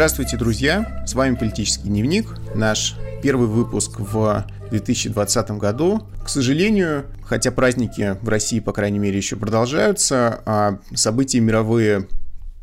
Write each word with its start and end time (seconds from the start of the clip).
Здравствуйте, 0.00 0.38
друзья! 0.38 1.04
С 1.06 1.12
вами 1.12 1.34
«Политический 1.34 1.88
дневник», 1.88 2.34
наш 2.54 2.96
первый 3.22 3.48
выпуск 3.48 4.00
в 4.00 4.46
2020 4.70 5.50
году. 5.58 6.06
К 6.24 6.30
сожалению, 6.30 7.04
хотя 7.22 7.50
праздники 7.50 8.16
в 8.22 8.28
России, 8.30 8.60
по 8.60 8.72
крайней 8.72 8.98
мере, 8.98 9.18
еще 9.18 9.36
продолжаются, 9.36 10.40
а 10.46 10.78
события 10.94 11.40
мировые 11.40 12.08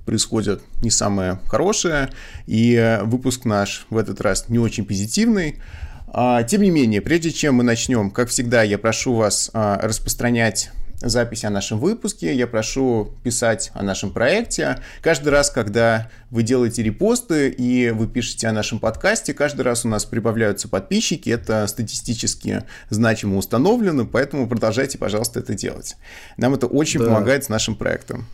происходят 0.03 0.63
не 0.81 0.89
самые 0.89 1.39
хорошие, 1.45 2.09
и 2.47 2.99
выпуск 3.03 3.45
наш 3.45 3.85
в 3.91 3.97
этот 3.97 4.19
раз 4.19 4.49
не 4.49 4.57
очень 4.57 4.83
позитивный. 4.83 5.61
А, 6.07 6.41
тем 6.41 6.63
не 6.63 6.71
менее, 6.71 7.01
прежде 7.01 7.29
чем 7.29 7.53
мы 7.53 7.63
начнем, 7.63 8.09
как 8.09 8.29
всегда, 8.29 8.63
я 8.63 8.79
прошу 8.79 9.13
вас 9.13 9.51
а, 9.53 9.79
распространять 9.83 10.71
запись 10.99 11.45
о 11.45 11.49
нашем 11.49 11.79
выпуске, 11.79 12.33
я 12.35 12.47
прошу 12.47 13.13
писать 13.23 13.71
о 13.73 13.83
нашем 13.83 14.11
проекте. 14.11 14.79
Каждый 15.01 15.29
раз, 15.29 15.49
когда 15.49 16.09
вы 16.31 16.43
делаете 16.43 16.83
репосты 16.83 17.49
и 17.49 17.91
вы 17.91 18.07
пишете 18.07 18.47
о 18.47 18.51
нашем 18.51 18.79
подкасте, 18.79 19.33
каждый 19.33 19.61
раз 19.61 19.85
у 19.85 19.87
нас 19.87 20.05
прибавляются 20.05 20.67
подписчики, 20.67 21.29
это 21.29 21.67
статистически 21.67 22.63
значимо 22.89 23.37
установлено, 23.37 24.05
поэтому 24.05 24.47
продолжайте, 24.47 24.97
пожалуйста, 24.97 25.39
это 25.39 25.53
делать. 25.53 25.95
Нам 26.37 26.53
это 26.53 26.67
очень 26.67 26.99
да. 26.99 27.07
помогает 27.07 27.43
с 27.43 27.49
нашим 27.49 27.75
проектом. 27.75 28.27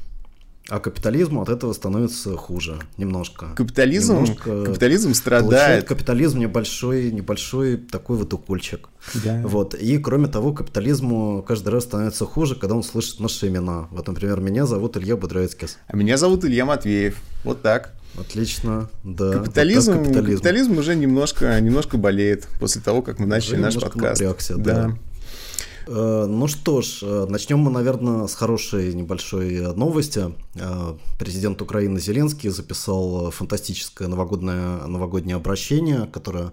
А 0.70 0.80
капитализм 0.80 1.40
от 1.40 1.50
этого 1.50 1.74
становится 1.74 2.38
хуже 2.38 2.80
немножко. 2.98 3.48
Капитализм, 3.56 4.14
немножко 4.14 4.66
капитализм 4.66 5.14
страдает. 5.14 5.86
Капитализм 5.86 6.40
небольшой, 6.40 7.12
небольшой 7.12 7.78
такой 7.78 8.18
вот 8.18 8.34
укольчик. 8.34 8.88
Да. 9.26 9.42
Вот. 9.44 9.74
И 9.74 9.98
кроме 9.98 10.28
того, 10.28 10.54
капитализму 10.54 11.44
каждый 11.46 11.70
раз 11.70 11.84
становится 11.84 12.26
хуже, 12.26 12.56
когда 12.56 12.76
он 12.76 12.84
слышит 12.84 13.20
наши 13.20 13.50
имена. 13.50 13.88
Вот, 13.92 14.08
например, 14.08 14.40
меня 14.40 14.66
зовут 14.66 14.96
Илья 14.96 15.18
Бодроицкис. 15.18 15.78
А 15.88 15.98
меня 15.98 16.18
зовут 16.18 16.46
Илья 16.46 16.66
Матвеев. 16.66 17.22
Вот 17.44 17.62
так. 17.62 17.94
Отлично, 18.18 18.90
да. 19.04 19.34
Капитализм, 19.34 19.94
вот 19.94 20.04
капитализм. 20.04 20.38
капитализм 20.38 20.78
уже 20.78 20.96
немножко, 20.96 21.60
немножко 21.60 21.98
болеет 21.98 22.48
после 22.60 22.82
того, 22.82 23.02
как 23.02 23.20
мы 23.20 23.26
начали 23.26 23.56
уже 23.56 23.62
наш 23.64 23.74
подкаст. 23.76 24.22
Напрягся, 24.22 24.56
да. 24.56 24.74
да. 24.74 24.98
Э, 25.88 26.26
ну 26.28 26.48
что 26.48 26.82
ж, 26.82 27.00
э, 27.02 27.26
начнем 27.30 27.60
мы, 27.60 27.72
наверное, 27.72 28.28
с 28.28 28.36
хорошей 28.36 28.94
небольшой 28.94 29.76
новости. 29.76 30.34
Э, 30.56 30.96
президент 31.20 31.62
Украины 31.62 32.00
Зеленский 32.00 32.50
записал 32.50 33.32
фантастическое 33.32 34.08
новогоднее, 34.08 34.86
новогоднее 34.88 35.36
обращение, 35.36 36.08
которое 36.12 36.52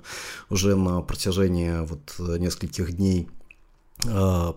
уже 0.48 0.76
на 0.76 1.00
протяжении 1.00 1.86
вот 1.86 2.14
нескольких 2.38 2.92
дней 2.96 3.28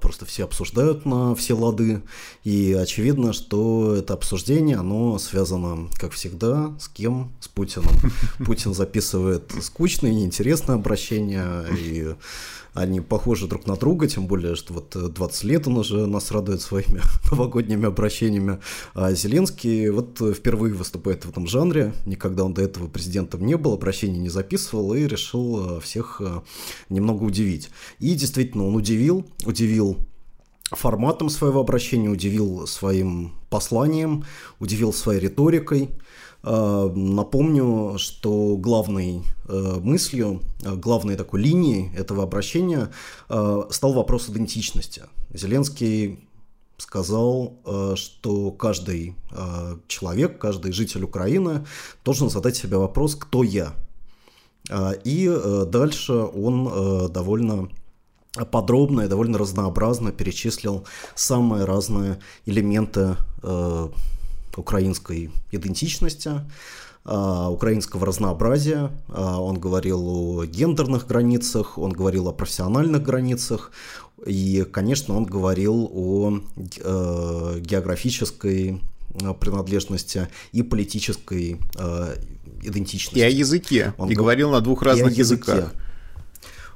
просто 0.01 0.25
все 0.25 0.43
обсуждают 0.45 1.05
на 1.05 1.35
все 1.35 1.53
лады, 1.53 2.01
и 2.43 2.73
очевидно, 2.73 3.33
что 3.33 3.95
это 3.95 4.13
обсуждение, 4.13 4.77
оно 4.77 5.17
связано, 5.19 5.89
как 5.99 6.11
всегда, 6.13 6.73
с 6.79 6.87
кем? 6.87 7.31
С 7.39 7.47
Путиным. 7.47 7.89
Путин 8.45 8.73
записывает 8.73 9.51
скучные, 9.61 10.13
неинтересные 10.13 10.75
обращения, 10.75 11.65
и 11.77 12.15
они 12.73 13.01
похожи 13.01 13.47
друг 13.47 13.67
на 13.67 13.75
друга, 13.75 14.07
тем 14.07 14.25
более, 14.25 14.55
что 14.55 14.73
вот 14.73 15.13
20 15.13 15.43
лет 15.43 15.67
он 15.67 15.77
уже 15.77 16.07
нас 16.07 16.31
радует 16.31 16.61
своими 16.61 17.01
новогодними 17.31 17.85
обращениями. 17.85 18.59
А 18.95 19.13
Зеленский 19.13 19.89
вот 19.89 20.19
впервые 20.35 20.73
выступает 20.73 21.25
в 21.25 21.29
этом 21.29 21.47
жанре, 21.47 21.93
никогда 22.05 22.43
он 22.43 22.53
до 22.53 22.63
этого 22.63 22.87
президентом 22.87 23.45
не 23.45 23.57
был, 23.57 23.73
обращений 23.73 24.19
не 24.19 24.29
записывал 24.29 24.95
и 24.95 25.07
решил 25.07 25.79
всех 25.81 26.19
э, 26.19 26.41
немного 26.89 27.23
удивить. 27.23 27.69
И 27.99 28.15
действительно, 28.15 28.65
он 28.65 28.75
удивил, 28.75 29.25
удивил 29.45 29.97
форматом 30.71 31.29
своего 31.29 31.59
обращения, 31.59 32.09
удивил 32.09 32.67
своим 32.67 33.33
посланием, 33.49 34.25
удивил 34.59 34.93
своей 34.93 35.19
риторикой. 35.19 35.89
Э, 36.43 36.91
напомню, 36.93 37.95
что 37.97 38.57
главной 38.57 39.23
э, 39.47 39.79
мыслью, 39.81 40.41
э, 40.63 40.75
главной 40.75 41.15
такой 41.15 41.41
линией 41.41 41.95
этого 41.95 42.23
обращения 42.23 42.89
стал 43.27 43.93
вопрос 43.93 44.29
идентичности. 44.29 45.03
Зеленский 45.33 46.27
сказал, 46.77 47.57
что 47.95 48.51
каждый 48.51 49.15
человек, 49.87 50.39
каждый 50.39 50.73
житель 50.73 51.03
Украины 51.03 51.65
должен 52.03 52.29
задать 52.29 52.55
себе 52.55 52.77
вопрос, 52.77 53.15
кто 53.15 53.43
я. 53.43 53.73
И 55.03 55.31
дальше 55.67 56.13
он 56.13 57.11
довольно 57.11 57.69
подробно 58.51 59.01
и 59.01 59.07
довольно 59.07 59.37
разнообразно 59.37 60.11
перечислил 60.11 60.85
самые 61.15 61.65
разные 61.65 62.19
элементы 62.45 63.15
украинской 64.55 65.31
идентичности, 65.51 66.41
а, 67.05 67.49
украинского 67.49 68.05
разнообразия. 68.05 68.91
А, 69.09 69.41
он 69.41 69.59
говорил 69.59 70.07
о 70.07 70.45
гендерных 70.45 71.07
границах, 71.07 71.77
он 71.77 71.91
говорил 71.91 72.29
о 72.29 72.31
профессиональных 72.33 73.03
границах, 73.03 73.71
и, 74.25 74.65
конечно, 74.71 75.17
он 75.17 75.25
говорил 75.25 75.89
о 75.93 76.39
э, 76.57 77.59
географической 77.59 78.81
э, 79.15 79.33
принадлежности 79.33 80.29
и 80.53 80.63
политической 80.63 81.59
э, 81.77 82.15
идентичности. 82.61 83.19
И 83.19 83.21
о 83.21 83.27
языке. 83.27 83.93
Он 83.97 84.09
и 84.09 84.15
говорил 84.15 84.51
на 84.51 84.61
двух 84.61 84.81
разных 84.81 85.17
языках. 85.17 85.73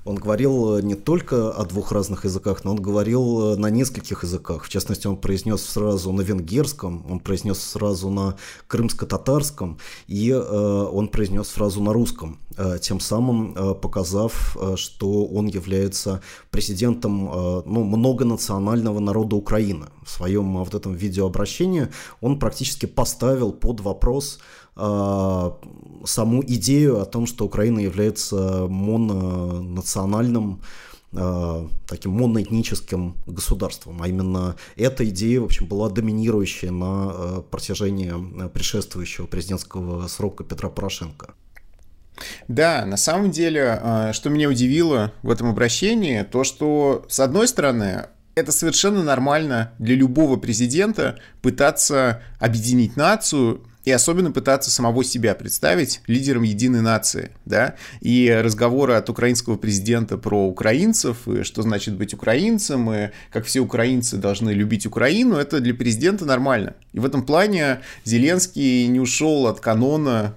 Он 0.07 0.15
говорил 0.15 0.77
э, 0.77 0.81
не 0.81 0.95
только 0.95 1.51
о 1.51 1.65
двух 1.65 1.91
разных 1.91 2.23
языках, 2.23 2.63
но 2.63 2.71
он 2.71 2.81
говорил 2.81 3.53
э, 3.53 3.55
на 3.57 3.69
нескольких 3.69 4.23
языках. 4.23 4.63
В 4.63 4.69
частности, 4.69 5.05
он 5.05 5.17
произнес 5.17 5.61
сразу 5.65 6.13
на 6.13 6.21
венгерском, 6.21 7.05
он 7.09 7.19
произнес 7.19 7.59
сразу 7.59 8.09
на 8.09 8.37
крымско-татарском, 8.67 9.79
и 10.07 10.31
э, 10.31 10.89
он 10.93 11.09
произнес 11.09 11.49
сразу 11.49 11.81
на 11.83 11.93
русском, 11.93 12.39
тем 12.81 12.99
самым 12.99 13.53
показав, 13.81 14.57
что 14.77 15.25
он 15.25 15.45
является 15.45 16.21
президентом 16.49 17.63
ну, 17.65 17.83
многонационального 17.83 18.99
народа 18.99 19.35
Украины. 19.35 19.87
В 20.03 20.09
своем 20.09 20.57
вот 20.57 20.73
этом 20.73 20.93
видеообращении 20.95 21.89
он 22.19 22.39
практически 22.39 22.87
поставил 22.87 23.51
под 23.51 23.81
вопрос 23.81 24.39
саму 24.77 26.43
идею 26.43 27.01
о 27.01 27.05
том, 27.05 27.25
что 27.25 27.45
Украина 27.45 27.79
является 27.79 28.67
мононациональным 28.67 30.61
а, 31.13 31.67
таким 31.87 32.11
моноэтническим 32.11 33.15
государством. 33.25 34.01
А 34.01 34.07
именно 34.07 34.55
эта 34.75 35.07
идея, 35.09 35.39
в 35.39 35.45
общем, 35.45 35.65
была 35.65 35.89
доминирующей 35.89 36.69
на 36.69 36.85
а, 36.85 37.41
протяжении 37.49 38.13
предшествующего 38.49 39.25
президентского 39.25 40.07
срока 40.07 40.43
Петра 40.43 40.69
Порошенко. 40.69 41.33
Да, 42.47 42.85
на 42.85 42.97
самом 42.97 43.29
деле, 43.29 44.09
что 44.11 44.31
меня 44.31 44.49
удивило 44.49 45.13
в 45.21 45.29
этом 45.29 45.49
обращении, 45.49 46.23
то, 46.23 46.43
что, 46.43 47.05
с 47.07 47.19
одной 47.19 47.47
стороны, 47.47 48.07
это 48.33 48.51
совершенно 48.51 49.03
нормально 49.03 49.73
для 49.77 49.95
любого 49.95 50.37
президента 50.37 51.19
пытаться 51.43 52.23
объединить 52.39 52.95
нацию 52.95 53.66
и 53.87 53.91
особенно 53.91 54.33
пытаться 54.33 54.69
самого 54.69 55.01
себя 55.05 55.33
представить 55.33 56.01
лидером 56.07 56.43
единой 56.43 56.81
нации, 56.81 57.31
да, 57.45 57.75
и 58.01 58.29
разговоры 58.43 58.95
от 58.95 59.09
украинского 59.09 59.55
президента 59.55 60.17
про 60.17 60.45
украинцев, 60.45 61.25
и 61.25 61.43
что 61.43 61.61
значит 61.61 61.95
быть 61.95 62.13
украинцем, 62.13 62.91
и 62.91 63.11
как 63.31 63.45
все 63.45 63.61
украинцы 63.61 64.17
должны 64.17 64.49
любить 64.49 64.85
Украину, 64.85 65.37
это 65.37 65.61
для 65.61 65.73
президента 65.73 66.25
нормально. 66.25 66.73
И 66.91 66.99
в 66.99 67.05
этом 67.05 67.25
плане 67.25 67.79
Зеленский 68.03 68.87
не 68.87 68.99
ушел 68.99 69.47
от 69.47 69.61
канона 69.61 70.35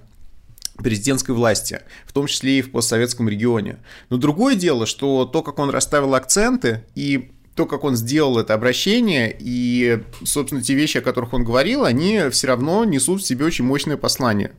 президентской 0.77 1.31
власти, 1.31 1.81
в 2.05 2.13
том 2.13 2.27
числе 2.27 2.59
и 2.59 2.61
в 2.61 2.71
постсоветском 2.71 3.27
регионе. 3.27 3.79
Но 4.09 4.15
другое 4.15 4.55
дело, 4.55 4.85
что 4.85 5.25
то, 5.25 5.43
как 5.43 5.59
он 5.59 5.71
расставил 5.71 6.15
акценты 6.15 6.85
и 6.95 7.31
то, 7.55 7.65
как 7.65 7.83
он 7.83 7.95
сделал 7.95 8.39
это 8.39 8.53
обращение, 8.53 9.35
и, 9.37 10.01
собственно, 10.23 10.61
те 10.61 10.73
вещи, 10.73 10.97
о 10.97 11.01
которых 11.01 11.33
он 11.33 11.43
говорил, 11.43 11.83
они 11.83 12.29
все 12.31 12.47
равно 12.47 12.85
несут 12.85 13.21
в 13.21 13.25
себе 13.25 13.45
очень 13.45 13.65
мощное 13.65 13.97
послание. 13.97 14.51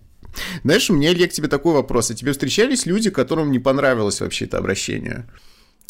Знаешь, 0.63 0.91
у 0.91 0.95
меня, 0.95 1.15
к 1.29 1.33
тебе 1.33 1.49
такой 1.49 1.75
вопрос. 1.75 2.11
А 2.11 2.15
тебе 2.15 2.33
встречались 2.33 2.87
люди, 2.87 3.11
которым 3.11 3.51
не 3.51 3.59
понравилось 3.59 4.21
вообще 4.21 4.47
это 4.47 4.59
обращение? 4.59 5.27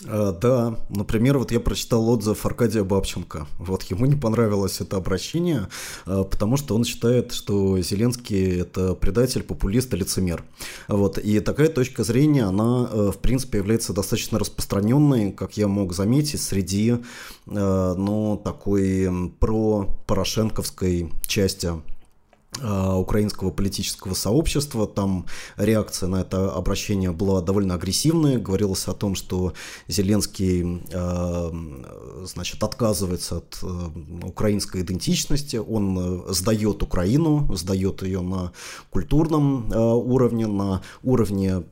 А, 0.06 0.32
да, 0.32 0.76
например, 0.88 1.38
вот 1.38 1.52
я 1.52 1.60
прочитал 1.60 2.08
отзыв 2.08 2.44
Аркадия 2.44 2.84
Бабченко. 2.84 3.46
Вот 3.58 3.82
ему 3.84 4.06
не 4.06 4.16
понравилось 4.16 4.80
это 4.80 4.96
обращение, 4.96 5.68
а, 6.06 6.24
потому 6.24 6.56
что 6.56 6.74
он 6.74 6.84
считает, 6.84 7.32
что 7.32 7.78
Зеленский 7.80 8.60
это 8.60 8.94
предатель, 8.94 9.42
популист 9.42 9.92
и 9.94 9.96
лицемер. 9.96 10.44
Вот, 10.88 11.18
и 11.18 11.40
такая 11.40 11.68
точка 11.68 12.04
зрения, 12.04 12.44
она, 12.44 12.88
э, 12.90 13.10
в 13.14 13.18
принципе, 13.18 13.58
является 13.58 13.92
достаточно 13.92 14.38
распространенной, 14.38 15.32
как 15.32 15.56
я 15.56 15.68
мог 15.68 15.92
заметить, 15.92 16.40
среди, 16.40 16.92
э, 16.92 16.98
ну, 17.46 18.40
такой 18.42 19.32
про-порошенковской 19.38 21.10
части 21.26 21.70
Э, 21.72 21.91
украинского 22.60 23.50
политического 23.50 24.14
сообщества. 24.14 24.86
Там 24.86 25.26
реакция 25.56 26.08
на 26.08 26.20
это 26.20 26.52
обращение 26.52 27.12
была 27.12 27.40
довольно 27.40 27.74
агрессивная. 27.74 28.38
Говорилось 28.38 28.88
о 28.88 28.92
том, 28.92 29.14
что 29.14 29.54
Зеленский 29.88 30.82
э, 30.90 32.26
значит, 32.26 32.62
отказывается 32.62 33.38
от 33.38 33.58
э, 33.62 34.26
украинской 34.26 34.82
идентичности, 34.82 35.56
он 35.56 36.24
сдает 36.28 36.82
Украину, 36.82 37.48
сдает 37.54 38.02
ее 38.02 38.20
на 38.20 38.52
культурном 38.90 39.72
уровне, 39.72 40.46
на 40.46 40.82
уровне 41.02 41.64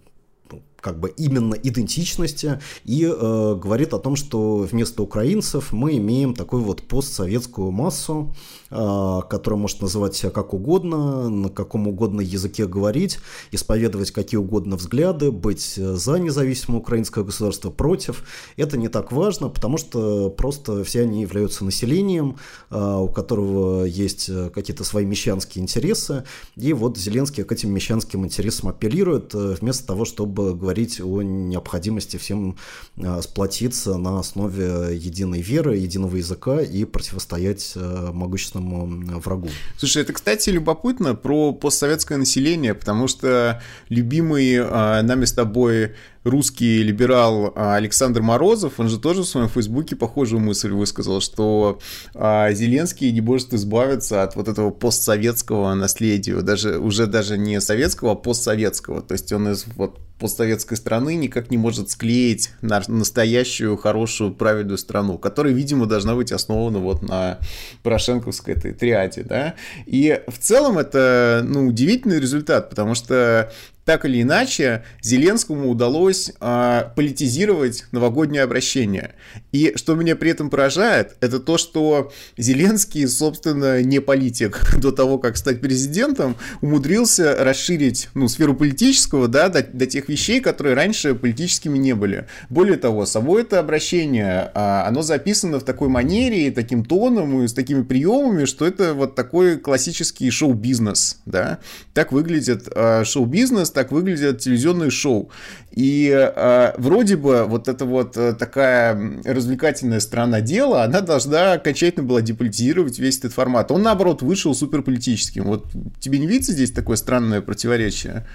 как 0.81 0.99
бы 0.99 1.11
именно 1.17 1.55
идентичности 1.55 2.61
и 2.85 3.05
э, 3.05 3.55
говорит 3.61 3.93
о 3.95 3.99
том, 3.99 4.17
что 4.17 4.59
вместо 4.59 5.03
украинцев 5.03 5.73
мы 5.73 5.97
имеем 5.99 6.35
такую 6.35 6.63
вот 6.63 6.83
постсоветскую 6.83 7.71
массу, 7.71 8.35
э, 8.71 9.21
которая 9.29 9.61
может 9.61 9.81
называть 9.83 10.15
себя 10.15 10.31
как 10.31 10.55
угодно, 10.55 11.29
на 11.29 11.49
каком 11.49 11.87
угодно 11.89 12.21
языке 12.21 12.67
говорить, 12.67 13.19
исповедовать 13.53 14.11
какие 14.11 14.39
угодно 14.39 14.77
взгляды, 14.77 15.31
быть 15.31 15.75
за 15.75 16.19
независимое 16.19 16.81
украинское 16.81 17.25
государство, 17.25 17.71
против. 17.71 18.25
Это 18.57 18.77
не 18.77 18.89
так 18.89 19.13
важно, 19.13 19.49
потому 19.49 19.77
что 19.77 20.31
просто 20.31 20.85
все 20.85 21.03
они 21.03 21.23
являются 21.23 21.65
населением, 21.65 22.37
э, 22.71 22.77
у 22.77 23.09
которого 23.09 23.85
есть 23.85 24.31
какие-то 24.53 24.85
свои 24.85 25.05
мещанские 25.05 25.63
интересы, 25.63 26.25
и 26.57 26.73
вот 26.73 26.97
Зеленский 26.97 27.45
к 27.45 27.53
этим 27.53 27.73
мещанским 27.73 28.25
интересам 28.25 28.69
апеллирует, 28.69 29.35
э, 29.35 29.57
вместо 29.61 29.87
того, 29.87 30.05
чтобы 30.05 30.55
говорить 30.55 30.70
говорить 30.71 31.01
о 31.01 31.23
необходимости 31.23 32.17
всем 32.17 32.57
а, 33.03 33.21
сплотиться 33.23 33.99
на 33.99 34.21
основе 34.21 34.97
единой 34.97 35.41
веры, 35.41 35.77
единого 35.77 36.15
языка 36.15 36.61
и 36.61 36.85
противостоять 36.85 37.73
а, 37.75 38.13
могущественному 38.13 39.19
врагу. 39.19 39.49
Слушай, 39.77 40.03
это, 40.03 40.13
кстати, 40.13 40.51
любопытно 40.51 41.17
про 41.17 41.53
постсоветское 41.53 42.19
население, 42.19 42.75
потому 42.75 43.09
что 43.09 43.61
любимый 43.89 44.59
а, 44.61 45.03
нами 45.03 45.25
с 45.25 45.33
тобой 45.33 45.95
русский 46.25 46.83
либерал 46.83 47.53
Александр 47.57 48.23
Морозов, 48.23 48.79
он 48.79 48.89
же 48.89 48.99
тоже 48.99 49.23
в 49.23 49.27
своем 49.27 49.49
фейсбуке 49.49 49.97
похожую 49.97 50.41
мысль 50.41 50.71
высказал, 50.71 51.21
что 51.21 51.79
Зеленский 52.15 53.11
не 53.13 53.21
может 53.21 53.55
избавиться 53.55 54.23
от 54.23 54.37
вот 54.37 54.49
этого 54.49 54.71
постсоветского 54.71 55.75
наследия, 55.75 56.41
даже 56.43 56.79
уже 56.79 57.07
даже 57.07 57.39
не 57.39 57.61
советского, 57.61 58.13
а 58.13 58.15
постсоветского. 58.15 59.03
То 59.03 59.13
есть 59.13 59.33
он 59.33 59.49
из 59.49 59.65
вот 59.77 59.99
постсоветской 60.19 60.77
страны 60.77 61.15
никак 61.15 61.51
не 61.51 61.57
может 61.57 61.91
склеить 61.91 62.51
на 62.61 62.83
настоящую, 62.89 63.79
хорошую, 63.79 64.35
правильную 64.35 64.77
страну, 64.77 65.17
которая, 65.17 65.55
видимо, 65.55 65.87
должна 65.87 66.15
быть 66.15 66.31
основана 66.31 66.79
вот 66.79 67.01
на 67.01 67.39
порошенковской 67.83 68.53
этой 68.53 68.75
триаде, 68.75 69.23
да. 69.23 69.55
И 69.87 70.21
в 70.29 70.39
целом 70.39 70.77
это, 70.77 71.43
ну, 71.43 71.69
удивительный 71.69 72.21
результат, 72.21 72.69
потому 72.69 72.95
что 72.95 73.51
так 73.91 74.05
или 74.05 74.23
иначе, 74.23 74.85
Зеленскому 75.03 75.69
удалось 75.69 76.31
а, 76.39 76.93
политизировать 76.95 77.87
новогоднее 77.91 78.45
обращение. 78.45 79.15
И 79.51 79.73
что 79.75 79.97
меня 79.97 80.15
при 80.15 80.31
этом 80.31 80.49
поражает, 80.49 81.17
это 81.21 81.41
то, 81.41 81.59
что 81.59 82.13
Зеленский, 82.39 83.09
собственно, 83.09 83.83
не 83.83 84.01
политик 84.01 84.61
до 84.79 84.93
того, 84.93 85.19
как 85.19 85.37
стать 85.37 85.61
президентом, 85.61 86.37
умудрился 86.61 87.37
расширить 87.41 88.11
ну, 88.15 88.29
сферу 88.29 88.55
политического 88.55 89.27
да, 89.27 89.49
до, 89.49 89.65
до 89.65 89.87
тех 89.87 90.09
вещей, 90.09 90.41
которые 90.41 90.77
раньше 90.77 91.17
политическими 91.17 91.77
не 91.77 91.97
были. 91.97 92.29
Более 92.49 92.77
того, 92.77 93.07
само 93.07 93.41
это 93.41 93.59
обращение, 93.59 94.53
а, 94.55 94.87
оно 94.87 95.03
записано 95.03 95.59
в 95.59 95.65
такой 95.65 95.89
манере, 95.89 96.47
и 96.47 96.51
таким 96.53 96.85
тоном, 96.85 97.43
и 97.43 97.49
с 97.49 97.53
такими 97.53 97.83
приемами, 97.83 98.45
что 98.45 98.69
это 98.69 98.95
вот 98.95 99.17
такой 99.17 99.59
классический 99.59 100.31
шоу-бизнес. 100.31 101.19
Да? 101.27 101.59
Так 101.93 102.13
выглядит 102.13 102.69
а, 102.73 103.05
шоу-бизнес, 103.05 103.71
так 103.81 103.93
выглядят 103.93 104.41
телевизионные 104.41 104.91
шоу. 104.91 105.31
И 105.71 106.11
э, 106.11 106.75
вроде 106.77 107.17
бы 107.17 107.45
вот 107.47 107.67
эта 107.67 107.87
вот 107.87 108.15
э, 108.19 108.35
такая 108.35 109.23
развлекательная 109.25 110.01
сторона 110.01 110.43
дела, 110.43 110.85
она 110.85 111.01
должна 111.01 111.53
окончательно 111.53 112.07
была 112.07 112.21
деполитизировать 112.21 112.99
весь 112.99 113.19
этот 113.21 113.33
формат. 113.33 113.71
Он, 113.71 113.83
наоборот, 113.83 114.21
вышел 114.21 114.55
суперполитическим. 114.55 115.45
Вот 115.45 115.65
тебе 115.99 116.19
не 116.19 116.27
видится 116.27 116.53
здесь 116.53 116.73
такое 116.73 116.97
странное 116.97 117.41
противоречие? 117.41 118.27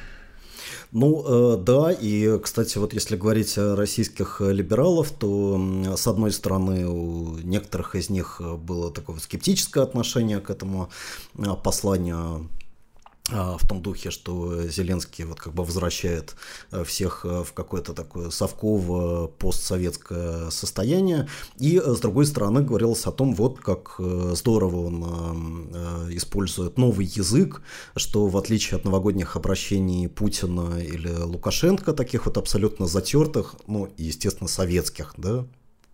Ну, 0.91 1.23
э, 1.27 1.57
да, 1.57 1.91
и, 1.91 2.39
кстати, 2.39 2.79
вот 2.79 2.93
если 2.93 3.15
говорить 3.15 3.55
о 3.59 3.75
российских 3.75 4.41
либералов, 4.41 5.11
то, 5.11 5.61
с 5.95 6.07
одной 6.07 6.31
стороны, 6.31 6.87
у 6.87 7.37
некоторых 7.37 7.95
из 7.95 8.09
них 8.09 8.41
было 8.41 8.91
такое 8.91 9.19
скептическое 9.19 9.83
отношение 9.83 10.39
к 10.39 10.49
этому 10.49 10.89
э, 11.37 11.43
посланию 11.63 12.49
в 13.29 13.67
том 13.67 13.81
духе, 13.81 14.11
что 14.11 14.67
Зеленский 14.67 15.23
вот 15.23 15.39
как 15.39 15.53
бы 15.53 15.63
возвращает 15.63 16.35
э, 16.71 16.83
всех 16.83 17.25
э, 17.25 17.43
в 17.43 17.53
какое-то 17.53 17.93
такое 17.93 18.29
совковое 18.29 19.27
постсоветское 19.27 20.51
состояние. 20.51 21.27
И 21.57 21.81
э, 21.83 21.95
с 21.95 21.99
другой 21.99 22.27
стороны 22.27 22.61
говорилось 22.61 23.05
о 23.07 23.11
том, 23.11 23.33
вот 23.33 23.59
как 23.59 23.95
здорово 23.97 24.85
он 24.85 25.05
использует 26.11 26.77
новый 26.77 27.05
язык, 27.05 27.61
что 27.95 28.27
в 28.27 28.37
отличие 28.37 28.77
от 28.77 28.85
новогодних 28.85 29.35
обращений 29.35 30.07
Путина 30.07 30.79
или 30.79 31.09
Лукашенко, 31.09 31.93
таких 31.93 32.25
вот 32.25 32.37
абсолютно 32.37 32.85
затертых, 32.85 33.55
ну, 33.67 33.89
естественно, 33.97 34.47
советских, 34.47 35.13
да, 35.17 35.45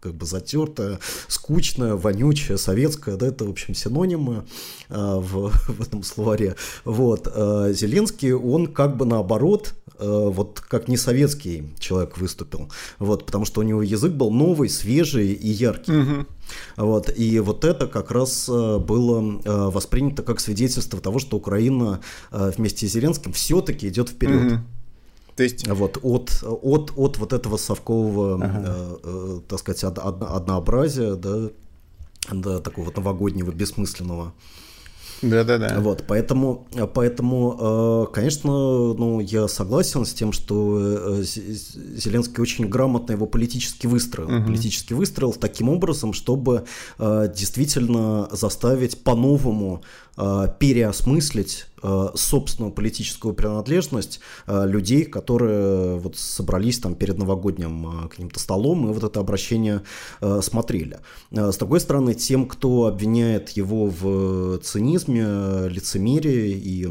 как 0.02 0.16
бы 0.16 0.26
затертая, 0.26 1.00
скучная, 1.28 1.96
вонючая, 1.96 2.58
советская, 2.58 3.16
да, 3.16 3.28
это, 3.28 3.46
в 3.46 3.50
общем, 3.50 3.76
синонимы 3.76 4.44
э, 4.90 4.96
в, 4.96 5.50
в 5.68 5.82
этом 5.82 6.04
словаре. 6.04 6.56
Вот. 6.84 7.28
Э, 7.34 7.72
Зеленский, 7.74 8.34
он 8.34 8.68
как 8.68 8.98
бы 8.98 9.06
наоборот, 9.06 9.74
э, 10.00 10.06
вот 10.08 10.60
как 10.60 10.88
не 10.88 10.98
советский 10.98 11.72
человек 11.80 12.18
выступил, 12.18 12.72
вот, 13.00 13.26
потому 13.26 13.46
что 13.46 13.62
у 13.62 13.64
него 13.64 13.84
язык 13.84 14.12
был 14.14 14.32
новый, 14.32 14.70
свежий 14.70 15.34
и 15.34 15.48
яркий. 15.48 15.92
Угу. 15.92 16.26
Вот, 16.78 17.14
и 17.16 17.40
вот 17.40 17.64
это 17.64 17.88
как 17.88 18.12
раз 18.12 18.50
э, 18.50 18.80
было 18.80 19.40
э, 19.44 19.70
воспринято 19.70 20.24
как 20.24 20.40
свидетельство 20.40 21.00
того, 21.00 21.20
что 21.20 21.38
Украина 21.38 22.02
э, 22.32 22.52
вместе 22.58 22.88
с 22.88 22.92
Зеленским 22.92 23.34
все-таки 23.34 23.88
идет 23.88 24.10
вперед. 24.10 24.54
Угу. 24.54 24.62
То 25.36 25.44
есть... 25.44 25.68
Вот 25.68 25.98
от, 26.02 26.44
от, 26.44 26.94
от 26.96 27.18
вот 27.18 27.34
этого 27.34 27.58
совкового, 27.58 28.36
ага. 28.36 28.64
э, 28.66 28.98
э, 29.04 29.40
так 29.48 29.60
сказать, 29.60 29.84
од, 29.84 29.98
од, 29.98 30.24
однообразия, 30.24 31.16
да, 31.16 31.50
до 32.32 32.60
такого 32.60 32.86
вот 32.86 32.98
новогоднего, 32.98 33.52
бессмысленного. 33.52 34.34
Да-да-да. 35.22 35.80
Вот, 35.80 36.06
поэтому, 36.08 36.68
поэтому, 36.94 38.08
э, 38.10 38.14
конечно, 38.14 38.52
ну, 38.52 39.20
я 39.20 39.48
согласен 39.48 40.04
с 40.06 40.14
тем, 40.14 40.32
что 40.34 40.80
э, 41.20 41.24
Зеленский 41.24 42.42
очень 42.42 42.68
грамотно 42.68 43.12
его 43.12 43.28
политически 43.28 43.86
выстроил. 43.86 44.36
Угу. 44.36 44.48
Политически 44.48 44.94
выстроил 44.94 45.34
таким 45.34 45.70
образом, 45.70 46.14
чтобы 46.14 46.66
э, 46.98 47.34
действительно 47.36 48.30
заставить 48.32 49.04
по-новому 49.04 49.84
переосмыслить 50.16 51.68
собственную 52.16 52.72
политическую 52.74 53.34
принадлежность 53.34 54.20
людей, 54.48 55.06
которые 55.06 55.98
вот 55.98 56.18
собрались 56.18 56.80
там 56.80 56.96
перед 56.96 57.18
новогодним 57.18 58.08
каким-то 58.10 58.40
столом 58.40 58.90
и 58.90 58.94
вот 58.94 59.04
это 59.04 59.20
обращение 59.20 59.82
смотрели. 60.42 61.00
С 61.32 61.58
другой 61.58 61.80
стороны, 61.80 62.14
тем, 62.14 62.48
кто 62.48 62.86
обвиняет 62.86 63.50
его 63.52 63.88
в 63.88 64.60
цинизме, 64.60 65.70
лицемерии 65.70 66.52
и 66.52 66.88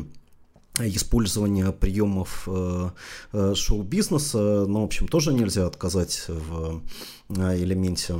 использование 0.78 1.72
приемов 1.72 2.44
э, 2.46 2.90
э, 3.32 3.54
шоу-бизнеса, 3.54 4.66
ну, 4.66 4.82
в 4.82 4.84
общем, 4.84 5.08
тоже 5.08 5.32
нельзя 5.32 5.66
отказать 5.66 6.24
в 6.28 6.82
э, 7.28 7.62
элементе 7.62 8.14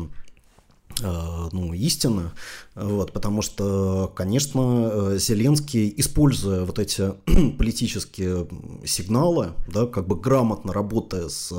ну, 1.03 1.73
истины, 1.73 2.31
вот, 2.75 3.13
потому 3.13 3.43
что, 3.43 4.13
конечно, 4.15 5.17
Зеленский, 5.17 5.93
используя 5.97 6.65
вот 6.65 6.79
эти 6.79 7.13
политические 7.59 8.49
сигналы, 8.85 9.53
да, 9.69 9.87
как 9.87 10.07
бы 10.07 10.17
грамотно 10.17 10.73
работая 10.73 11.29
с 11.29 11.53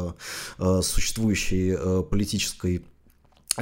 существующей 0.82 2.04
политической 2.04 2.84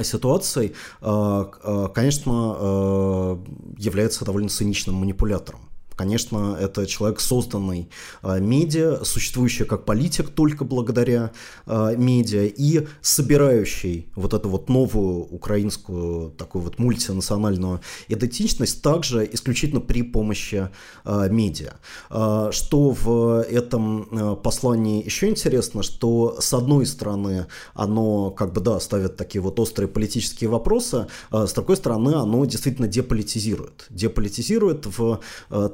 ситуацией, 0.02 0.72
конечно, 1.00 3.38
является 3.76 4.24
довольно 4.24 4.48
циничным 4.48 4.96
манипулятором. 4.96 5.69
Конечно, 6.00 6.56
это 6.58 6.86
человек, 6.86 7.20
созданный 7.20 7.90
э, 8.22 8.40
медиа, 8.40 9.04
существующий 9.04 9.64
как 9.64 9.84
политик 9.84 10.30
только 10.30 10.64
благодаря 10.64 11.30
э, 11.66 11.94
медиа 11.94 12.46
и 12.46 12.86
собирающий 13.02 14.08
вот 14.14 14.32
эту 14.32 14.48
вот 14.48 14.70
новую 14.70 15.26
украинскую 15.26 16.30
такую 16.30 16.62
вот 16.62 16.78
мультинациональную 16.78 17.82
идентичность 18.08 18.80
также 18.80 19.28
исключительно 19.30 19.82
при 19.82 20.02
помощи 20.02 20.70
э, 21.04 21.28
медиа. 21.30 21.74
Что 22.08 22.90
в 22.90 23.42
этом 23.42 24.38
послании 24.42 25.04
еще 25.04 25.28
интересно, 25.28 25.82
что 25.82 26.40
с 26.40 26.54
одной 26.54 26.86
стороны 26.86 27.46
оно 27.74 28.30
как 28.30 28.54
бы 28.54 28.62
да 28.62 28.80
ставит 28.80 29.18
такие 29.18 29.42
вот 29.42 29.60
острые 29.60 29.88
политические 29.88 30.48
вопросы, 30.48 31.08
с 31.30 31.52
другой 31.52 31.76
стороны 31.76 32.14
оно 32.14 32.42
действительно 32.46 32.88
деполитизирует. 32.88 33.86
Деполитизирует 33.90 34.86
в 34.86 35.20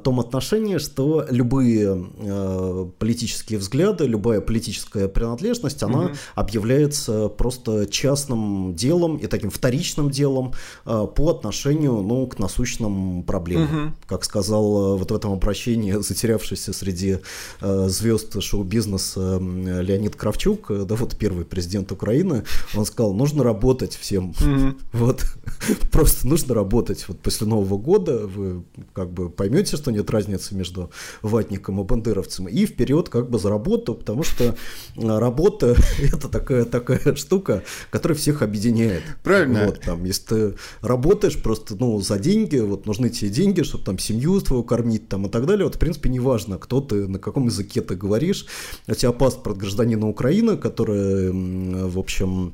том 0.03 0.16
том 0.17 0.19
отношении, 0.19 0.77
что 0.77 1.25
любые 1.29 2.07
э, 2.17 2.89
политические 2.97 3.59
взгляды, 3.59 4.05
любая 4.05 4.41
политическая 4.41 5.07
принадлежность, 5.07 5.83
она 5.83 6.05
угу. 6.05 6.11
объявляется 6.35 7.27
просто 7.29 7.85
частным 7.85 8.73
делом 8.75 9.17
и 9.17 9.27
таким 9.27 9.49
вторичным 9.49 10.09
делом 10.09 10.53
э, 10.85 11.07
по 11.15 11.29
отношению 11.29 12.01
ну, 12.01 12.27
к 12.27 12.39
насущным 12.39 13.23
проблемам. 13.23 13.87
Угу. 13.87 13.93
Как 14.07 14.23
сказал 14.23 14.95
э, 14.95 14.97
вот 14.97 15.11
в 15.11 15.15
этом 15.15 15.33
обращении 15.33 15.91
затерявшийся 16.01 16.73
среди 16.73 17.19
э, 17.61 17.87
звезд 17.89 18.41
шоу-бизнеса 18.41 19.39
Леонид 19.39 20.15
Кравчук, 20.15 20.71
э, 20.71 20.85
да 20.87 20.95
вот 20.95 21.15
первый 21.17 21.45
президент 21.45 21.91
Украины, 21.91 22.43
он 22.75 22.85
сказал, 22.85 23.13
нужно 23.13 23.43
работать 23.43 23.95
всем. 23.95 24.31
Угу. 24.31 24.77
Вот 24.97 25.23
просто 25.91 26.27
нужно 26.27 26.55
работать. 26.55 27.05
Вот 27.07 27.19
после 27.19 27.47
Нового 27.47 27.77
года 27.77 28.25
вы 28.25 28.63
как 28.93 29.11
бы 29.11 29.29
поймете, 29.29 29.77
что 29.77 29.91
нет 29.97 30.09
разницы 30.09 30.55
между 30.55 30.91
ватником 31.21 31.81
и 31.81 31.83
бандеровцем, 31.83 32.47
и 32.47 32.65
вперед 32.65 33.09
как 33.09 33.29
бы 33.29 33.39
за 33.39 33.49
работу, 33.49 33.95
потому 33.95 34.23
что 34.23 34.55
а, 34.97 35.19
работа 35.19 35.75
это 35.99 36.29
такая, 36.29 36.65
такая 36.65 37.15
штука, 37.15 37.63
которая 37.89 38.17
всех 38.17 38.41
объединяет. 38.41 39.03
Правильно. 39.23 39.65
Вот, 39.65 39.81
там, 39.81 40.03
если 40.03 40.23
ты 40.23 40.55
работаешь 40.81 41.41
просто 41.41 41.75
ну, 41.75 41.99
за 41.99 42.19
деньги, 42.19 42.57
вот 42.57 42.85
нужны 42.85 43.09
тебе 43.09 43.29
деньги, 43.29 43.63
чтобы 43.63 43.83
там 43.83 43.99
семью 43.99 44.39
твою 44.41 44.63
кормить 44.63 45.09
там, 45.09 45.25
и 45.25 45.29
так 45.29 45.45
далее, 45.45 45.65
вот 45.65 45.75
в 45.75 45.79
принципе 45.79 46.09
неважно, 46.09 46.57
кто 46.57 46.81
ты, 46.81 47.07
на 47.07 47.19
каком 47.19 47.45
языке 47.45 47.81
ты 47.81 47.95
говоришь, 47.95 48.45
у 48.87 48.93
тебя 48.93 49.11
паспорт 49.11 49.57
гражданина 49.57 50.07
Украины, 50.07 50.57
который, 50.57 51.31
в 51.31 51.97
общем, 51.97 52.53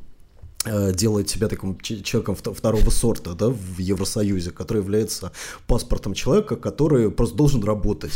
делает 0.65 1.29
себя 1.29 1.47
таким 1.47 1.79
человеком 1.79 2.35
второго 2.35 2.89
сорта 2.89 3.33
да, 3.33 3.49
в 3.49 3.79
Евросоюзе, 3.79 4.51
который 4.51 4.79
является 4.79 5.31
паспортом 5.67 6.13
человека, 6.13 6.55
который 6.55 7.11
просто 7.11 7.35
должен 7.35 7.63
работать. 7.63 8.13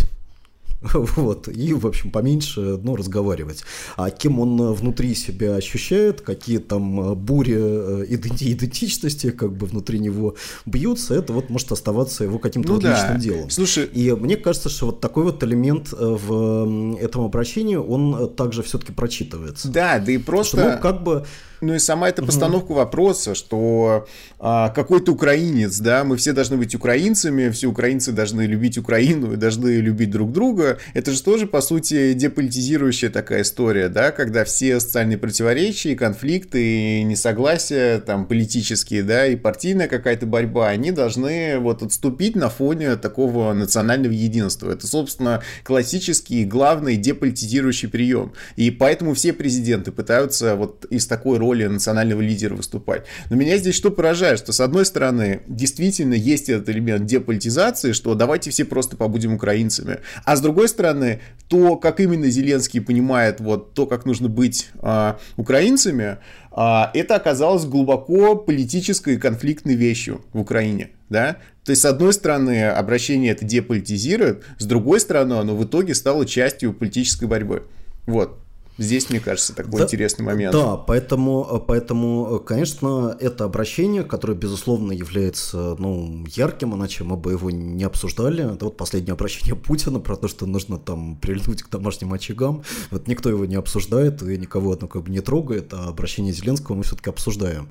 Вот, 1.18 1.48
и, 1.48 1.74
в 1.74 1.88
общем, 1.88 2.12
поменьше 2.12 2.80
ну, 2.82 2.96
разговаривать. 2.96 3.63
А 3.96 4.10
кем 4.10 4.39
он 4.39 4.74
внутри 4.74 5.16
себя 5.16 5.56
ощущает, 5.56 6.22
какие 6.22 6.60
там 6.60 7.16
бури 7.16 7.56
э, 7.58 8.06
идентичности 8.10 9.32
как 9.32 9.54
бы 9.54 9.66
внутри 9.66 10.00
него 10.00 10.36
бьются, 10.66 11.16
это 11.16 11.34
вот 11.34 11.50
может 11.50 11.72
оставаться 11.72 12.24
его 12.24 12.39
каким-то 12.39 12.70
ну, 12.70 12.75
вот 12.75 12.84
да. 12.84 12.94
личным 12.94 13.20
делом. 13.20 13.50
Слушай... 13.50 13.86
И 13.86 14.12
мне 14.12 14.38
кажется, 14.38 14.70
что 14.70 14.88
вот 14.88 15.00
такой 15.00 15.24
вот 15.24 15.44
элемент 15.44 15.94
э, 15.94 15.96
в 15.98 16.98
этом 16.98 17.24
обращении, 17.24 17.75
он 17.75 18.34
также 18.36 18.63
все-таки 18.63 18.92
прочитывается. 18.92 19.70
Да, 19.70 20.00
да 20.00 20.12
и 20.12 20.18
просто... 20.18 20.58
Что, 20.58 20.75
ну, 20.75 20.82
как 20.82 21.04
бы 21.04 21.25
ну 21.62 21.74
и 21.74 21.80
сама 21.80 22.10
эта 22.10 22.24
постановка 22.24 22.72
угу. 22.72 22.76
вопроса, 22.76 23.36
что 23.36 24.08
а, 24.40 24.70
какой-то 24.70 25.14
украинец, 25.14 25.80
да, 25.80 26.04
мы 26.04 26.18
все 26.18 26.34
должны 26.34 26.58
быть 26.58 26.76
украинцами, 26.76 27.50
все 27.50 27.68
украинцы 27.68 28.12
должны 28.12 28.44
любить 28.44 28.78
Украину 28.78 29.34
и 29.34 29.36
должны 29.36 29.78
любить 29.78 30.12
друг 30.12 30.32
друга, 30.32 30.78
это 30.94 31.12
же 31.12 31.24
тоже, 31.24 31.48
по 31.48 31.62
сути, 31.62 32.14
деполитизирующая 32.14 33.10
такая 33.10 33.42
история, 33.42 33.90
да, 33.90 34.12
когда 34.12 34.46
все 34.46 34.80
социальные 34.80 35.18
противоречия, 35.18 35.96
конфликты 35.96 37.00
и 37.00 37.04
несогласия, 37.04 38.00
там, 38.00 38.28
политические, 38.28 39.04
да, 39.04 39.26
и 39.26 39.36
партийная 39.36 39.88
какая-то 39.88 40.26
борьба, 40.28 40.70
они 40.70 40.92
должны 40.92 41.58
вот 41.60 41.82
отступить 41.82 42.36
на 42.36 42.50
фоне 42.50 42.96
такого 42.98 43.54
национального 43.54 44.14
единства. 44.14 44.72
Это, 44.72 44.86
собственно, 44.86 45.42
классический 45.64 46.46
главный 46.46 46.98
деполитизирующий 46.98 47.90
прием. 47.90 48.34
И 48.56 48.70
поэтому 48.70 49.14
все 49.14 49.34
президенты 49.34 49.92
пытаются 49.92 50.56
вот 50.56 50.86
из 50.90 51.08
такой 51.08 51.38
роли 51.38 51.47
роли 51.48 51.66
национального 51.66 52.22
лидера 52.22 52.56
выступать. 52.56 53.06
Но 53.30 53.36
меня 53.36 53.58
здесь 53.58 53.75
что 53.75 53.89
поражает, 53.89 54.39
что 54.39 54.51
с 54.51 54.60
одной 54.60 54.86
стороны 54.86 55.42
действительно 55.48 56.13
есть 56.13 56.50
этот 56.50 56.70
элемент 56.70 57.06
деполитизации, 57.06 57.94
что 57.94 58.16
давайте 58.16 58.50
все 58.51 58.66
просто 58.66 58.98
побудем 58.98 59.34
украинцами, 59.34 60.00
а 60.25 60.36
с 60.36 60.42
другой 60.42 60.68
стороны 60.68 61.22
то, 61.48 61.77
как 61.77 62.00
именно 62.00 62.30
Зеленский 62.30 62.82
понимает 62.82 63.39
вот 63.39 63.74
то, 63.74 63.86
как 63.86 64.06
нужно 64.06 64.27
быть 64.27 64.70
а, 64.80 65.20
украинцами, 65.38 66.18
а, 66.51 66.92
это 66.94 67.16
оказалось 67.16 67.66
глубоко 67.66 68.36
политической 68.36 69.16
и 69.16 69.18
конфликтной 69.18 69.75
вещью 69.75 70.25
в 70.34 70.42
Украине. 70.42 70.89
Да? 71.10 71.38
То 71.63 71.72
есть, 71.72 71.82
с 71.82 71.86
одной 71.86 72.12
стороны, 72.12 72.66
обращение 72.66 73.32
это 73.32 73.46
деполитизирует, 73.46 74.44
с 74.58 74.66
другой 74.66 75.00
стороны, 75.00 75.36
оно 75.36 75.56
в 75.56 75.63
итоге 75.63 75.96
стало 75.96 76.25
частью 76.25 76.74
политической 76.74 77.25
борьбы. 77.25 77.63
Вот. 78.06 78.39
Здесь, 78.77 79.10
мне 79.10 79.19
кажется, 79.19 79.55
такой 79.55 79.79
да, 79.79 79.86
интересный 79.86 80.24
момент. 80.24 80.53
Да, 80.53 80.77
поэтому, 80.77 81.63
поэтому, 81.67 82.39
конечно, 82.39 83.17
это 83.19 83.46
обращение, 83.46 84.03
которое, 84.03 84.36
безусловно, 84.36 84.91
является 84.91 85.75
ну, 85.79 86.25
ярким, 86.27 86.75
иначе 86.75 87.03
мы 87.03 87.17
бы 87.17 87.31
его 87.31 87.50
не 87.50 87.84
обсуждали. 87.84 88.53
Это 88.53 88.65
вот 88.65 88.77
последнее 88.77 89.13
обращение 89.13 89.55
Путина 89.67 90.00
про 90.00 90.15
то, 90.15 90.27
что 90.27 90.46
нужно 90.46 90.77
там 90.77 91.15
прильнуть 91.17 91.63
к 91.63 91.69
домашним 91.69 92.13
очагам. 92.13 92.63
Вот 92.91 93.07
никто 93.07 93.29
его 93.29 93.46
не 93.46 93.55
обсуждает 93.55 94.22
и 94.22 94.38
никого 94.38 94.75
это 94.75 94.88
как 94.88 95.03
бы 95.03 95.10
не 95.10 95.22
трогает, 95.22 95.74
а 95.74 95.88
обращение 95.88 96.34
Зеленского 96.34 96.75
мы 96.75 96.84
все-таки 96.84 97.10
обсуждаем. 97.10 97.69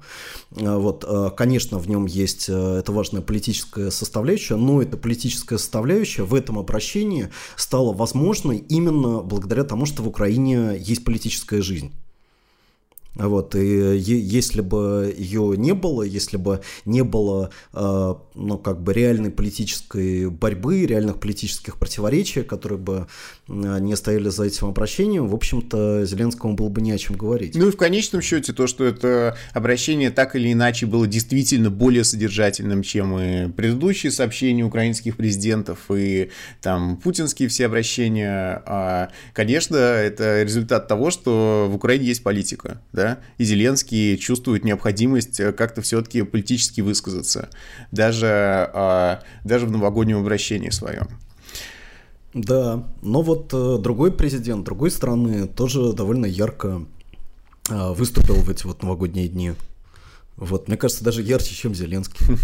А 0.56 0.78
вот, 0.78 1.04
а, 1.06 1.30
конечно, 1.30 1.78
в 1.78 1.88
нем 1.88 2.06
есть 2.06 2.48
э, 2.48 2.78
это 2.78 2.92
важная 2.92 3.22
политическая 3.22 3.90
составляющая, 3.90 4.56
но 4.56 4.82
эта 4.82 4.96
политическая 4.96 5.58
составляющая 5.58 6.22
в 6.22 6.34
этом 6.34 6.58
обращении 6.58 7.30
стала 7.56 7.92
возможной 7.92 8.58
именно 8.58 9.20
благодаря 9.20 9.64
тому, 9.64 9.86
что 9.86 10.02
в 10.02 10.08
Украине 10.08 10.76
есть 10.78 10.95
есть 10.96 11.04
политическая 11.04 11.62
жизнь. 11.62 11.92
Вот, 13.14 13.54
и 13.54 13.96
если 13.96 14.60
бы 14.60 15.14
ее 15.16 15.54
не 15.56 15.72
было, 15.72 16.02
если 16.02 16.36
бы 16.36 16.60
не 16.84 17.02
было, 17.02 17.50
э, 17.72 18.14
ну, 18.34 18.58
как 18.58 18.82
бы 18.82 18.92
реальной 18.92 19.30
политической 19.30 20.28
борьбы, 20.28 20.84
реальных 20.84 21.18
политических 21.18 21.78
противоречий, 21.78 22.42
которые 22.42 22.78
бы 22.78 23.06
не 23.48 23.94
стояли 23.96 24.28
за 24.28 24.44
этим 24.44 24.66
обращением, 24.66 25.28
в 25.28 25.34
общем-то, 25.34 26.04
Зеленскому 26.04 26.54
было 26.54 26.68
бы 26.68 26.80
не 26.80 26.90
о 26.90 26.98
чем 26.98 27.16
говорить. 27.16 27.54
Ну 27.54 27.68
и 27.68 27.70
в 27.70 27.76
конечном 27.76 28.20
счете 28.20 28.52
то, 28.52 28.66
что 28.66 28.84
это 28.84 29.36
обращение 29.52 30.10
так 30.10 30.34
или 30.34 30.52
иначе 30.52 30.86
было 30.86 31.06
действительно 31.06 31.70
более 31.70 32.02
содержательным, 32.02 32.82
чем 32.82 33.18
и 33.18 33.48
предыдущие 33.48 34.10
сообщения 34.10 34.64
украинских 34.64 35.16
президентов 35.16 35.78
и 35.90 36.30
там 36.60 36.96
путинские 36.96 37.48
все 37.48 37.66
обращения, 37.66 38.62
а, 38.66 39.10
конечно, 39.32 39.76
это 39.76 40.42
результат 40.42 40.88
того, 40.88 41.10
что 41.10 41.68
в 41.70 41.76
Украине 41.76 42.06
есть 42.06 42.24
политика, 42.24 42.80
да, 42.92 43.20
и 43.38 43.44
Зеленский 43.44 44.16
чувствует 44.18 44.64
необходимость 44.64 45.38
э, 45.38 45.52
как-то 45.52 45.82
все-таки 45.82 46.22
политически 46.22 46.80
высказаться, 46.80 47.48
даже, 47.92 48.26
а, 48.28 49.22
даже 49.44 49.66
в 49.66 49.70
новогоднем 49.70 50.18
обращении 50.18 50.70
своем. 50.70 51.06
Да, 52.36 52.84
но 53.00 53.22
вот 53.22 53.48
э, 53.54 53.78
другой 53.80 54.12
президент 54.12 54.66
другой 54.66 54.90
страны 54.90 55.46
тоже 55.46 55.94
довольно 55.94 56.26
ярко 56.26 56.82
а, 57.70 57.94
выступил 57.94 58.34
в 58.34 58.50
эти 58.50 58.66
вот 58.66 58.82
новогодние 58.82 59.26
дни. 59.26 59.54
Вот, 60.36 60.68
мне 60.68 60.76
кажется, 60.76 61.02
даже 61.02 61.22
ярче, 61.22 61.54
чем 61.54 61.74
Зеленский. 61.74 62.26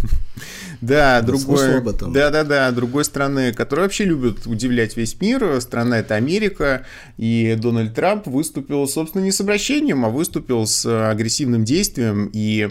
Да, 0.81 1.21
другой, 1.21 1.81
да, 2.09 2.31
да, 2.31 2.43
да, 2.43 2.73
другой 2.73 3.05
страны, 3.05 3.53
которая 3.53 3.85
вообще 3.87 4.05
любит 4.05 4.47
удивлять 4.47 4.97
весь 4.97 5.21
мир, 5.21 5.61
страна 5.61 6.01
это 6.01 6.17
Америка, 6.17 6.87
и 7.19 7.57
Дональд 7.57 7.95
Трамп 7.95 8.27
выступил, 8.27 8.89
собственно, 8.89 9.23
не 9.23 9.31
с 9.31 9.41
обращением, 9.41 10.05
а 10.05 10.09
выступил 10.09 10.67
с 10.67 10.85
агрессивным 11.11 11.65
действием, 11.65 12.31
и 12.33 12.71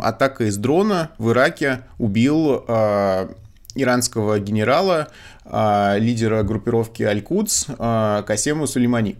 атака 0.00 0.44
из 0.44 0.56
дрона 0.56 1.10
в 1.18 1.32
Ираке 1.32 1.80
убил 1.98 2.64
э, 2.66 3.28
иранского 3.76 4.38
генерала, 4.38 5.08
э, 5.44 5.98
лидера 5.98 6.42
группировки 6.42 7.02
Аль-Кудс 7.02 7.66
э, 7.68 8.22
Касему 8.26 8.66
Сулеймани. 8.66 9.16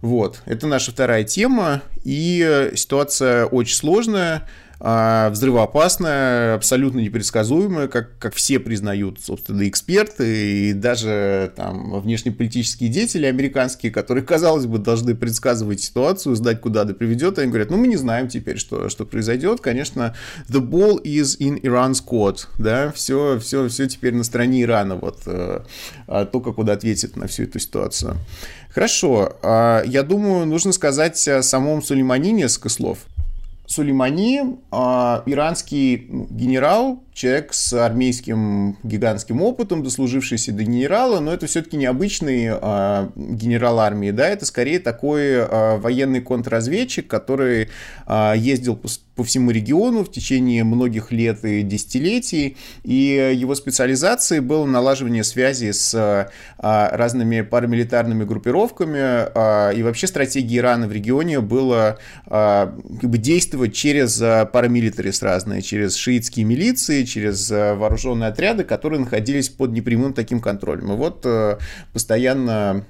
Вот, 0.00 0.42
это 0.44 0.66
наша 0.68 0.92
вторая 0.92 1.24
тема, 1.24 1.82
и 2.04 2.70
ситуация 2.76 3.46
очень 3.46 3.74
сложная, 3.74 4.36
а, 4.38 4.46
взрывоопасная, 4.80 6.54
абсолютно 6.54 7.00
непредсказуемая, 7.00 7.88
как, 7.88 8.16
как 8.18 8.34
все 8.34 8.60
признают, 8.60 9.20
собственно, 9.20 9.68
эксперты 9.68 10.68
и 10.68 10.72
даже 10.72 11.52
там 11.56 12.00
внешнеполитические 12.00 12.88
деятели 12.88 13.26
американские, 13.26 13.90
которые, 13.90 14.24
казалось 14.24 14.66
бы, 14.66 14.78
должны 14.78 15.16
предсказывать 15.16 15.80
ситуацию, 15.80 16.36
знать, 16.36 16.60
куда 16.60 16.82
она 16.82 16.94
приведет, 16.94 17.38
они 17.38 17.48
говорят, 17.48 17.70
ну, 17.70 17.76
мы 17.76 17.88
не 17.88 17.96
знаем 17.96 18.28
теперь, 18.28 18.58
что, 18.58 18.88
что 18.88 19.04
произойдет. 19.04 19.60
Конечно, 19.60 20.14
the 20.48 20.60
ball 20.60 21.02
is 21.02 21.38
in 21.40 21.60
Iran's 21.60 22.02
court, 22.06 22.46
да, 22.58 22.92
все, 22.92 23.38
все, 23.40 23.68
все 23.68 23.88
теперь 23.88 24.14
на 24.14 24.22
стороне 24.22 24.62
Ирана, 24.62 24.94
вот, 24.94 25.22
э, 25.26 25.62
а 26.06 26.24
только 26.24 26.52
куда 26.52 26.74
ответит 26.74 27.16
на 27.16 27.26
всю 27.26 27.44
эту 27.44 27.58
ситуацию. 27.58 28.16
Хорошо, 28.70 29.36
а, 29.42 29.82
я 29.84 30.02
думаю, 30.02 30.46
нужно 30.46 30.72
сказать 30.72 31.26
о 31.26 31.42
самом 31.42 31.82
Сулеймани 31.82 32.30
несколько 32.32 32.68
слов. 32.68 32.98
Сулеймани 33.68 34.56
а, 34.70 35.22
иранский 35.26 36.06
генерал, 36.30 37.04
человек 37.12 37.52
с 37.52 37.74
армейским 37.74 38.78
гигантским 38.82 39.42
опытом, 39.42 39.82
дослужившийся 39.82 40.52
до 40.52 40.62
генерала, 40.62 41.20
но 41.20 41.34
это 41.34 41.46
все-таки 41.46 41.76
необычный 41.76 42.48
а, 42.50 43.12
генерал 43.14 43.78
армии, 43.80 44.10
да, 44.10 44.26
это 44.26 44.46
скорее 44.46 44.78
такой 44.78 45.42
а, 45.44 45.76
военный 45.76 46.22
контрразведчик, 46.22 47.06
который 47.06 47.68
ездил 48.36 48.74
по, 48.74 48.88
по 49.18 49.24
всему 49.24 49.50
региону 49.50 50.04
в 50.04 50.12
течение 50.12 50.62
многих 50.62 51.10
лет 51.10 51.44
и 51.44 51.62
десятилетий, 51.62 52.56
и 52.84 53.34
его 53.34 53.56
специализацией 53.56 54.40
было 54.40 54.64
налаживание 54.64 55.24
связи 55.24 55.72
с 55.72 56.30
разными 56.56 57.40
парамилитарными 57.40 58.22
группировками, 58.22 59.74
и 59.76 59.82
вообще 59.82 60.06
стратегия 60.06 60.58
Ирана 60.58 60.86
в 60.86 60.92
регионе 60.92 61.40
было 61.40 61.98
как 62.26 63.10
бы 63.10 63.18
действовать 63.18 63.74
через 63.74 64.18
парамилитарис 64.18 65.20
разные, 65.20 65.62
через 65.62 65.96
шиитские 65.96 66.44
милиции, 66.44 67.02
через 67.02 67.50
вооруженные 67.50 68.28
отряды, 68.28 68.62
которые 68.62 69.00
находились 69.00 69.48
под 69.48 69.72
непрямым 69.72 70.12
таким 70.12 70.40
контролем. 70.40 70.92
И 70.92 70.96
вот 70.96 71.26
постоянно 71.92 72.84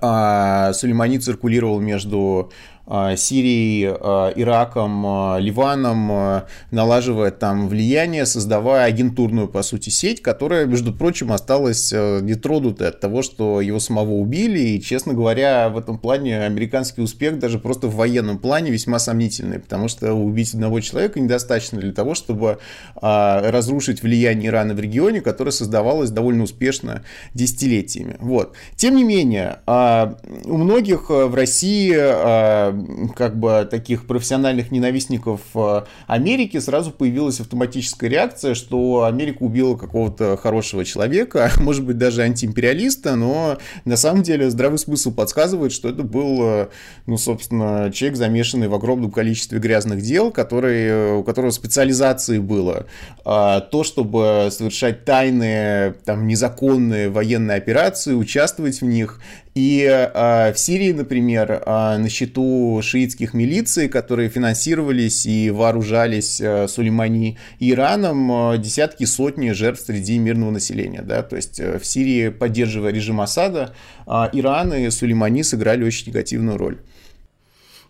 Сулеймани 0.00 1.18
циркулировал 1.18 1.78
между 1.78 2.50
а, 2.50 2.73
Сирией, 2.86 3.88
а, 3.88 4.30
Ираком, 4.36 5.06
а, 5.06 5.38
Ливаном, 5.38 6.42
налаживая 6.70 7.30
там 7.30 7.68
влияние, 7.68 8.26
создавая 8.26 8.84
агентурную, 8.84 9.48
по 9.48 9.62
сути, 9.62 9.88
сеть, 9.88 10.20
которая, 10.20 10.66
между 10.66 10.92
прочим, 10.92 11.32
осталась 11.32 11.92
нетронутой 11.92 12.88
от 12.88 13.00
того, 13.00 13.22
что 13.22 13.60
его 13.60 13.80
самого 13.80 14.12
убили. 14.12 14.58
И, 14.58 14.82
честно 14.82 15.14
говоря, 15.14 15.70
в 15.70 15.78
этом 15.78 15.98
плане 15.98 16.40
американский 16.42 17.00
успех 17.00 17.38
даже 17.38 17.58
просто 17.58 17.86
в 17.88 17.94
военном 17.94 18.38
плане 18.38 18.70
весьма 18.70 18.98
сомнительный, 18.98 19.60
потому 19.60 19.88
что 19.88 20.12
убить 20.12 20.52
одного 20.52 20.80
человека 20.80 21.20
недостаточно 21.20 21.80
для 21.80 21.92
того, 21.92 22.14
чтобы 22.14 22.58
разрушить 23.00 24.02
влияние 24.02 24.50
Ирана 24.50 24.74
в 24.74 24.80
регионе, 24.80 25.22
которое 25.22 25.52
создавалось 25.52 26.10
довольно 26.10 26.42
успешно 26.44 27.02
десятилетиями. 27.32 28.16
Вот. 28.20 28.54
Тем 28.76 28.96
не 28.96 29.04
менее, 29.04 29.60
у 29.66 30.56
многих 30.56 31.08
в 31.08 31.34
России 31.34 32.73
как 33.14 33.38
бы 33.38 33.66
таких 33.70 34.06
профессиональных 34.06 34.70
ненавистников 34.70 35.40
э, 35.54 35.82
Америки 36.06 36.58
сразу 36.58 36.90
появилась 36.90 37.40
автоматическая 37.40 38.10
реакция, 38.10 38.54
что 38.54 39.04
Америка 39.04 39.42
убила 39.42 39.76
какого-то 39.76 40.36
хорошего 40.36 40.84
человека, 40.84 41.50
может 41.58 41.84
быть 41.84 41.98
даже 41.98 42.22
антиимпериалиста, 42.22 43.16
но 43.16 43.58
на 43.84 43.96
самом 43.96 44.22
деле 44.22 44.50
здравый 44.50 44.78
смысл 44.78 45.12
подсказывает, 45.12 45.72
что 45.72 45.88
это 45.88 46.02
был, 46.02 46.38
э, 46.42 46.68
ну, 47.06 47.16
собственно, 47.18 47.90
человек, 47.92 48.16
замешанный 48.16 48.68
в 48.68 48.74
огромном 48.74 49.10
количестве 49.10 49.58
грязных 49.58 50.02
дел, 50.02 50.30
который, 50.30 50.84
э, 50.86 51.14
у 51.16 51.24
которого 51.24 51.50
специализацией 51.50 52.40
было. 52.40 52.86
То, 53.24 53.82
чтобы 53.84 54.48
совершать 54.50 55.04
тайные, 55.04 55.94
там, 56.04 56.26
незаконные 56.26 57.08
военные 57.08 57.56
операции, 57.56 58.14
участвовать 58.14 58.80
в 58.80 58.84
них 58.84 59.20
и 59.54 59.84
э, 59.84 60.52
в 60.52 60.58
Сирии, 60.58 60.92
например, 60.92 61.62
э, 61.64 61.96
на 61.98 62.08
счету 62.08 62.80
шиитских 62.82 63.34
милиций, 63.34 63.88
которые 63.88 64.28
финансировались 64.28 65.26
и 65.26 65.50
вооружались 65.50 66.40
э, 66.40 66.66
Сулеймани 66.66 67.38
Ираном, 67.60 68.52
э, 68.54 68.58
десятки, 68.58 69.04
сотни 69.04 69.52
жертв 69.52 69.84
среди 69.86 70.18
мирного 70.18 70.50
населения. 70.50 71.02
Да? 71.02 71.22
То 71.22 71.36
есть 71.36 71.60
э, 71.60 71.78
в 71.78 71.86
Сирии, 71.86 72.30
поддерживая 72.30 72.92
режим 72.92 73.20
Асада, 73.20 73.74
э, 74.08 74.10
Иран 74.32 74.74
и 74.74 74.90
Сулеймани 74.90 75.44
сыграли 75.44 75.84
очень 75.84 76.08
негативную 76.08 76.58
роль. 76.58 76.78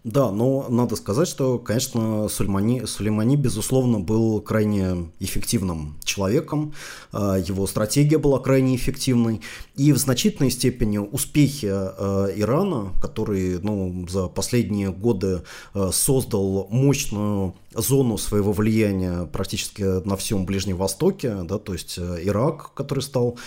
Да, 0.04 0.30
но 0.30 0.66
надо 0.68 0.96
сказать, 0.96 1.26
что, 1.26 1.58
конечно, 1.58 2.28
Сульмани, 2.28 2.84
Сулеймани, 2.84 3.36
безусловно, 3.36 4.00
был 4.00 4.42
крайне 4.42 5.10
эффективным 5.18 5.96
человеком, 6.04 6.74
а, 7.10 7.38
его 7.38 7.66
стратегия 7.66 8.18
была 8.18 8.38
крайне 8.38 8.76
эффективной, 8.76 9.40
и 9.76 9.92
в 9.92 9.96
значительной 9.96 10.50
степени 10.50 10.98
успехи 10.98 11.70
а, 11.72 12.26
Ирана, 12.36 12.92
который 13.00 13.58
ну, 13.62 14.06
за 14.06 14.28
последние 14.28 14.92
годы 14.92 15.40
а, 15.72 15.90
создал 15.90 16.68
мощную 16.70 17.54
зону 17.72 18.18
своего 18.18 18.52
влияния 18.52 19.24
практически 19.24 20.06
на 20.06 20.18
всем 20.18 20.44
Ближнем 20.44 20.76
Востоке, 20.76 21.34
да, 21.44 21.58
то 21.58 21.72
есть 21.72 21.98
Ирак, 21.98 22.74
который 22.74 23.00
стал 23.00 23.38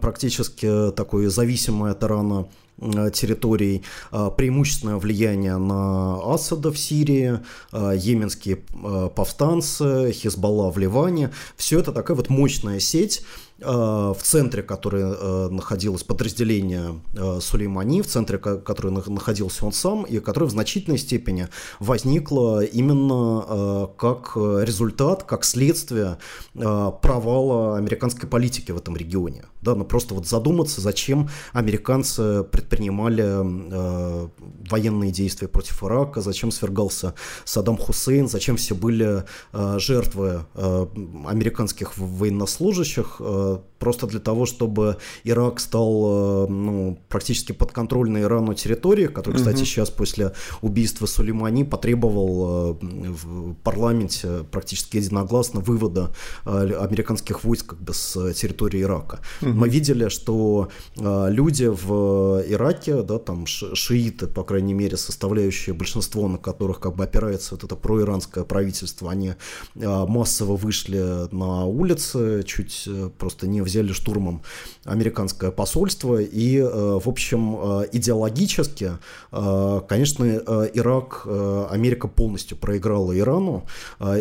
практически 0.00 0.90
такой 0.92 1.26
зависимой 1.26 1.90
от 1.90 2.02
Ирана. 2.02 2.46
Э, 2.46 2.67
территорий, 2.80 3.82
э, 4.12 4.30
преимущественное 4.36 4.96
влияние 4.96 5.56
на 5.56 6.34
Асада 6.34 6.70
в 6.70 6.78
Сирии, 6.78 7.40
э, 7.72 7.92
йеменские 7.96 8.56
повстанцы, 9.14 10.12
Хизбалла 10.12 10.70
в 10.70 10.78
Ливане. 10.78 11.30
Все 11.56 11.80
это 11.80 11.92
такая 11.92 12.16
вот 12.16 12.28
мощная 12.28 12.80
сеть, 12.80 13.22
Э, 13.22 13.47
в 13.60 14.18
центре 14.22 14.62
которой 14.62 15.02
э, 15.02 15.48
находилось 15.50 16.04
подразделение 16.04 17.00
э, 17.14 17.40
Сулеймани, 17.40 18.02
в 18.02 18.06
центре 18.06 18.38
которой 18.38 18.92
находился 18.92 19.66
он 19.66 19.72
сам, 19.72 20.04
и 20.04 20.20
которое 20.20 20.46
в 20.46 20.50
значительной 20.50 20.98
степени 20.98 21.48
возникло 21.80 22.62
именно 22.64 23.88
как 23.98 24.36
результат, 24.36 25.24
как 25.24 25.44
следствие 25.44 26.18
провала 26.54 27.76
американской 27.76 28.28
политики 28.28 28.70
в 28.70 28.76
этом 28.76 28.96
регионе. 28.96 29.44
Да, 29.60 29.74
ну 29.74 29.84
просто 29.84 30.14
вот 30.14 30.26
задуматься, 30.26 30.80
зачем 30.80 31.28
американцы 31.52 32.44
предпринимали 32.44 34.28
военные 34.70 35.10
действия 35.10 35.48
против 35.48 35.82
Ирака, 35.82 36.20
зачем 36.20 36.50
свергался 36.52 37.14
Саддам 37.44 37.76
Хусейн, 37.76 38.28
зачем 38.28 38.56
все 38.56 38.74
были 38.74 39.24
жертвы 39.52 40.46
американских 40.54 41.98
военнослужащих, 41.98 43.20
просто 43.78 44.06
для 44.06 44.20
того, 44.20 44.46
чтобы 44.46 44.96
Ирак 45.24 45.60
стал 45.60 46.46
э, 46.46 46.50
ну, 46.50 46.98
практически 47.08 47.52
подконтрольной 47.52 48.22
Ирану 48.22 48.54
территории, 48.54 49.06
которая, 49.06 49.38
кстати, 49.38 49.58
угу. 49.58 49.64
сейчас 49.64 49.90
после 49.90 50.32
убийства 50.62 51.06
Сулеймани 51.06 51.64
потребовал 51.64 52.72
э, 52.72 52.76
в 52.82 53.54
парламенте 53.62 54.44
практически 54.50 54.96
единогласно 54.96 55.60
вывода 55.60 56.12
э, 56.44 56.72
американских 56.80 57.44
войск 57.44 57.66
как 57.68 57.80
бы 57.80 57.94
с 57.94 58.32
территории 58.34 58.82
Ирака. 58.82 59.20
Угу. 59.42 59.50
Мы 59.50 59.68
видели, 59.68 60.08
что 60.08 60.68
люди 60.96 61.66
в 61.66 62.42
Ираке, 62.48 63.02
да, 63.02 63.18
там 63.18 63.46
шииты, 63.46 64.26
по 64.26 64.42
крайней 64.42 64.74
мере, 64.74 64.96
составляющие 64.96 65.74
большинство, 65.74 66.28
на 66.28 66.38
которых 66.38 66.80
как 66.80 66.96
бы 66.96 67.04
опирается 67.04 67.54
вот 67.54 67.64
это 67.64 67.76
проиранское 67.76 68.44
правительство, 68.44 69.10
они 69.10 69.34
массово 69.74 70.56
вышли 70.56 71.32
на 71.34 71.64
улицы, 71.64 72.42
чуть 72.44 72.88
просто 73.18 73.37
не 73.46 73.62
взяли 73.62 73.92
штурмом 73.92 74.42
американское 74.84 75.50
посольство. 75.50 76.20
И, 76.20 76.58
э, 76.58 76.98
в 77.04 77.08
общем, 77.08 77.56
э, 77.56 77.88
идеологически, 77.92 78.92
э, 79.32 79.80
конечно, 79.88 80.24
Ирак, 80.74 81.26
Америка 81.70 82.08
полностью 82.08 82.56
проиграла 82.56 83.16
Ирану, 83.16 83.64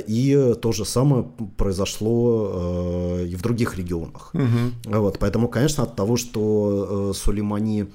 и 0.08 0.56
то 0.62 0.72
же 0.72 0.86
самое 0.86 1.26
произошло 1.58 3.20
и 3.22 3.36
в 3.36 3.42
других 3.42 3.78
регионах. 3.78 4.32
Угу. 4.34 5.00
Вот, 5.00 5.20
поэтому, 5.20 5.48
конечно, 5.48 5.84
от 5.84 5.96
того, 5.96 6.18
что 6.18 7.14
Сулеймани 7.14 7.86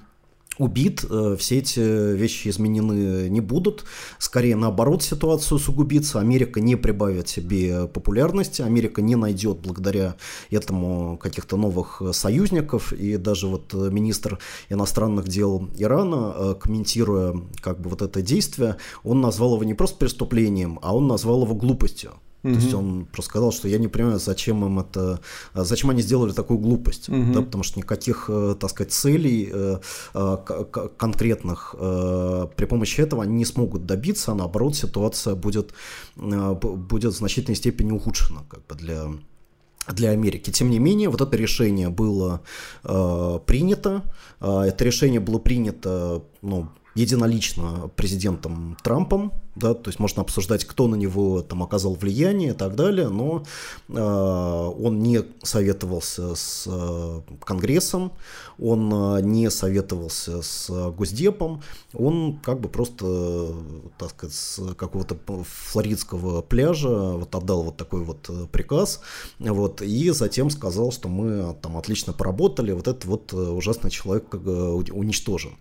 убит, 0.59 1.05
э, 1.09 1.37
все 1.39 1.59
эти 1.59 1.81
вещи 2.15 2.49
изменены 2.49 3.29
не 3.29 3.41
будут. 3.41 3.85
Скорее, 4.19 4.57
наоборот, 4.57 5.03
ситуация 5.03 5.57
усугубится. 5.57 6.21
Америка 6.21 6.61
не 6.61 6.77
прибавит 6.77 7.29
себе 7.29 7.87
популярности, 7.89 8.63
Америка 8.63 9.03
не 9.03 9.17
найдет 9.17 9.59
благодаря 9.59 10.17
этому 10.51 11.17
каких-то 11.19 11.57
новых 11.57 12.03
союзников. 12.13 12.93
И 12.93 13.17
даже 13.17 13.47
вот 13.47 13.73
министр 13.73 14.39
иностранных 14.69 15.29
дел 15.29 15.69
Ирана, 15.77 16.35
э, 16.35 16.55
комментируя 16.61 17.35
как 17.61 17.81
бы 17.81 17.91
вот 17.91 18.03
это 18.03 18.23
действие, 18.23 18.77
он 19.05 19.21
назвал 19.21 19.55
его 19.55 19.65
не 19.65 19.75
просто 19.75 19.97
преступлением, 19.97 20.79
а 20.83 20.95
он 20.95 21.07
назвал 21.07 21.45
его 21.45 21.55
глупостью. 21.55 22.13
Mm-hmm. 22.43 22.55
То 22.55 22.61
есть 22.61 22.75
он 22.75 23.07
просто 23.07 23.31
сказал, 23.31 23.53
что 23.53 23.69
я 23.69 23.79
не 23.79 23.89
понимаю, 23.89 24.19
зачем 24.19 24.65
им 24.65 24.81
это, 24.81 25.21
зачем 25.55 25.91
они 25.91 26.03
сделали 26.03 26.33
такую 26.33 26.59
глупость, 26.59 27.09
mm-hmm. 27.09 27.33
да, 27.33 27.43
потому 27.43 27.63
что 27.63 27.79
никаких, 27.79 28.27
э, 28.29 28.57
так 28.59 28.71
сказать, 28.71 28.93
целей 28.93 29.49
э, 29.53 29.79
э, 30.15 30.37
конкретных 30.97 31.75
при 31.79 32.65
помощи 32.67 33.01
этого 33.01 33.23
они 33.23 33.35
не 33.35 33.45
смогут 33.45 33.87
добиться, 33.87 34.33
а 34.33 34.35
наоборот 34.35 34.75
ситуация 34.75 35.35
будет, 35.35 35.73
будет 36.17 37.15
в 37.15 37.17
значительной 37.17 37.57
степени 37.57 37.93
ухудшена 37.93 38.43
как 38.49 38.67
бы 38.67 38.75
для 38.75 39.09
для 39.89 40.11
Америки. 40.11 40.51
Тем 40.51 40.71
не 40.71 40.79
менее, 40.79 41.09
вот 41.09 41.21
это 41.21 41.37
решение 41.37 41.89
было 41.89 42.43
э, 42.85 43.39
принято. 43.47 44.03
Э, 44.41 44.63
это 44.63 44.85
решение 44.85 45.21
было 45.21 45.39
принято 45.39 46.23
ну, 46.41 46.69
единолично 46.95 47.91
президентом 47.97 48.77
Трампом, 48.83 49.33
да, 49.55 49.75
то 49.75 49.89
есть 49.89 49.99
можно 49.99 50.23
обсуждать, 50.23 50.65
кто 50.65 50.89
на 50.89 50.95
него 50.95 51.43
там 51.43 51.63
оказал 51.63 51.95
влияние 51.95 52.51
и 52.51 52.55
так 52.55 52.75
далее, 52.75 53.09
но 53.09 53.45
э, 53.89 53.95
он 53.95 55.01
не 55.01 55.23
советовался 55.43 56.35
с 56.35 56.65
э, 56.67 57.21
Конгрессом, 57.45 58.13
он 58.59 58.91
э, 58.93 59.21
не 59.21 59.51
советовался 59.51 60.41
с 60.41 60.71
Госдепом, 60.93 61.63
он 61.93 62.39
как 62.43 62.61
бы 62.61 62.71
просто, 62.71 63.55
так 63.99 64.11
сказать, 64.11 64.35
с 64.35 64.75
какого-то 64.75 65.19
флоридского 65.45 66.41
пляжа 66.41 66.89
вот 66.89 67.35
отдал 67.35 67.65
вот 67.65 67.77
такой 67.77 68.05
вот 68.05 68.31
э, 68.31 68.47
приказ, 68.51 69.01
вот, 69.39 69.83
и 69.83 70.11
затем 70.11 70.49
сказал, 70.49 70.93
что 70.93 71.09
мы 71.09 71.55
там 71.61 71.77
отлично 71.77 72.15
поработали, 72.15 72.73
вот 72.73 72.89
этот 72.89 73.05
вот 73.05 73.35
э, 73.35 73.37
ужасный 73.37 73.91
человек 73.91 74.33
уничтожен. 74.33 75.53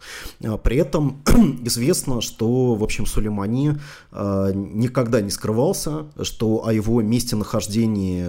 При 0.63 0.77
этом 0.77 1.21
известно, 1.65 2.21
что, 2.21 2.75
в 2.75 2.84
общем, 2.84 3.06
Сулеймани 3.06 3.81
никогда 4.12 5.22
не 5.22 5.30
скрывался, 5.30 6.08
что 6.22 6.65
о 6.65 6.74
его 6.74 7.02
месте 7.02 7.36
нахождении 7.36 8.26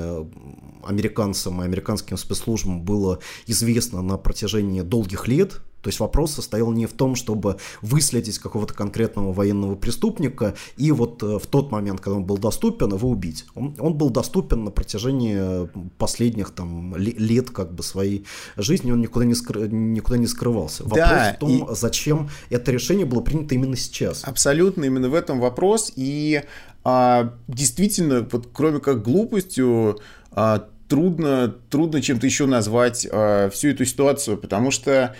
американцам 0.86 1.62
и 1.62 1.64
американским 1.64 2.16
спецслужбам 2.16 2.82
было 2.82 3.18
известно 3.46 4.02
на 4.02 4.16
протяжении 4.16 4.82
долгих 4.82 5.28
лет, 5.28 5.60
то 5.82 5.88
есть 5.88 6.00
вопрос 6.00 6.32
состоял 6.32 6.72
не 6.72 6.86
в 6.86 6.92
том, 6.92 7.14
чтобы 7.16 7.58
выследить 7.82 8.38
какого-то 8.38 8.72
конкретного 8.72 9.32
военного 9.32 9.74
преступника 9.74 10.54
и 10.76 10.92
вот 10.92 11.22
э, 11.22 11.38
в 11.38 11.46
тот 11.46 11.70
момент, 11.70 12.00
когда 12.00 12.16
он 12.16 12.24
был 12.24 12.38
доступен, 12.38 12.94
его 12.94 13.10
убить. 13.10 13.44
Он, 13.54 13.74
он 13.78 13.94
был 13.94 14.10
доступен 14.10 14.64
на 14.64 14.70
протяжении 14.70 15.68
последних 15.98 16.50
там 16.50 16.96
лет 16.96 17.50
как 17.50 17.72
бы 17.74 17.82
своей 17.82 18.24
жизни, 18.56 18.92
он 18.92 19.00
никуда 19.00 19.24
не, 19.24 19.34
скры, 19.34 19.68
никуда 19.68 20.16
не 20.16 20.26
скрывался. 20.26 20.84
Вопрос 20.84 20.98
да, 20.98 21.32
в 21.34 21.38
том, 21.40 21.50
и... 21.50 21.74
зачем 21.74 22.30
это 22.50 22.70
решение 22.70 23.04
было 23.04 23.20
принято 23.20 23.54
именно 23.54 23.76
сейчас. 23.76 24.22
Абсолютно, 24.24 24.84
именно 24.84 25.08
в 25.08 25.14
этом 25.14 25.40
вопрос. 25.40 25.92
И 25.96 26.42
а, 26.84 27.34
действительно, 27.48 28.26
вот 28.30 28.48
кроме 28.52 28.80
как 28.80 29.02
глупостью, 29.02 29.98
а, 30.30 30.66
трудно, 30.88 31.54
трудно 31.70 32.02
чем-то 32.02 32.26
еще 32.26 32.46
назвать 32.46 33.06
а, 33.10 33.48
всю 33.50 33.68
эту 33.68 33.84
ситуацию, 33.84 34.36
потому 34.36 34.70
что 34.70 35.14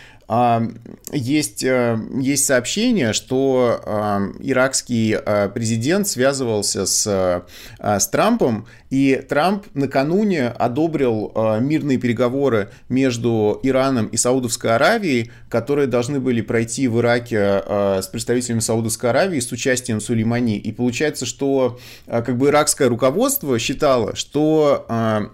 есть, 1.11 1.64
а, 1.64 1.98
есть 2.18 2.46
сообщение, 2.46 3.12
что 3.12 3.80
а, 3.85 4.20
иракский 4.40 5.14
а, 5.14 5.48
президент 5.48 6.08
связывался 6.08 6.87
с, 6.87 7.06
а, 7.06 8.00
с 8.00 8.08
Трампом, 8.08 8.66
и 8.90 9.24
Трамп 9.26 9.64
накануне 9.72 10.48
одобрил 10.48 11.32
а, 11.35 11.58
мирные 11.58 11.96
переговоры 11.96 12.70
между 12.88 13.58
Ираном 13.62 14.06
и 14.06 14.16
Саудовской 14.16 14.74
Аравией, 14.74 15.30
которые 15.48 15.87
должны 15.87 16.20
были 16.20 16.42
пройти 16.42 16.88
в 16.88 17.00
Ираке 17.00 17.38
а, 17.40 18.00
с 18.02 18.06
представителями 18.08 18.61
Саудовской 18.61 19.11
Аравии 19.11 19.40
с 19.40 19.50
участием 19.50 20.00
Сулеймани. 20.00 20.58
И 20.58 20.72
получается, 20.72 21.24
что 21.24 21.78
а, 22.06 22.22
как 22.22 22.37
бы 22.37 22.48
иракское 22.48 22.88
руководство 22.88 23.58
считало, 23.58 24.14
что 24.14 24.85
а, 24.88 25.30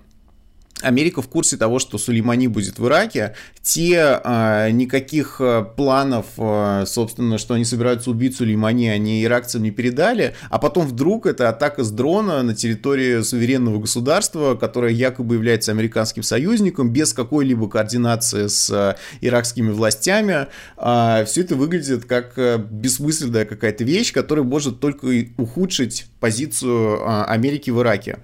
Америка 0.83 1.23
в 1.23 1.29
курсе 1.29 1.57
того, 1.57 1.79
что 1.79 1.99
Сулеймани 1.99 2.49
будет 2.49 2.79
в 2.79 2.87
Ираке. 2.87 3.35
Те 3.62 4.21
э, 4.23 4.71
никаких 4.71 5.41
а, 5.41 5.62
планов, 5.62 6.27
э, 6.38 6.85
собственно, 6.87 7.38
что 7.38 7.55
они 7.55 7.64
собираются 7.64 8.11
убить 8.11 8.37
Сулеймани, 8.37 8.88
они 8.88 9.25
иракцам 9.25 9.62
не 9.62 9.71
передали. 9.71 10.35
А 10.51 10.59
потом 10.59 10.87
вдруг 10.87 11.27
это 11.27 11.49
атака 11.49 11.83
с 11.85 11.91
дрона 11.91 12.43
на 12.43 12.55
территории 12.55 13.23
суверенного 13.23 13.79
государства, 13.79 14.55
которое 14.55 14.93
якобы 14.93 15.35
является 15.35 15.73
американским 15.73 16.23
союзником, 16.23 16.91
без 16.91 17.12
какой-либо 17.12 17.69
координации 17.69 18.47
с 18.47 18.97
иракскими 19.21 19.71
властями. 19.71 20.47
Э, 20.77 21.25
все 21.27 21.43
это 21.43 21.57
выглядит 21.57 22.05
как 22.05 22.38
бессмысленная 22.71 23.45
какая-то 23.45 23.85
вещь, 23.85 24.12
которая 24.12 24.45
может 24.45 24.81
только 24.81 25.07
ухудшить 25.37 26.07
позицию 26.21 27.29
Америки 27.29 27.71
в 27.71 27.81
Ираке. 27.81 28.19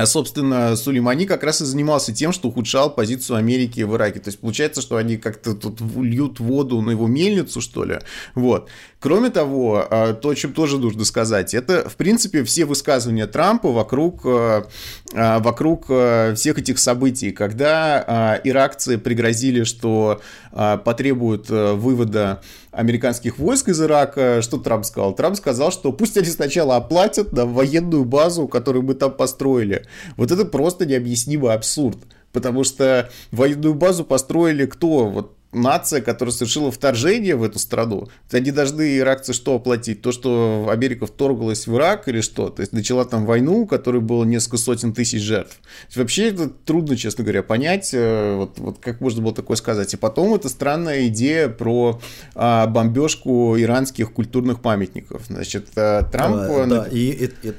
А, 0.00 0.06
собственно, 0.06 0.76
Сулеймани 0.76 1.26
как 1.26 1.44
раз 1.44 1.60
и 1.60 1.66
занимался 1.66 2.14
тем, 2.14 2.32
что 2.32 2.48
ухудшал 2.48 2.94
позицию 2.94 3.36
Америки 3.36 3.82
в 3.82 3.94
Ираке. 3.96 4.18
То 4.18 4.28
есть 4.28 4.40
получается, 4.40 4.80
что 4.80 4.96
они 4.96 5.18
как-то 5.18 5.54
тут 5.54 5.78
льют 5.80 6.40
воду 6.40 6.80
на 6.80 6.92
его 6.92 7.06
мельницу, 7.06 7.60
что 7.60 7.84
ли. 7.84 7.98
Вот. 8.34 8.70
Кроме 8.98 9.28
того, 9.28 9.86
а, 9.90 10.14
то, 10.14 10.30
о 10.30 10.34
чем 10.34 10.54
тоже 10.54 10.78
нужно 10.78 11.04
сказать, 11.04 11.52
это, 11.52 11.86
в 11.86 11.96
принципе, 11.96 12.44
все 12.44 12.64
высказывания 12.64 13.26
Трампа 13.26 13.70
вокруг, 13.72 14.22
а, 14.24 14.66
вокруг 15.12 15.84
всех 15.84 16.58
этих 16.58 16.78
событий, 16.78 17.30
когда 17.30 18.40
иракцы 18.42 18.96
пригрозили, 18.96 19.64
что 19.64 20.22
потребуют 20.50 21.50
вывода 21.50 22.40
американских 22.72 23.38
войск 23.38 23.68
из 23.68 23.80
Ирака, 23.80 24.42
что 24.42 24.58
Трамп 24.58 24.84
сказал? 24.84 25.14
Трамп 25.14 25.36
сказал, 25.36 25.72
что 25.72 25.92
пусть 25.92 26.16
они 26.16 26.28
сначала 26.28 26.76
оплатят 26.76 27.30
да, 27.32 27.46
военную 27.46 28.04
базу, 28.04 28.48
которую 28.48 28.84
мы 28.84 28.94
там 28.94 29.12
построили. 29.12 29.86
Вот 30.16 30.30
это 30.30 30.44
просто 30.44 30.86
необъяснимый 30.86 31.52
абсурд. 31.52 31.98
Потому 32.32 32.62
что 32.62 33.10
военную 33.32 33.74
базу 33.74 34.04
построили 34.04 34.66
кто? 34.66 35.08
Вот 35.08 35.36
нация, 35.52 36.00
которая 36.00 36.32
совершила 36.32 36.70
вторжение 36.70 37.36
в 37.36 37.42
эту 37.42 37.58
страну, 37.58 38.08
они 38.30 38.50
должны 38.52 38.98
иракцы 38.98 39.32
что 39.32 39.54
оплатить? 39.54 40.02
То, 40.02 40.12
что 40.12 40.68
Америка 40.70 41.06
вторглась 41.06 41.66
в 41.66 41.74
Ирак 41.76 42.08
или 42.08 42.20
что? 42.20 42.50
То 42.50 42.60
есть 42.60 42.72
начала 42.72 43.04
там 43.04 43.26
войну, 43.26 43.62
у 43.62 43.66
которой 43.66 44.00
было 44.00 44.24
несколько 44.24 44.58
сотен 44.58 44.92
тысяч 44.92 45.20
жертв. 45.20 45.60
Вообще 45.94 46.28
это 46.28 46.48
трудно, 46.48 46.96
честно 46.96 47.24
говоря, 47.24 47.42
понять, 47.42 47.90
э, 47.92 48.36
вот, 48.36 48.58
вот 48.58 48.78
как 48.78 49.00
можно 49.00 49.22
было 49.22 49.34
такое 49.34 49.56
сказать. 49.56 49.92
И 49.94 49.96
потом 49.96 50.34
это 50.34 50.48
странная 50.48 51.08
идея 51.08 51.48
про 51.48 52.00
а, 52.34 52.66
бомбежку 52.66 53.58
иранских 53.58 54.12
культурных 54.12 54.60
памятников. 54.60 55.22
Значит, 55.26 55.68
э, 55.76 56.02
Трамп... 56.10 56.36
А, 56.36 56.66
да, 56.66 56.88
и, 56.90 57.10
и, 57.10 57.30
и 57.48 57.54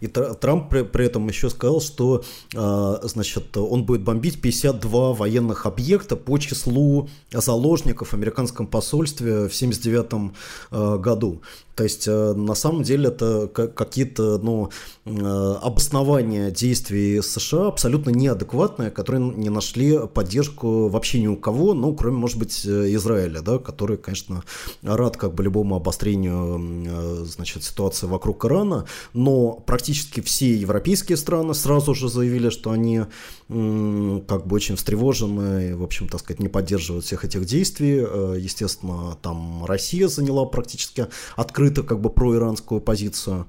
и 0.00 0.06
Трамп 0.06 0.68
при, 0.70 0.82
при 0.82 1.06
этом 1.06 1.28
еще 1.28 1.50
сказал, 1.50 1.80
что 1.80 2.24
а, 2.54 3.00
значит, 3.04 3.56
он 3.56 3.84
будет 3.84 4.02
бомбить 4.02 4.40
52 4.40 5.14
военных 5.14 5.66
объекта 5.66 6.16
по 6.16 6.38
числу 6.38 7.08
заложников 7.32 8.08
в 8.08 8.14
американском 8.14 8.66
посольстве 8.66 9.48
в 9.48 9.54
1979 9.54 10.32
а, 10.70 10.98
году. 10.98 11.40
То 11.76 11.84
есть, 11.84 12.08
э, 12.08 12.32
на 12.32 12.54
самом 12.54 12.82
деле, 12.82 13.08
это 13.08 13.48
какие-то 13.48 14.38
ну, 14.38 14.70
э, 15.04 15.54
обоснования 15.62 16.50
действий 16.50 17.20
США 17.20 17.66
абсолютно 17.66 18.10
неадекватные, 18.10 18.90
которые 18.90 19.22
не 19.22 19.50
нашли 19.50 19.98
поддержку 20.08 20.88
вообще 20.88 21.20
ни 21.20 21.26
у 21.26 21.36
кого, 21.36 21.74
ну, 21.74 21.94
кроме, 21.94 22.16
может 22.16 22.38
быть, 22.38 22.64
э, 22.64 22.94
Израиля, 22.94 23.42
да, 23.42 23.58
который, 23.58 23.98
конечно, 23.98 24.42
рад 24.82 25.18
как 25.18 25.34
бы 25.34 25.44
любому 25.44 25.76
обострению 25.76 27.26
значит, 27.26 27.62
ситуации 27.62 28.06
вокруг 28.06 28.46
Ирана, 28.46 28.86
но 29.12 29.52
практически 29.52 29.85
все 29.92 30.54
европейские 30.54 31.16
страны 31.16 31.54
сразу 31.54 31.94
же 31.94 32.08
заявили, 32.08 32.50
что 32.50 32.70
они 32.70 33.02
как 33.48 34.46
бы 34.46 34.56
очень 34.56 34.76
встревожены 34.76 35.70
и, 35.70 35.72
в 35.72 35.82
общем, 35.82 36.08
так 36.08 36.20
сказать, 36.20 36.40
не 36.40 36.48
поддерживают 36.48 37.04
всех 37.04 37.24
этих 37.24 37.44
действий. 37.44 37.96
Естественно, 38.38 39.16
там 39.22 39.64
Россия 39.64 40.08
заняла 40.08 40.44
практически 40.46 41.06
открыто 41.36 41.82
как 41.82 42.00
бы 42.00 42.10
проиранскую 42.10 42.80
позицию. 42.80 43.46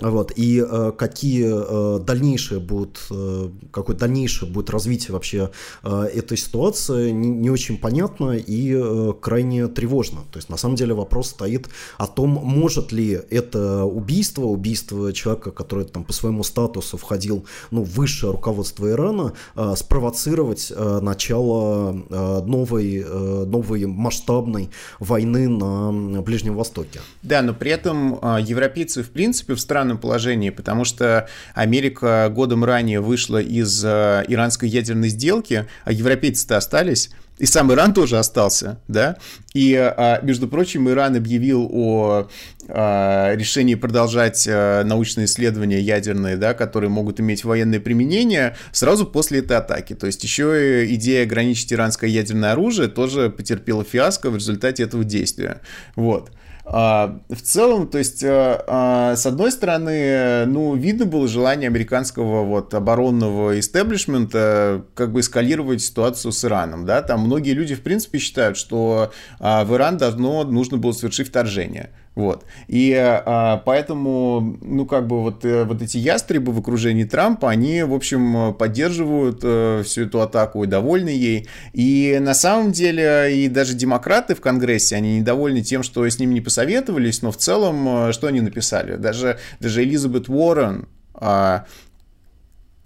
Вот, 0.00 0.32
и 0.36 0.64
э, 0.64 0.92
какие 0.96 1.46
э, 1.46 1.98
дальнейшие 2.00 2.60
будут, 2.60 3.00
э, 3.10 3.50
какое 3.70 3.96
дальнейшее 3.96 4.50
будет 4.50 4.70
развитие 4.70 5.12
вообще 5.12 5.50
э, 5.82 6.02
этой 6.14 6.36
ситуации, 6.36 7.10
не, 7.10 7.28
не 7.28 7.50
очень 7.50 7.78
понятно 7.78 8.36
и 8.36 8.74
э, 8.74 9.12
крайне 9.20 9.66
тревожно. 9.66 10.20
То 10.30 10.38
есть, 10.38 10.48
на 10.48 10.56
самом 10.56 10.76
деле, 10.76 10.94
вопрос 10.94 11.30
стоит 11.30 11.68
о 11.96 12.06
том, 12.06 12.30
может 12.30 12.92
ли 12.92 13.20
это 13.30 13.84
убийство, 13.84 14.44
убийство 14.44 15.12
человека, 15.12 15.50
который 15.50 15.84
там 15.84 16.04
по 16.04 16.12
своему 16.12 16.44
статусу 16.44 16.96
входил 16.96 17.44
ну, 17.70 17.82
в 17.82 17.90
высшее 17.90 18.32
руководство 18.32 18.88
Ирана, 18.88 19.32
э, 19.56 19.74
спровоцировать 19.76 20.72
э, 20.74 21.00
начало 21.02 21.92
э, 22.08 22.42
новой, 22.46 23.04
э, 23.04 23.44
новой 23.46 23.86
масштабной 23.86 24.70
войны 25.00 25.48
на 25.48 26.22
Ближнем 26.22 26.54
Востоке. 26.54 27.00
Да, 27.22 27.42
но 27.42 27.52
при 27.52 27.72
этом 27.72 28.18
э, 28.20 28.38
европейцы, 28.42 29.02
в 29.02 29.10
принципе, 29.10 29.54
в 29.54 29.60
странах 29.60 29.87
странном 29.88 29.98
положении, 29.98 30.50
потому 30.50 30.84
что 30.84 31.28
Америка 31.54 32.30
годом 32.34 32.64
ранее 32.64 33.00
вышла 33.00 33.40
из 33.40 33.82
э, 33.84 34.24
иранской 34.28 34.68
ядерной 34.68 35.08
сделки, 35.08 35.66
а 35.84 35.92
европейцы-то 35.92 36.56
остались. 36.56 37.10
И 37.38 37.46
сам 37.46 37.72
Иран 37.72 37.94
тоже 37.94 38.18
остался, 38.18 38.80
да. 38.88 39.16
И, 39.54 39.72
а, 39.76 40.20
между 40.22 40.48
прочим, 40.48 40.88
Иран 40.88 41.14
объявил 41.14 41.70
о 41.72 42.28
а, 42.66 43.32
решении 43.36 43.76
продолжать 43.76 44.44
научные 44.48 45.26
исследования 45.26 45.78
ядерные, 45.78 46.36
да, 46.36 46.52
которые 46.54 46.90
могут 46.90 47.20
иметь 47.20 47.44
военное 47.44 47.78
применение 47.78 48.56
сразу 48.72 49.06
после 49.06 49.38
этой 49.38 49.56
атаки. 49.56 49.94
То 49.94 50.06
есть 50.06 50.24
еще 50.24 50.84
идея 50.94 51.22
ограничить 51.22 51.72
иранское 51.72 52.10
ядерное 52.10 52.52
оружие 52.52 52.88
тоже 52.88 53.30
потерпела 53.30 53.84
фиаско 53.84 54.30
в 54.30 54.34
результате 54.34 54.82
этого 54.82 55.04
действия. 55.04 55.60
Вот. 55.94 56.32
А, 56.70 57.20
в 57.30 57.40
целом, 57.40 57.88
то 57.88 57.96
есть, 57.96 58.22
а, 58.22 58.62
а, 58.66 59.16
с 59.16 59.24
одной 59.24 59.50
стороны, 59.50 60.44
ну, 60.44 60.74
видно 60.74 61.06
было 61.06 61.26
желание 61.26 61.66
американского 61.66 62.44
вот 62.44 62.74
оборонного 62.74 63.58
истеблишмента 63.58 64.84
как 64.94 65.12
бы 65.12 65.20
эскалировать 65.20 65.80
ситуацию 65.80 66.30
с 66.30 66.44
Ираном, 66.44 66.84
да, 66.84 67.00
там 67.00 67.20
многие 67.20 67.52
люди, 67.52 67.74
в 67.74 67.80
принципе, 67.80 68.18
считают, 68.18 68.58
что 68.58 69.12
в 69.38 69.74
Иран 69.74 69.96
давно 69.96 70.44
нужно 70.44 70.76
было 70.76 70.92
совершить 70.92 71.28
вторжение. 71.28 71.90
Вот. 72.18 72.44
И 72.66 72.92
а, 72.96 73.62
поэтому, 73.64 74.58
ну, 74.60 74.86
как 74.86 75.06
бы 75.06 75.22
вот, 75.22 75.44
э, 75.44 75.62
вот 75.62 75.82
эти 75.82 75.98
ястребы 75.98 76.50
в 76.50 76.58
окружении 76.58 77.04
Трампа, 77.04 77.48
они, 77.48 77.84
в 77.84 77.94
общем, 77.94 78.54
поддерживают 78.54 79.38
а, 79.44 79.84
всю 79.84 80.02
эту 80.02 80.20
атаку 80.20 80.64
и 80.64 80.66
довольны 80.66 81.10
ей. 81.10 81.46
И 81.72 82.18
на 82.20 82.34
самом 82.34 82.72
деле 82.72 83.36
и 83.36 83.46
даже 83.46 83.74
демократы 83.74 84.34
в 84.34 84.40
Конгрессе, 84.40 84.96
они 84.96 85.20
недовольны 85.20 85.62
тем, 85.62 85.84
что 85.84 86.04
с 86.04 86.18
ними 86.18 86.34
не 86.34 86.40
посоветовались, 86.40 87.22
но 87.22 87.30
в 87.30 87.36
целом, 87.36 88.08
э, 88.08 88.12
что 88.12 88.26
они 88.26 88.40
написали? 88.40 88.96
Даже, 88.96 89.38
даже 89.60 89.84
Элизабет 89.84 90.28
Уоррен, 90.28 90.88
а, 91.14 91.66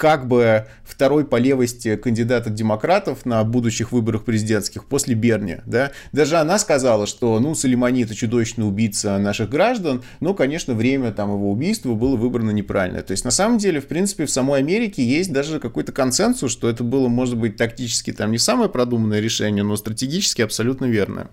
как 0.02 0.26
бы 0.26 0.66
второй 0.82 1.24
по 1.24 1.36
левости 1.36 1.94
кандидат 1.94 2.48
от 2.48 2.54
демократов 2.54 3.24
на 3.24 3.44
будущих 3.44 3.92
выборах 3.92 4.24
президентских 4.24 4.86
после 4.86 5.14
Берни, 5.14 5.58
да. 5.64 5.92
Даже 6.10 6.38
она 6.38 6.58
сказала, 6.58 7.06
что, 7.06 7.38
ну, 7.38 7.54
Сулеймани 7.54 8.02
это 8.02 8.12
чудовищный 8.12 8.66
убийца 8.66 9.16
наших 9.18 9.48
граждан, 9.48 10.02
но, 10.18 10.34
конечно, 10.34 10.74
время 10.74 11.12
там 11.12 11.32
его 11.32 11.52
убийства 11.52 11.94
было 11.94 12.16
выбрано 12.16 12.50
неправильно. 12.50 13.00
То 13.02 13.12
есть, 13.12 13.24
на 13.24 13.30
самом 13.30 13.58
деле, 13.58 13.80
в 13.80 13.86
принципе, 13.86 14.26
в 14.26 14.30
самой 14.32 14.58
Америке 14.58 15.04
есть 15.04 15.32
даже 15.32 15.60
какой-то 15.60 15.92
консенсус, 15.92 16.50
что 16.50 16.68
это 16.68 16.82
было, 16.82 17.06
может 17.06 17.36
быть, 17.36 17.56
тактически 17.56 18.12
там 18.12 18.32
не 18.32 18.38
самое 18.38 18.68
продуманное 18.68 19.20
решение, 19.20 19.62
но 19.62 19.76
стратегически 19.76 20.42
абсолютно 20.42 20.86
верное. 20.86 21.28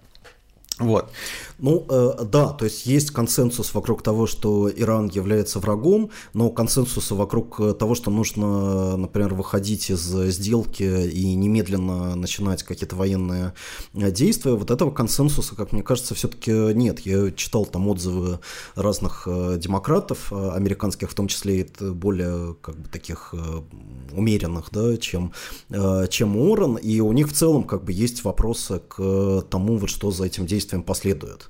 Вот. 0.77 1.11
Ну, 1.61 1.85
э, 1.89 2.23
да, 2.23 2.49
то 2.49 2.65
есть 2.65 2.85
есть 2.85 3.11
консенсус 3.11 3.73
вокруг 3.73 4.01
того, 4.01 4.27
что 4.27 4.71
Иран 4.73 5.09
является 5.09 5.59
врагом, 5.59 6.09
но 6.33 6.49
консенсуса 6.49 7.15
вокруг 7.15 7.59
э, 7.59 7.73
того, 7.73 7.95
что 7.95 8.11
нужно, 8.11 8.95
например, 8.95 9.33
выходить 9.33 9.89
из 9.89 9.99
сделки 9.99 10.83
и 10.83 11.35
немедленно 11.35 12.15
начинать 12.15 12.63
какие-то 12.63 12.95
военные 12.95 13.53
э, 13.93 14.09
действия, 14.09 14.53
вот 14.53 14.71
этого 14.71 14.91
консенсуса, 14.91 15.55
как 15.55 15.73
мне 15.73 15.83
кажется, 15.83 16.15
все-таки 16.15 16.51
нет. 16.51 17.01
Я 17.01 17.29
читал 17.31 17.65
там 17.65 17.89
отзывы 17.89 18.39
разных 18.75 19.23
э, 19.27 19.57
демократов, 19.59 20.31
американских 20.31 21.11
в 21.11 21.13
том 21.13 21.27
числе, 21.27 21.61
это 21.61 21.91
более 21.91 22.55
как 22.61 22.77
бы 22.77 22.87
таких 22.87 23.33
умеренных, 24.13 24.69
да, 24.71 24.95
чем, 24.97 25.33
чем 26.09 26.37
Уоррен, 26.37 26.75
и 26.75 26.99
у 27.01 27.11
них 27.11 27.27
в 27.27 27.33
целом 27.33 27.63
как 27.63 27.83
бы 27.83 27.91
есть 27.91 28.23
вопросы 28.23 28.81
к 28.87 29.43
тому, 29.49 29.77
вот 29.77 29.89
что 29.89 30.11
за 30.11 30.25
этим 30.25 30.45
действием 30.45 30.83
последует. 30.83 31.48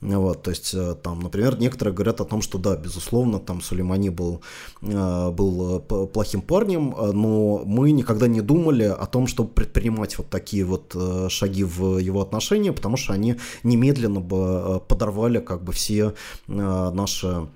Вот, 0.00 0.42
то 0.42 0.50
есть, 0.50 0.74
э, 0.74 0.94
там, 1.02 1.18
например, 1.20 1.58
некоторые 1.58 1.92
говорят 1.92 2.20
о 2.20 2.24
том, 2.24 2.40
что 2.40 2.58
да, 2.58 2.76
безусловно, 2.76 3.40
там 3.40 3.60
Сулеймани 3.60 4.10
был, 4.10 4.42
э, 4.80 5.30
был 5.30 5.78
э, 5.78 6.06
плохим 6.06 6.40
парнем, 6.40 6.94
но 6.96 7.62
мы 7.64 7.90
никогда 7.90 8.28
не 8.28 8.40
думали 8.40 8.84
о 8.84 9.06
том, 9.06 9.26
чтобы 9.26 9.50
предпринимать 9.50 10.16
вот 10.16 10.28
такие 10.30 10.64
вот 10.64 10.96
шаги 11.28 11.64
в 11.64 11.98
его 11.98 12.20
отношении, 12.20 12.70
потому 12.70 12.96
что 12.96 13.12
они 13.12 13.36
немедленно 13.64 14.20
бы 14.20 14.80
подорвали 14.86 15.40
как 15.40 15.64
бы 15.64 15.72
все 15.72 16.14
наши 16.46 17.48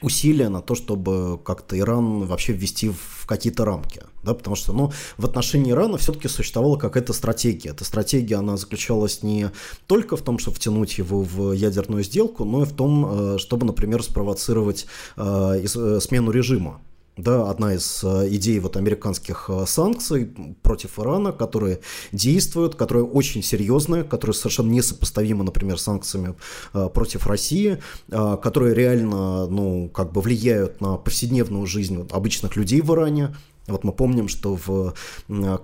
усилия 0.00 0.48
на 0.48 0.60
то, 0.60 0.74
чтобы 0.74 1.38
как-то 1.44 1.78
Иран 1.78 2.26
вообще 2.26 2.52
ввести 2.52 2.90
в 2.90 3.26
какие-то 3.26 3.64
рамки. 3.64 4.02
Да, 4.22 4.34
потому 4.34 4.56
что 4.56 4.72
ну, 4.72 4.92
в 5.16 5.24
отношении 5.24 5.70
Ирана 5.70 5.96
все-таки 5.96 6.28
существовала 6.28 6.76
какая-то 6.76 7.12
стратегия. 7.12 7.70
Эта 7.70 7.84
стратегия 7.84 8.36
она 8.36 8.56
заключалась 8.56 9.22
не 9.22 9.50
только 9.86 10.16
в 10.16 10.22
том, 10.22 10.38
чтобы 10.38 10.56
втянуть 10.56 10.98
его 10.98 11.22
в 11.22 11.52
ядерную 11.52 12.02
сделку, 12.02 12.44
но 12.44 12.62
и 12.62 12.66
в 12.66 12.72
том, 12.72 13.34
э, 13.34 13.38
чтобы, 13.38 13.66
например, 13.66 14.02
спровоцировать 14.02 14.86
э, 15.16 15.64
э, 15.64 16.00
смену 16.00 16.30
режима 16.30 16.80
да, 17.18 17.50
одна 17.50 17.74
из 17.74 18.02
э, 18.04 18.28
идей 18.30 18.60
вот 18.60 18.76
американских 18.76 19.46
э, 19.48 19.64
санкций 19.66 20.32
против 20.62 20.98
Ирана, 21.00 21.32
которые 21.32 21.80
действуют, 22.12 22.76
которые 22.76 23.04
очень 23.04 23.42
серьезные, 23.42 24.04
которые 24.04 24.34
совершенно 24.34 24.70
несопоставимы, 24.70 25.44
например, 25.44 25.78
с 25.78 25.82
санкциями 25.82 26.36
э, 26.74 26.88
против 26.88 27.26
России, 27.26 27.78
которые 28.08 28.74
реально, 28.74 29.46
ну, 29.46 29.88
как 29.88 30.12
бы 30.12 30.20
влияют 30.20 30.80
на 30.80 30.96
повседневную 30.96 31.66
жизнь 31.66 32.06
обычных 32.10 32.56
людей 32.56 32.80
в 32.80 32.92
Иране, 32.92 33.34
вот 33.68 33.84
мы 33.84 33.92
помним, 33.92 34.28
что 34.28 34.56
в 34.56 34.94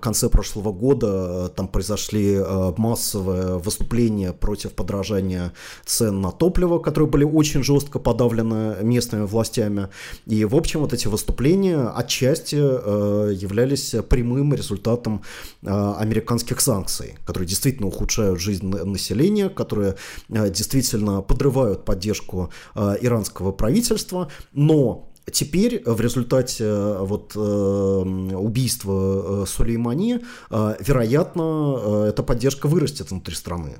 конце 0.01 0.29
прошлого 0.29 0.71
года 0.71 1.07
э, 1.47 1.49
там 1.55 1.67
произошли 1.67 2.35
э, 2.35 2.73
массовые 2.77 3.57
выступления 3.57 4.33
против 4.33 4.71
подражания 4.71 5.53
цен 5.85 6.21
на 6.21 6.31
топливо, 6.31 6.79
которые 6.79 7.09
были 7.09 7.23
очень 7.23 7.63
жестко 7.63 7.99
подавлены 7.99 8.75
местными 8.83 9.23
властями. 9.23 9.89
И, 10.25 10.45
в 10.45 10.55
общем, 10.55 10.81
вот 10.81 10.93
эти 10.93 11.07
выступления 11.07 11.87
отчасти 11.87 12.57
э, 12.59 13.33
являлись 13.33 13.95
прямым 14.09 14.53
результатом 14.53 15.21
американских 15.63 16.61
санкций, 16.61 17.15
которые 17.25 17.47
действительно 17.47 17.87
ухудшают 17.87 18.39
жизнь 18.39 18.67
населения, 18.67 19.49
которые 19.49 19.95
действительно 20.29 21.21
подрывают 21.21 21.85
поддержку 21.85 22.51
иранского 22.75 23.51
правительства, 23.51 24.29
но 24.53 25.09
Теперь 25.31 25.81
в 25.85 25.99
результате 26.01 26.65
э, 26.65 26.97
вот, 27.01 27.31
э, 27.35 27.39
убийства 27.39 29.43
э, 29.43 29.45
Сулеймани, 29.47 30.19
вероятно, 30.51 32.05
эта 32.07 32.21
поддержка 32.21 32.67
вырастет 32.67 33.09
внутри 33.09 33.35
страны. 33.35 33.77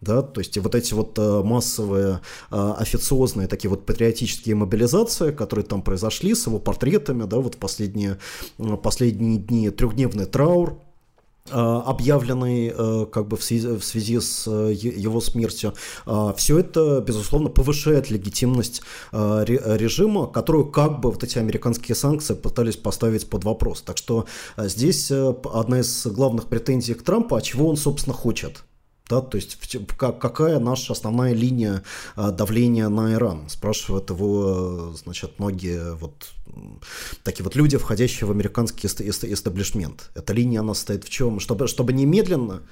Да, 0.00 0.20
то 0.20 0.40
есть 0.40 0.58
вот 0.58 0.74
эти 0.74 0.92
вот 0.92 1.16
массовые 1.16 2.20
официозные 2.50 3.48
такие 3.48 3.70
вот 3.70 3.86
патриотические 3.86 4.54
мобилизации, 4.54 5.32
которые 5.32 5.64
там 5.64 5.80
произошли 5.80 6.34
с 6.34 6.46
его 6.46 6.58
портретами, 6.58 7.24
да, 7.24 7.38
вот 7.38 7.56
последние, 7.56 8.18
последние 8.82 9.38
дни 9.38 9.70
трехдневный 9.70 10.26
траур, 10.26 10.74
Э, 10.74 10.83
объявленный 11.50 12.72
э, 12.74 13.06
как 13.12 13.28
бы 13.28 13.36
в 13.36 13.44
связи, 13.44 13.68
в 13.68 13.84
связи 13.84 14.18
с 14.18 14.46
э, 14.46 14.72
его 14.72 15.20
смертью, 15.20 15.74
все 16.36 16.58
это, 16.58 17.00
безусловно, 17.00 17.50
повышает 17.50 18.10
легитимность 18.10 18.82
режима, 19.12 20.26
которую 20.26 20.66
как 20.70 21.00
бы 21.00 21.10
вот 21.10 21.22
эти 21.22 21.38
американские 21.38 21.94
санкции 21.94 22.34
пытались 22.34 22.76
поставить 22.76 23.28
под 23.28 23.44
вопрос. 23.44 23.82
Так 23.82 23.98
что 23.98 24.26
здесь 24.56 25.10
одна 25.10 25.80
из 25.80 26.06
главных 26.06 26.46
претензий 26.46 26.94
к 26.94 27.02
Трампу, 27.02 27.36
а 27.36 27.42
чего 27.42 27.68
он, 27.68 27.76
собственно, 27.76 28.14
хочет. 28.14 28.64
Да, 29.10 29.20
то 29.20 29.36
есть 29.36 29.58
какая 29.98 30.58
наша 30.58 30.94
основная 30.94 31.34
линия 31.34 31.82
давления 32.16 32.88
на 32.88 33.12
Иран? 33.12 33.50
Спрашивают 33.50 34.08
его, 34.08 34.94
значит, 34.96 35.38
многие 35.38 35.94
вот 35.96 36.32
такие 37.22 37.44
вот 37.44 37.54
люди, 37.54 37.76
входящие 37.76 38.26
в 38.26 38.30
американский 38.30 38.86
эстаблишмент. 38.86 40.10
Эта 40.14 40.32
линия, 40.32 40.60
она 40.60 40.72
стоит 40.72 41.04
в 41.04 41.10
чем? 41.10 41.38
Чтобы, 41.38 41.68
чтобы 41.68 41.92
немедленно 41.92 42.62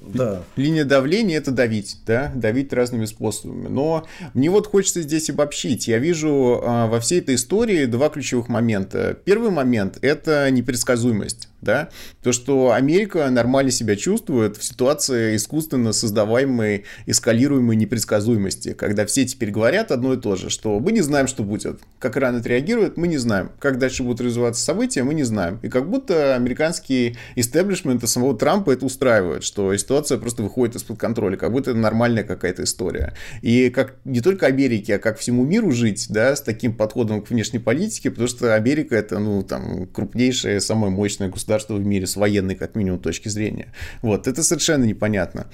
да. 0.00 0.42
Линия 0.56 0.84
давления 0.84 1.36
это 1.36 1.50
давить, 1.50 1.98
да, 2.06 2.32
давить 2.34 2.72
разными 2.72 3.04
способами. 3.04 3.68
Но 3.68 4.06
мне 4.34 4.50
вот 4.50 4.66
хочется 4.66 5.02
здесь 5.02 5.28
обобщить. 5.28 5.88
Я 5.88 5.98
вижу 5.98 6.62
а, 6.64 6.86
во 6.86 7.00
всей 7.00 7.20
этой 7.20 7.34
истории 7.34 7.84
два 7.84 8.08
ключевых 8.08 8.48
момента. 8.48 9.16
Первый 9.24 9.50
момент 9.50 9.98
это 10.00 10.50
непредсказуемость 10.50 11.49
да, 11.62 11.90
то, 12.22 12.32
что 12.32 12.72
Америка 12.72 13.28
нормально 13.30 13.70
себя 13.70 13.96
чувствует 13.96 14.56
в 14.56 14.64
ситуации 14.64 15.36
искусственно 15.36 15.92
создаваемой, 15.92 16.84
эскалируемой 17.06 17.76
непредсказуемости, 17.76 18.72
когда 18.72 19.06
все 19.06 19.24
теперь 19.26 19.50
говорят 19.50 19.90
одно 19.90 20.14
и 20.14 20.16
то 20.16 20.36
же, 20.36 20.50
что 20.50 20.80
мы 20.80 20.92
не 20.92 21.00
знаем, 21.00 21.26
что 21.26 21.42
будет, 21.42 21.80
как 21.98 22.16
Иран 22.16 22.36
отреагирует, 22.36 22.96
мы 22.96 23.08
не 23.08 23.18
знаем, 23.18 23.50
как 23.58 23.78
дальше 23.78 24.02
будут 24.02 24.20
развиваться 24.20 24.62
события, 24.62 25.02
мы 25.02 25.14
не 25.14 25.24
знаем. 25.24 25.58
И 25.62 25.68
как 25.68 25.88
будто 25.88 26.34
американский 26.34 27.16
истеблишмент 27.36 28.02
и 28.02 28.06
самого 28.06 28.36
Трампа 28.36 28.70
это 28.70 28.86
устраивает, 28.86 29.44
что 29.44 29.76
ситуация 29.76 30.18
просто 30.18 30.42
выходит 30.42 30.76
из-под 30.76 30.98
контроля, 30.98 31.36
как 31.36 31.52
будто 31.52 31.70
это 31.70 31.78
нормальная 31.78 32.24
какая-то 32.24 32.64
история. 32.64 33.14
И 33.42 33.70
как 33.70 33.96
не 34.04 34.20
только 34.20 34.46
Америке, 34.46 34.96
а 34.96 34.98
как 34.98 35.18
всему 35.18 35.44
миру 35.44 35.72
жить, 35.72 36.06
да, 36.10 36.34
с 36.34 36.40
таким 36.40 36.74
подходом 36.74 37.22
к 37.22 37.30
внешней 37.30 37.58
политике, 37.58 38.10
потому 38.10 38.28
что 38.28 38.54
Америка 38.54 38.96
это, 38.96 39.18
ну, 39.18 39.42
там, 39.42 39.86
крупнейшее, 39.86 40.60
самое 40.60 40.92
мощное 40.92 41.28
государство 41.28 41.49
государства 41.50 41.74
в 41.74 41.84
мире 41.84 42.06
с 42.06 42.16
военной, 42.16 42.54
как 42.54 42.76
минимум, 42.76 43.00
точки 43.00 43.28
зрения. 43.28 43.72
Вот, 44.02 44.28
это 44.28 44.42
совершенно 44.42 44.84
непонятно. 44.84 45.46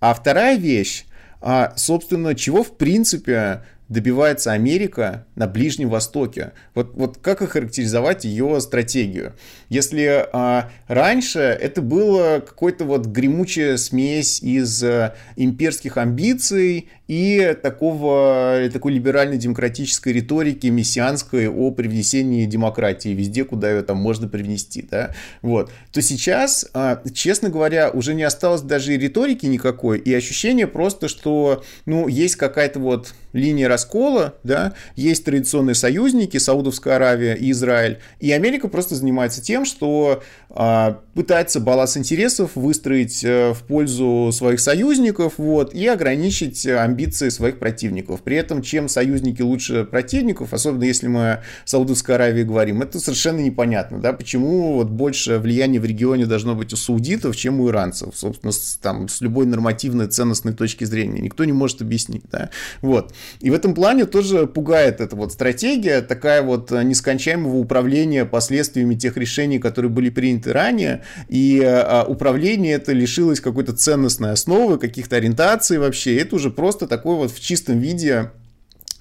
А 0.00 0.12
вторая 0.12 0.58
вещь, 0.58 1.04
а, 1.40 1.72
собственно, 1.76 2.34
чего 2.34 2.64
в 2.64 2.76
принципе 2.76 3.62
добивается 3.88 4.50
Америка 4.52 5.26
на 5.36 5.46
Ближнем 5.46 5.90
Востоке? 5.90 6.52
Вот, 6.74 6.94
вот 6.94 7.18
как 7.18 7.42
охарактеризовать 7.42 8.24
ее 8.24 8.60
стратегию? 8.60 9.34
Если 9.68 10.26
а, 10.32 10.70
раньше 10.88 11.38
это 11.38 11.82
было 11.82 12.40
какой-то 12.44 12.84
вот 12.84 13.06
гремучая 13.06 13.76
смесь 13.76 14.42
из 14.42 14.82
а, 14.82 15.14
имперских 15.36 15.98
амбиций 15.98 16.88
и 17.06 17.56
такого, 17.62 18.68
такой 18.72 18.92
либеральной 18.94 19.36
демократической 19.36 20.12
риторики 20.12 20.68
мессианской 20.68 21.48
о 21.48 21.70
привнесении 21.70 22.46
демократии 22.46 23.10
везде, 23.10 23.44
куда 23.44 23.70
ее 23.70 23.82
там 23.82 23.98
можно 23.98 24.26
привнести, 24.28 24.86
да, 24.90 25.14
вот, 25.42 25.70
то 25.92 26.00
сейчас, 26.00 26.66
а, 26.72 27.02
честно 27.12 27.50
говоря, 27.50 27.90
уже 27.90 28.14
не 28.14 28.22
осталось 28.22 28.62
даже 28.62 28.94
и 28.94 28.98
риторики 28.98 29.46
никакой, 29.46 29.98
и 29.98 30.14
ощущение 30.14 30.66
просто, 30.66 31.08
что, 31.08 31.62
ну, 31.84 32.08
есть 32.08 32.36
какая-то 32.36 32.80
вот 32.80 33.14
линия 33.34 33.68
раскола, 33.68 34.34
да, 34.42 34.72
есть 34.96 35.24
традиционные 35.24 35.74
союзники, 35.74 36.38
Саудовская 36.38 36.96
Аравия 36.96 37.34
и 37.34 37.50
Израиль, 37.50 37.98
и 38.20 38.32
Америка 38.32 38.68
просто 38.68 38.94
занимается 38.94 39.42
тем, 39.42 39.64
что 39.66 40.22
а, 40.50 41.00
пытается 41.14 41.60
баланс 41.60 41.96
интересов 41.96 42.52
выстроить 42.54 43.24
э, 43.24 43.52
в 43.52 43.62
пользу 43.64 44.30
своих 44.32 44.60
союзников, 44.60 45.34
вот, 45.36 45.74
и 45.74 45.86
ограничить 45.86 46.64
амбиции 46.94 47.28
своих 47.28 47.58
противников. 47.58 48.22
При 48.22 48.36
этом, 48.36 48.62
чем 48.62 48.88
союзники 48.88 49.42
лучше 49.42 49.84
противников, 49.84 50.54
особенно 50.54 50.84
если 50.84 51.08
мы 51.08 51.32
о 51.32 51.42
Саудовской 51.64 52.14
Аравии 52.14 52.44
говорим, 52.44 52.82
это 52.82 53.00
совершенно 53.00 53.40
непонятно, 53.40 53.98
да, 53.98 54.12
почему 54.12 54.74
вот 54.74 54.88
больше 54.88 55.38
влияния 55.38 55.80
в 55.80 55.84
регионе 55.84 56.26
должно 56.26 56.54
быть 56.54 56.72
у 56.72 56.76
саудитов, 56.76 57.36
чем 57.36 57.60
у 57.60 57.68
иранцев, 57.68 58.14
собственно, 58.14 58.52
с, 58.52 58.78
там, 58.80 59.08
с 59.08 59.20
любой 59.20 59.46
нормативной 59.46 60.06
ценностной 60.06 60.52
точки 60.52 60.84
зрения. 60.84 61.20
Никто 61.20 61.44
не 61.44 61.52
может 61.52 61.82
объяснить, 61.82 62.24
да. 62.30 62.50
Вот. 62.80 63.12
И 63.40 63.50
в 63.50 63.54
этом 63.54 63.74
плане 63.74 64.06
тоже 64.06 64.46
пугает 64.46 65.00
эта 65.00 65.16
вот 65.16 65.32
стратегия, 65.32 66.00
такая 66.00 66.42
вот 66.42 66.70
нескончаемого 66.70 67.56
управления 67.56 68.24
последствиями 68.24 68.94
тех 68.94 69.16
решений, 69.16 69.58
которые 69.58 69.90
были 69.90 70.10
приняты 70.10 70.52
ранее, 70.52 71.02
и 71.28 71.60
а, 71.64 72.04
управление 72.04 72.74
это 72.74 72.92
лишилось 72.92 73.40
какой-то 73.40 73.72
ценностной 73.72 74.32
основы, 74.32 74.78
каких-то 74.78 75.16
ориентаций 75.16 75.78
вообще, 75.78 76.16
это 76.18 76.36
уже 76.36 76.50
просто 76.50 76.83
такой 76.86 77.16
вот 77.16 77.30
в 77.30 77.40
чистом 77.40 77.78
виде 77.78 78.30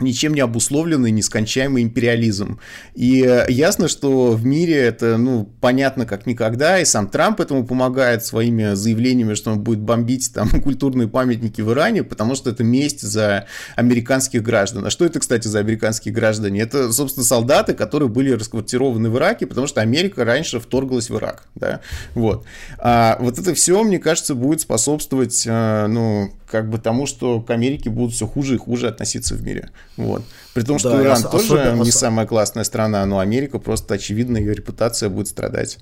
ничем 0.04 0.34
не 0.34 0.42
обусловленный 0.42 1.12
нескончаемый 1.12 1.84
империализм. 1.84 2.60
И 2.96 3.24
э, 3.24 3.46
ясно, 3.50 3.88
что 3.88 4.32
в 4.32 4.46
мире 4.46 4.76
это, 4.76 5.18
ну, 5.18 5.50
понятно 5.62 6.06
как 6.06 6.26
никогда, 6.26 6.80
и 6.80 6.86
сам 6.86 7.08
Трамп 7.08 7.39
этому 7.39 7.66
помогает 7.66 8.26
своими 8.26 8.74
заявлениями, 8.74 9.34
что 9.34 9.52
он 9.52 9.60
будет 9.60 9.80
бомбить 9.80 10.34
там 10.34 10.50
культурные 10.63 11.08
памятники 11.08 11.62
в 11.62 11.72
Иране, 11.72 12.04
потому 12.04 12.36
что 12.36 12.50
это 12.50 12.63
месть 12.63 13.02
за 13.02 13.46
американских 13.76 14.44
граждан. 14.44 14.86
А 14.86 14.89
что 14.89 15.06
это, 15.06 15.20
кстати, 15.20 15.48
за 15.48 15.60
американские 15.60 16.13
граждане? 16.13 16.62
Это, 16.62 16.92
собственно, 16.92 17.26
солдаты, 17.26 17.74
которые 17.74 18.10
были 18.10 18.32
расквартированы 18.32 19.10
в 19.10 19.18
Ираке, 19.18 19.48
потому 19.48 19.68
что 19.68 19.82
Америка 19.82 20.26
раньше 20.26 20.60
вторглась 20.60 21.10
в 21.10 21.18
Ирак, 21.18 21.48
да, 21.56 21.82
вот. 22.16 22.46
А 22.78 23.18
вот 23.20 23.39
это 23.39 23.54
все, 23.54 23.84
мне 23.84 24.00
кажется, 24.00 24.36
будет 24.36 24.62
способствовать, 24.62 25.44
э, 25.46 25.88
ну, 25.88 26.32
как 26.54 26.70
бы 26.70 26.78
тому, 26.78 27.08
что 27.08 27.42
к 27.42 27.50
Америке 27.50 27.89
будут 27.89 28.13
все 28.13 28.28
хуже 28.28 28.56
и 28.56 28.58
хуже 28.60 28.88
относиться 28.88 29.34
в 29.34 29.44
мире. 29.44 29.72
Вот. 29.97 30.23
При 30.53 30.63
том, 30.63 30.79
что 30.79 30.91
да, 30.91 31.03
Иран 31.03 31.21
тоже 31.23 31.60
особенно... 31.60 31.84
не 31.84 31.91
самая 31.91 32.25
классная 32.25 32.63
страна, 32.63 33.06
но 33.06 33.19
Америка 33.19 33.60
просто, 33.60 33.95
очевидно, 33.95 34.38
ее 34.38 34.53
репутация 34.53 35.10
будет 35.10 35.27
страдать. 35.27 35.79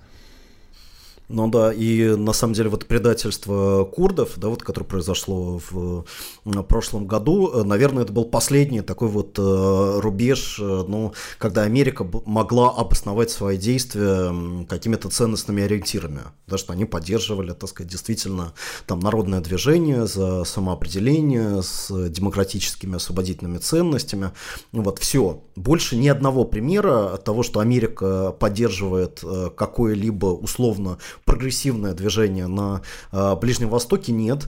Ну 1.33 1.47
да, 1.49 1.71
и 1.71 2.15
на 2.15 2.33
самом 2.33 2.53
деле 2.53 2.69
вот 2.69 2.85
предательство 2.85 3.85
курдов, 3.85 4.33
да, 4.35 4.49
вот, 4.49 4.63
которое 4.63 4.85
произошло 4.85 5.61
в 5.69 6.05
прошлом 6.67 7.07
году, 7.07 7.51
э, 7.53 7.63
наверное, 7.63 8.03
это 8.03 8.11
был 8.11 8.25
последний 8.25 8.81
такой 8.81 9.07
вот 9.07 9.39
э, 9.39 9.99
рубеж, 9.99 10.59
э, 10.59 10.85
ну, 10.87 11.13
когда 11.37 11.63
Америка 11.63 12.05
могла 12.25 12.71
обосновать 12.71 13.31
свои 13.31 13.57
действия 13.57 14.65
какими-то 14.67 15.09
ценностными 15.09 15.63
ориентирами, 15.63 16.21
да, 16.47 16.57
что 16.57 16.73
они 16.73 16.85
поддерживали, 16.85 17.53
так 17.53 17.69
сказать, 17.69 17.91
действительно 17.91 18.53
там 18.85 18.99
народное 18.99 19.39
движение 19.39 20.07
за 20.07 20.43
самоопределение 20.43 21.63
с 21.63 22.09
демократическими 22.09 22.97
освободительными 22.97 23.57
ценностями. 23.57 24.31
Ну 24.73 24.81
вот 24.81 24.99
все. 24.99 25.43
Больше 25.55 25.95
ни 25.95 26.09
одного 26.09 26.43
примера 26.43 27.17
того, 27.17 27.43
что 27.43 27.59
Америка 27.61 28.31
поддерживает 28.37 29.23
какое-либо 29.55 30.27
условно 30.27 30.97
прогрессивное 31.25 31.93
движение 31.93 32.47
на 32.47 32.81
э, 33.11 33.35
Ближнем 33.35 33.69
Востоке 33.69 34.11
нет. 34.11 34.47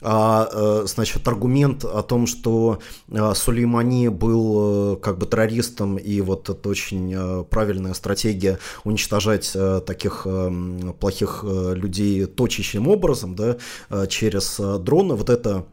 А, 0.00 0.48
э, 0.52 0.86
значит, 0.86 1.26
аргумент 1.26 1.84
о 1.84 2.02
том, 2.02 2.26
что 2.26 2.78
э, 3.08 3.32
Сулеймани 3.34 4.08
был 4.08 4.96
как 4.96 5.18
бы 5.18 5.26
террористом, 5.26 5.96
и 5.96 6.20
вот 6.20 6.48
это 6.48 6.68
очень 6.68 7.44
правильная 7.46 7.94
стратегия 7.94 8.58
уничтожать 8.84 9.56
таких 9.86 10.26
плохих 11.00 11.44
людей 11.44 12.26
точечным 12.26 12.88
образом, 12.88 13.34
да, 13.34 13.56
через 14.08 14.60
дроны, 14.80 15.14
вот 15.14 15.30
это 15.30 15.66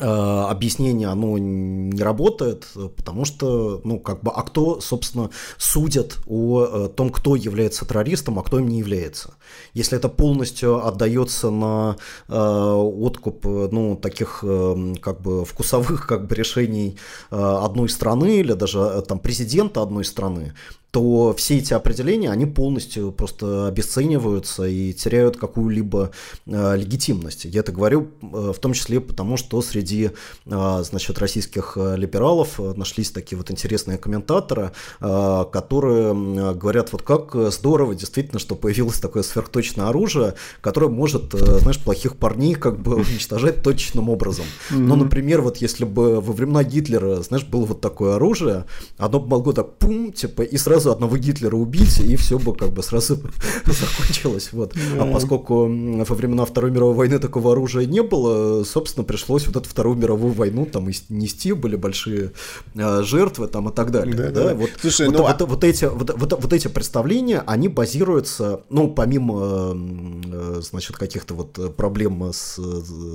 объяснение, 0.00 1.08
оно 1.08 1.38
не 1.38 2.02
работает, 2.02 2.66
потому 2.96 3.24
что, 3.24 3.80
ну, 3.84 4.00
как 4.00 4.22
бы, 4.22 4.32
а 4.34 4.42
кто, 4.42 4.80
собственно, 4.80 5.30
судит 5.58 6.16
о 6.26 6.64
э, 6.64 6.88
том, 6.88 7.10
кто 7.10 7.36
является 7.36 7.86
террористом, 7.86 8.38
а 8.38 8.42
кто 8.42 8.58
им 8.58 8.68
не 8.68 8.78
является. 8.78 9.34
Если 9.74 9.96
это 9.96 10.08
полностью 10.08 10.84
отдается 10.84 11.50
на 11.50 11.96
э, 12.28 12.34
откуп, 12.36 13.44
ну, 13.44 13.96
таких, 13.96 14.40
э, 14.42 14.94
как 15.00 15.20
бы, 15.20 15.44
вкусовых, 15.44 16.06
как 16.06 16.26
бы, 16.26 16.34
решений 16.34 16.98
э, 17.30 17.36
одной 17.36 17.88
страны 17.88 18.40
или 18.40 18.54
даже, 18.54 18.80
э, 18.80 19.02
там, 19.02 19.20
президента 19.20 19.82
одной 19.82 20.04
страны, 20.04 20.54
то 20.96 21.34
все 21.36 21.58
эти 21.58 21.74
определения, 21.74 22.30
они 22.30 22.46
полностью 22.46 23.12
просто 23.12 23.66
обесцениваются 23.66 24.64
и 24.64 24.94
теряют 24.94 25.36
какую-либо 25.36 26.10
э, 26.46 26.76
легитимность. 26.78 27.44
Я 27.44 27.60
это 27.60 27.70
говорю 27.70 28.08
э, 28.22 28.52
в 28.56 28.58
том 28.58 28.72
числе 28.72 29.00
потому, 29.02 29.36
что 29.36 29.60
среди 29.60 30.12
э, 30.46 30.82
значит, 30.82 31.18
российских 31.18 31.74
э, 31.76 31.96
либералов 31.98 32.58
э, 32.58 32.72
нашлись 32.76 33.10
такие 33.10 33.36
вот 33.36 33.50
интересные 33.50 33.98
комментаторы, 33.98 34.72
э, 35.00 35.44
которые 35.52 36.54
говорят, 36.54 36.92
вот 36.92 37.02
как 37.02 37.52
здорово 37.52 37.94
действительно, 37.94 38.38
что 38.38 38.54
появилось 38.54 38.98
такое 38.98 39.22
сверхточное 39.22 39.88
оружие, 39.88 40.32
которое 40.62 40.88
может, 40.88 41.34
э, 41.34 41.58
знаешь, 41.58 41.78
плохих 41.78 42.16
парней 42.16 42.54
как 42.54 42.80
бы 42.80 42.94
уничтожать 42.96 43.62
точным 43.62 44.08
образом. 44.08 44.46
Но, 44.70 44.96
например, 44.96 45.42
вот 45.42 45.58
если 45.58 45.84
бы 45.84 46.22
во 46.22 46.32
времена 46.32 46.64
Гитлера, 46.64 47.16
знаешь, 47.16 47.44
было 47.44 47.66
вот 47.66 47.82
такое 47.82 48.14
оружие, 48.14 48.64
оно 48.96 49.20
бы 49.20 49.28
могло 49.28 49.52
так 49.52 49.76
пум, 49.76 50.10
типа, 50.10 50.40
и 50.40 50.56
сразу 50.56 50.85
сразу 50.86 50.92
одного 50.92 51.16
Гитлера 51.16 51.56
убить, 51.56 51.98
и 52.00 52.16
все 52.16 52.38
бы 52.38 52.54
как 52.54 52.70
бы 52.70 52.82
сразу 52.82 53.16
закончилось. 53.66 54.50
Вот. 54.52 54.74
А 54.98 55.12
поскольку 55.12 55.66
во 55.66 56.14
времена 56.14 56.44
Второй 56.44 56.70
мировой 56.70 56.94
войны 56.94 57.18
такого 57.18 57.52
оружия 57.52 57.86
не 57.86 58.02
было, 58.02 58.64
собственно, 58.64 59.04
пришлось 59.04 59.46
вот 59.46 59.56
эту 59.56 59.68
Вторую 59.68 59.96
мировую 59.96 60.32
войну 60.32 60.66
там 60.66 60.88
нести, 61.08 61.52
были 61.52 61.76
большие 61.76 62.32
э, 62.74 63.02
жертвы 63.02 63.48
там 63.48 63.68
и 63.68 63.72
так 63.72 63.90
далее. 63.90 64.14
Да, 64.14 64.30
да? 64.30 64.44
Да. 64.48 64.54
Вот, 64.54 64.70
Слушай, 64.80 65.06
вот, 65.06 65.16
ну, 65.16 65.22
вот, 65.22 65.42
а... 65.42 65.46
вот, 65.46 65.64
эти, 65.64 65.84
вот, 65.86 66.14
вот, 66.16 66.32
вот 66.32 66.52
эти 66.52 66.68
представления, 66.68 67.42
они 67.46 67.68
базируются, 67.68 68.60
ну, 68.70 68.88
помимо, 68.88 70.60
значит, 70.60 70.96
каких-то 70.96 71.34
вот 71.34 71.76
проблем 71.76 72.30
с 72.32 72.56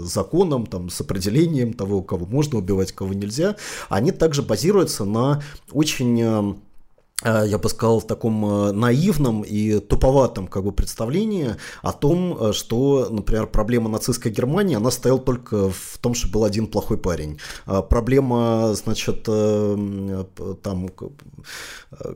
законом, 0.06 0.66
там, 0.66 0.90
с 0.90 1.00
определением 1.02 1.74
того, 1.74 2.02
кого 2.02 2.26
можно 2.26 2.60
убивать, 2.60 2.92
кого 2.92 3.14
нельзя, 3.14 3.56
они 3.90 4.12
также 4.12 4.42
базируются 4.42 5.06
на 5.06 5.42
очень 5.72 6.62
я 7.24 7.58
бы 7.58 7.70
сказал, 7.70 8.00
в 8.00 8.08
таком 8.08 8.46
э, 8.46 8.72
наивном 8.72 9.42
и 9.42 9.80
туповатом 9.80 10.48
как 10.48 10.64
бы, 10.64 10.72
представлении 10.72 11.56
о 11.84 11.92
том, 11.92 12.38
э, 12.40 12.54
что, 12.54 13.10
например, 13.12 13.48
проблема 13.48 13.90
нацистской 13.90 14.32
Германии, 14.32 14.76
она 14.76 14.90
стояла 14.90 15.20
только 15.20 15.70
в 15.70 15.98
том, 16.02 16.14
что 16.16 16.30
был 16.30 16.44
один 16.44 16.66
плохой 16.68 16.98
парень. 16.98 17.40
А 17.66 17.82
проблема, 17.82 18.74
значит, 18.74 19.24
там, 19.24 20.90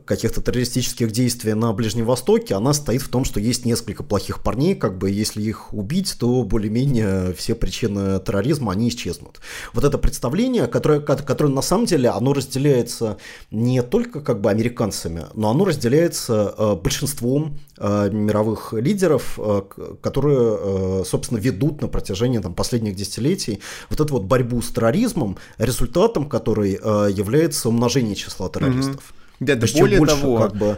каких-то 0.05 0.41
террористических 0.41 1.11
действий 1.11 1.53
на 1.53 1.71
Ближнем 1.73 2.05
Востоке, 2.05 2.55
она 2.55 2.73
стоит 2.73 3.01
в 3.01 3.09
том, 3.09 3.25
что 3.25 3.39
есть 3.39 3.65
несколько 3.65 4.03
плохих 4.03 4.41
парней, 4.41 4.75
как 4.75 4.97
бы, 4.97 5.11
если 5.11 5.41
их 5.41 5.73
убить, 5.73 6.15
то 6.19 6.43
более-менее 6.43 7.33
все 7.33 7.53
причины 7.53 8.19
терроризма, 8.19 8.71
они 8.71 8.89
исчезнут. 8.89 9.39
Вот 9.73 9.83
это 9.83 9.97
представление, 9.97 10.67
которое, 10.67 10.99
которое 10.99 11.49
на 11.49 11.61
самом 11.61 11.85
деле, 11.85 12.09
оно 12.09 12.33
разделяется 12.33 13.17
не 13.51 13.83
только 13.83 14.21
как 14.21 14.41
бы 14.41 14.49
американцами, 14.49 14.94
американцами, 14.95 15.25
но 15.33 15.49
оно 15.49 15.65
разделяется 15.65 16.53
э, 16.57 16.75
большинством 16.75 17.59
э, 17.77 18.09
мировых 18.11 18.73
лидеров, 18.73 19.37
э, 19.37 19.61
которые, 20.01 21.05
собственно, 21.05 21.39
ведут 21.39 21.81
на 21.81 21.87
протяжении 21.87 22.39
там, 22.39 22.53
последних 22.53 22.95
десятилетий 22.95 23.61
вот 23.89 23.99
эту 23.99 24.13
вот 24.13 24.23
борьбу 24.23 24.61
с 24.61 24.71
терроризмом, 24.71 25.37
результатом 25.57 26.29
которой 26.29 26.71
является 27.11 27.69
умножение 27.69 28.15
числа 28.15 28.49
террористов. 28.49 29.13
Mm-hmm. 29.39 29.45
Да, 29.45 29.55
да 29.55 29.67
более 29.77 29.99
больше, 29.99 30.15
того, 30.15 30.37
как 30.37 30.55
бы 30.55 30.77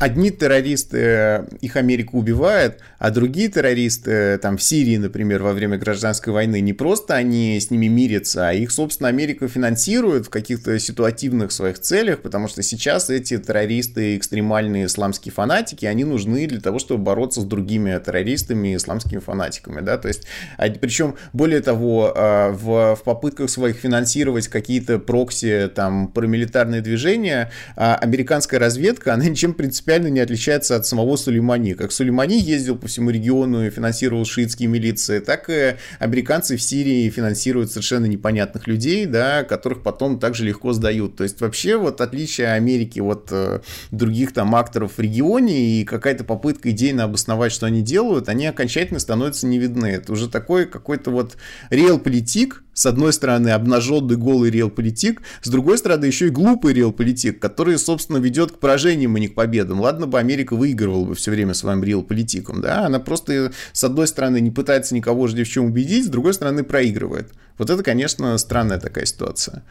одни 0.00 0.30
террористы, 0.30 0.98
э, 0.98 1.44
их 1.60 1.76
Америка 1.76 2.10
убивает, 2.14 2.80
а 2.98 3.10
другие 3.10 3.48
террористы, 3.48 4.10
э, 4.10 4.38
там 4.38 4.56
в 4.56 4.62
Сирии, 4.62 4.96
например, 4.96 5.42
во 5.42 5.52
время 5.52 5.78
гражданской 5.78 6.32
войны, 6.32 6.60
не 6.60 6.72
просто 6.72 7.14
они 7.14 7.58
с 7.58 7.70
ними 7.70 7.86
мирятся, 7.86 8.48
а 8.48 8.52
их, 8.52 8.72
собственно, 8.72 9.08
Америка 9.08 9.46
финансирует 9.48 10.26
в 10.26 10.30
каких-то 10.30 10.78
ситуативных 10.78 11.52
своих 11.52 11.78
целях, 11.78 12.20
потому 12.22 12.48
что 12.48 12.62
сейчас 12.62 13.10
эти 13.10 13.38
террористы, 13.38 14.16
экстремальные 14.16 14.86
исламские 14.86 15.32
фанатики, 15.32 15.86
они 15.86 16.04
нужны 16.04 16.46
для 16.46 16.60
того, 16.60 16.78
чтобы 16.78 17.04
бороться 17.04 17.40
с 17.40 17.44
другими 17.44 18.00
террористами 18.04 18.72
и 18.72 18.76
исламскими 18.76 19.20
фанатиками, 19.20 19.80
да, 19.80 19.98
то 19.98 20.08
есть, 20.08 20.26
а, 20.58 20.68
причем, 20.68 21.16
более 21.32 21.60
того, 21.60 22.12
а, 22.14 22.50
в, 22.50 22.96
в 22.96 23.04
попытках 23.04 23.50
своих 23.50 23.76
финансировать 23.76 24.48
какие-то 24.48 24.98
прокси, 24.98 25.70
там, 25.74 26.08
парамилитарные 26.08 26.80
движения, 26.80 27.52
а, 27.76 27.94
американская 27.94 28.58
разведка, 28.58 29.14
она 29.14 29.26
ничем 29.26 29.54
принципиально 29.54 29.81
принципиально 29.82 30.08
не 30.08 30.20
отличается 30.20 30.76
от 30.76 30.86
самого 30.86 31.16
Сулеймани. 31.16 31.74
Как 31.74 31.90
Сулеймани 31.92 32.38
ездил 32.38 32.76
по 32.76 32.86
всему 32.86 33.10
региону 33.10 33.66
и 33.66 33.70
финансировал 33.70 34.24
шиитские 34.24 34.68
милиции, 34.68 35.18
так 35.18 35.50
и 35.50 35.76
американцы 35.98 36.56
в 36.56 36.62
Сирии 36.62 37.10
финансируют 37.10 37.70
совершенно 37.70 38.06
непонятных 38.06 38.68
людей, 38.68 39.06
да, 39.06 39.42
которых 39.42 39.82
потом 39.82 40.20
также 40.20 40.44
легко 40.44 40.72
сдают. 40.72 41.16
То 41.16 41.24
есть 41.24 41.40
вообще 41.40 41.76
вот 41.76 42.00
отличие 42.00 42.52
Америки 42.52 43.00
от 43.00 43.28
э, 43.32 43.60
других 43.90 44.32
там 44.32 44.54
акторов 44.54 44.98
в 44.98 45.00
регионе 45.00 45.80
и 45.80 45.84
какая-то 45.84 46.24
попытка 46.24 46.70
идейно 46.70 47.04
обосновать, 47.04 47.52
что 47.52 47.66
они 47.66 47.82
делают, 47.82 48.28
они 48.28 48.46
окончательно 48.46 49.00
становятся 49.00 49.46
не 49.46 49.58
видны. 49.58 49.86
Это 49.86 50.12
уже 50.12 50.28
такой 50.28 50.66
какой-то 50.66 51.10
вот 51.10 51.36
реал-политик, 51.70 52.62
с 52.74 52.86
одной 52.86 53.12
стороны, 53.12 53.50
обнаженный 53.50 54.16
голый 54.16 54.50
реал-политик, 54.50 55.22
с 55.42 55.48
другой 55.48 55.78
стороны, 55.78 56.06
еще 56.06 56.28
и 56.28 56.30
глупый 56.30 56.74
реал-политик, 56.74 57.38
который, 57.38 57.78
собственно, 57.78 58.18
ведет 58.18 58.52
к 58.52 58.58
поражениям, 58.58 59.14
а 59.16 59.18
не 59.18 59.28
к 59.28 59.34
победам. 59.34 59.80
Ладно 59.80 60.06
бы 60.06 60.18
Америка 60.18 60.56
выигрывала 60.56 61.04
бы 61.04 61.14
все 61.14 61.30
время 61.30 61.54
своим 61.54 61.82
реал-политиком, 61.82 62.60
да, 62.60 62.86
она 62.86 62.98
просто, 62.98 63.52
с 63.72 63.84
одной 63.84 64.06
стороны, 64.06 64.40
не 64.40 64.50
пытается 64.50 64.94
никого 64.94 65.26
же 65.26 65.42
в 65.42 65.48
чем 65.48 65.66
убедить, 65.66 66.06
с 66.06 66.08
другой 66.08 66.34
стороны, 66.34 66.64
проигрывает. 66.64 67.32
Вот 67.58 67.70
это, 67.70 67.82
конечно, 67.82 68.36
странная 68.38 68.78
такая 68.78 69.04
ситуация. 69.06 69.64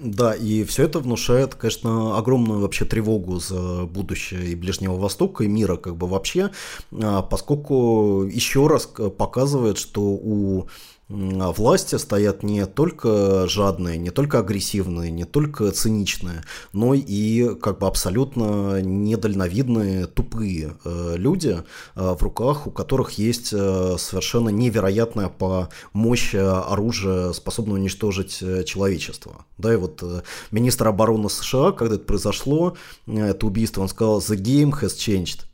Да, 0.00 0.32
и 0.32 0.62
все 0.62 0.84
это 0.84 1.00
внушает, 1.00 1.56
конечно, 1.56 2.16
огромную 2.16 2.60
вообще 2.60 2.84
тревогу 2.84 3.40
за 3.40 3.84
будущее 3.84 4.52
и 4.52 4.54
Ближнего 4.54 4.94
Востока, 4.94 5.42
и 5.42 5.48
мира 5.48 5.76
как 5.76 5.96
бы 5.96 6.06
вообще, 6.06 6.50
а, 6.92 7.22
поскольку 7.22 8.24
еще 8.24 8.68
раз 8.68 8.86
показывает, 8.86 9.76
что 9.76 10.02
у 10.02 10.68
власти 11.08 11.94
стоят 11.96 12.42
не 12.42 12.66
только 12.66 13.48
жадные, 13.48 13.96
не 13.96 14.10
только 14.10 14.40
агрессивные, 14.40 15.10
не 15.10 15.24
только 15.24 15.70
циничные, 15.70 16.44
но 16.72 16.92
и 16.94 17.54
как 17.54 17.78
бы 17.78 17.86
абсолютно 17.86 18.82
недальновидные, 18.82 20.06
тупые 20.06 20.76
э, 20.84 21.14
люди, 21.16 21.62
э, 21.94 22.14
в 22.18 22.22
руках 22.22 22.66
у 22.66 22.70
которых 22.70 23.12
есть 23.12 23.52
э, 23.52 23.96
совершенно 23.98 24.50
невероятное 24.50 25.28
по 25.28 25.70
мощи 25.94 26.36
оружие, 26.36 27.32
способное 27.32 27.76
уничтожить 27.76 28.42
человечество. 28.66 29.46
Да, 29.56 29.72
и 29.72 29.76
вот 29.76 30.02
министр 30.50 30.88
обороны 30.88 31.30
США, 31.30 31.72
когда 31.72 31.94
это 31.94 32.04
произошло, 32.04 32.76
это 33.06 33.46
убийство, 33.46 33.80
он 33.80 33.88
сказал, 33.88 34.18
the 34.18 34.36
game 34.36 34.72
has 34.82 34.94
changed. 34.96 35.48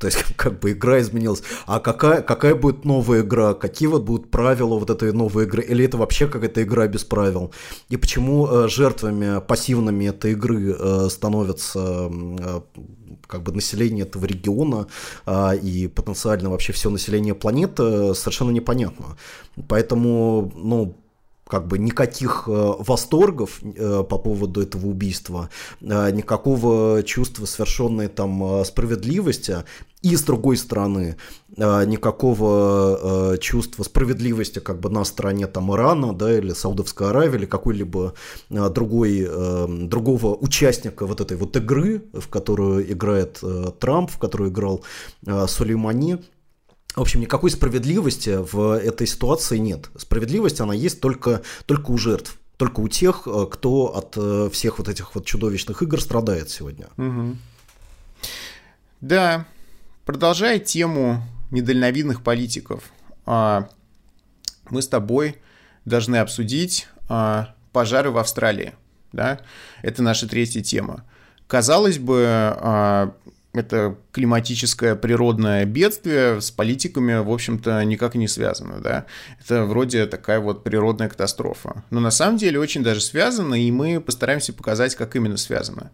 То 0.00 0.06
есть, 0.06 0.18
как 0.36 0.58
бы 0.58 0.72
игра 0.72 0.98
изменилась. 1.00 1.42
А 1.66 1.78
какая, 1.78 2.22
какая 2.22 2.54
будет 2.54 2.84
новая 2.84 3.20
игра? 3.20 3.54
Какие 3.54 3.88
вот 3.88 4.02
будут 4.02 4.30
правила 4.30 4.78
вот 4.78 4.90
этой 4.90 5.12
новой 5.12 5.44
игры? 5.44 5.62
Или 5.62 5.84
это 5.84 5.98
вообще 5.98 6.26
какая-то 6.26 6.62
игра 6.62 6.88
без 6.88 7.04
правил? 7.04 7.52
И 7.90 7.96
почему 7.96 8.48
э, 8.48 8.68
жертвами 8.68 9.40
пассивными 9.40 10.06
этой 10.06 10.32
игры 10.32 10.74
э, 10.78 11.08
становятся 11.10 12.10
э, 12.10 12.60
как 13.26 13.42
бы 13.42 13.52
население 13.52 14.04
этого 14.06 14.24
региона 14.24 14.86
э, 15.26 15.56
и 15.58 15.88
потенциально 15.88 16.50
вообще 16.50 16.72
все 16.72 16.90
население 16.90 17.34
планеты, 17.34 18.14
совершенно 18.14 18.50
непонятно. 18.50 19.18
Поэтому, 19.68 20.50
ну, 20.56 20.96
как 21.50 21.66
бы 21.66 21.78
никаких 21.78 22.44
э, 22.46 22.72
восторгов 22.78 23.60
э, 23.62 24.04
по 24.08 24.18
поводу 24.18 24.62
этого 24.62 24.86
убийства, 24.86 25.50
э, 25.80 26.10
никакого 26.12 27.02
чувства 27.02 27.44
совершенной 27.44 28.08
там 28.08 28.64
справедливости, 28.64 29.56
и 30.02 30.16
с 30.16 30.22
другой 30.22 30.56
стороны 30.56 31.16
никакого 31.58 33.36
чувства 33.38 33.82
справедливости 33.82 34.58
как 34.58 34.80
бы 34.80 34.88
на 34.88 35.04
стороне 35.04 35.46
там 35.46 35.74
Ирана, 35.74 36.14
да, 36.14 36.38
или 36.38 36.54
Саудовской 36.54 37.10
Аравии, 37.10 37.40
или 37.40 37.46
какой-либо 37.46 38.14
другой, 38.48 39.28
другого 39.68 40.34
участника 40.36 41.04
вот 41.04 41.20
этой 41.20 41.36
вот 41.36 41.54
игры, 41.56 42.02
в 42.14 42.28
которую 42.28 42.90
играет 42.90 43.42
Трамп, 43.78 44.10
в 44.10 44.16
которую 44.18 44.50
играл 44.50 44.82
Сулеймани, 45.46 46.16
в 46.94 47.00
общем, 47.00 47.20
никакой 47.20 47.50
справедливости 47.50 48.38
в 48.52 48.78
этой 48.78 49.06
ситуации 49.06 49.58
нет. 49.58 49.90
Справедливость, 49.96 50.60
она 50.60 50.74
есть 50.74 51.00
только, 51.00 51.42
только 51.66 51.90
у 51.90 51.98
жертв. 51.98 52.36
Только 52.56 52.80
у 52.80 52.88
тех, 52.88 53.22
э, 53.26 53.46
кто 53.50 53.96
от 53.96 54.14
э, 54.16 54.50
всех 54.52 54.78
вот 54.78 54.88
этих 54.88 55.14
вот 55.14 55.24
чудовищных 55.24 55.82
игр 55.82 56.00
страдает 56.00 56.50
сегодня. 56.50 56.88
Угу. 56.98 57.36
Да, 59.00 59.46
продолжая 60.04 60.58
тему 60.58 61.22
недальновидных 61.50 62.22
политиков, 62.22 62.84
а, 63.24 63.68
мы 64.68 64.82
с 64.82 64.88
тобой 64.88 65.36
должны 65.84 66.16
обсудить 66.16 66.88
а, 67.08 67.54
пожары 67.72 68.10
в 68.10 68.18
Австралии. 68.18 68.74
Да? 69.12 69.40
Это 69.82 70.02
наша 70.02 70.28
третья 70.28 70.62
тема. 70.62 71.04
Казалось 71.46 71.98
бы, 71.98 72.24
а, 72.26 73.14
это 73.52 73.96
климатическое 74.12 74.94
природное 74.94 75.64
бедствие 75.64 76.40
с 76.40 76.50
политиками, 76.50 77.18
в 77.18 77.30
общем-то, 77.30 77.82
никак 77.84 78.14
не 78.14 78.28
связано, 78.28 78.80
да. 78.80 79.06
Это 79.40 79.64
вроде 79.64 80.06
такая 80.06 80.38
вот 80.40 80.62
природная 80.62 81.08
катастрофа. 81.08 81.82
Но 81.90 82.00
на 82.00 82.10
самом 82.10 82.36
деле 82.36 82.60
очень 82.60 82.82
даже 82.82 83.00
связано, 83.00 83.54
и 83.54 83.70
мы 83.72 84.00
постараемся 84.00 84.52
показать, 84.52 84.94
как 84.94 85.16
именно 85.16 85.36
связано. 85.36 85.90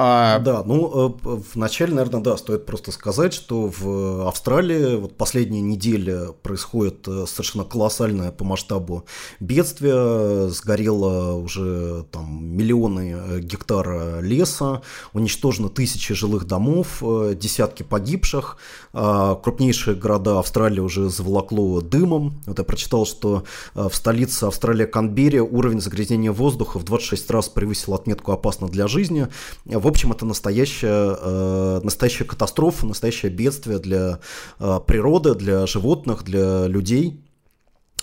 А... 0.00 0.38
Да, 0.38 0.62
ну, 0.64 1.16
э, 1.24 1.40
вначале, 1.54 1.92
наверное, 1.92 2.20
да, 2.20 2.36
стоит 2.36 2.66
просто 2.66 2.92
сказать, 2.92 3.34
что 3.34 3.68
в 3.76 4.28
Австралии 4.28 4.94
вот 4.94 5.16
последняя 5.16 5.60
неделя 5.60 6.28
происходит 6.40 7.08
э, 7.08 7.24
совершенно 7.26 7.64
колоссальное 7.64 8.30
по 8.30 8.44
масштабу 8.44 9.06
бедствие. 9.40 10.50
Сгорело 10.50 11.32
уже 11.32 12.04
там 12.12 12.46
миллионы 12.46 13.16
э, 13.18 13.40
гектара 13.40 14.20
леса, 14.20 14.82
уничтожено 15.14 15.68
тысячи 15.68 16.14
жилых 16.14 16.46
домов, 16.46 17.02
десятки 17.34 17.82
погибших. 17.82 18.56
А 18.92 19.34
крупнейшие 19.34 19.96
города 19.96 20.38
Австралии 20.38 20.78
уже 20.78 21.10
заволокло 21.10 21.80
дымом. 21.80 22.40
Вот 22.46 22.56
я 22.56 22.64
прочитал, 22.64 23.04
что 23.04 23.42
в 23.74 23.92
столице 23.92 24.44
Австралии 24.44 24.86
Канберре 24.86 25.42
уровень 25.42 25.80
загрязнения 25.80 26.30
воздуха 26.30 26.78
в 26.78 26.84
26 26.84 27.30
раз 27.32 27.48
превысил 27.48 27.94
отметку 27.94 28.30
«опасно 28.30 28.68
для 28.68 28.86
жизни». 28.86 29.26
В 29.64 29.87
в 29.88 29.90
общем, 29.90 30.12
это 30.12 30.26
настоящая, 30.26 31.16
э, 31.18 31.80
настоящая 31.82 32.24
катастрофа, 32.24 32.84
настоящее 32.84 33.32
бедствие 33.32 33.78
для 33.78 34.18
э, 34.60 34.80
природы, 34.86 35.34
для 35.34 35.66
животных, 35.66 36.24
для 36.24 36.66
людей. 36.66 37.22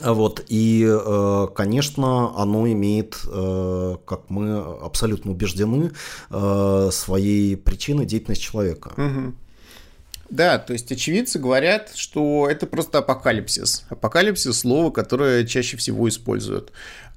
Вот, 0.01 0.43
и, 0.47 0.83
э, 0.83 1.47
конечно, 1.55 2.35
оно 2.41 2.67
имеет, 2.71 3.15
как 3.21 4.29
мы 4.29 4.57
абсолютно 4.81 5.31
убеждены, 5.31 5.91
своей 6.91 7.55
причиной 7.55 8.05
деятельность 8.05 8.41
человека. 8.41 8.93
Да, 10.29 10.57
то 10.57 10.73
есть 10.73 10.91
очевидцы 10.91 11.37
говорят, 11.37 11.91
что 11.93 12.47
это 12.49 12.65
просто 12.65 12.97
апокалипсис. 12.97 13.85
Апокалипсис– 13.89 14.57
слово, 14.59 14.89
которое 14.89 15.45
чаще 15.45 15.77
всего 15.77 16.09
используют. 16.09 16.71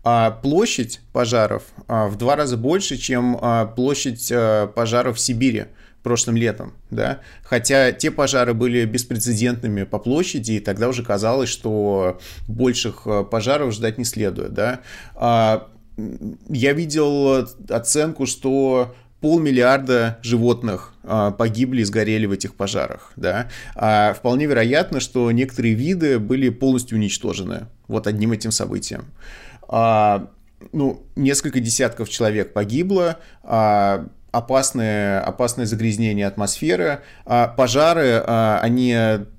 А 0.05 0.31
площадь 0.31 1.01
пожаров 1.13 1.65
а, 1.87 2.09
в 2.09 2.17
два 2.17 2.37
раза 2.37 2.57
больше, 2.57 2.97
чем 2.97 3.39
а, 3.41 3.67
площадь 3.67 4.33
пожаров 4.75 5.17
в 5.17 5.21
Сибири 5.21 5.67
прошлым 6.03 6.37
летом, 6.37 6.73
да, 6.91 7.21
хотя 7.43 7.93
те 7.93 8.11
пожары 8.11 8.55
были 8.55 8.85
беспрецедентными 8.87 9.83
по 9.83 9.99
площади, 9.99 10.53
и 10.53 10.61
тогда 10.61 10.89
уже 10.89 11.03
казалось, 11.03 11.51
что 11.51 12.19
больших 12.47 13.07
пожаров 13.31 13.75
ждать 13.75 13.99
не 13.99 14.05
следует, 14.05 14.55
да. 14.55 14.81
Я 15.19 16.73
видел 16.73 17.49
оценку, 17.69 18.27
что 18.27 18.95
полмиллиарда 19.21 20.19
животных 20.23 20.95
погибли 21.37 21.83
и 21.83 21.85
сгорели 21.85 22.25
в 22.25 22.33
этих 22.33 22.55
пожарах, 22.55 23.13
да. 23.17 23.49
А 23.75 24.15
вполне 24.15 24.47
вероятно, 24.47 25.01
что 25.01 25.31
некоторые 25.33 25.75
виды 25.75 26.21
были 26.21 26.49
полностью 26.49 26.97
уничтожены 26.97 27.67
вот 27.89 28.07
одним 28.07 28.33
этим 28.33 28.53
событием 28.53 29.07
а, 29.07 29.58
ну, 29.69 31.07
несколько 31.17 31.61
десятков 31.61 32.09
человек 32.09 32.53
погибло, 32.53 33.19
а, 33.43 34.07
опасное, 34.31 35.21
опасное 35.21 35.67
загрязнение 35.67 36.27
атмосферы, 36.27 37.01
а, 37.25 37.49
пожары, 37.49 38.23
а, 38.25 38.61
они 38.63 38.95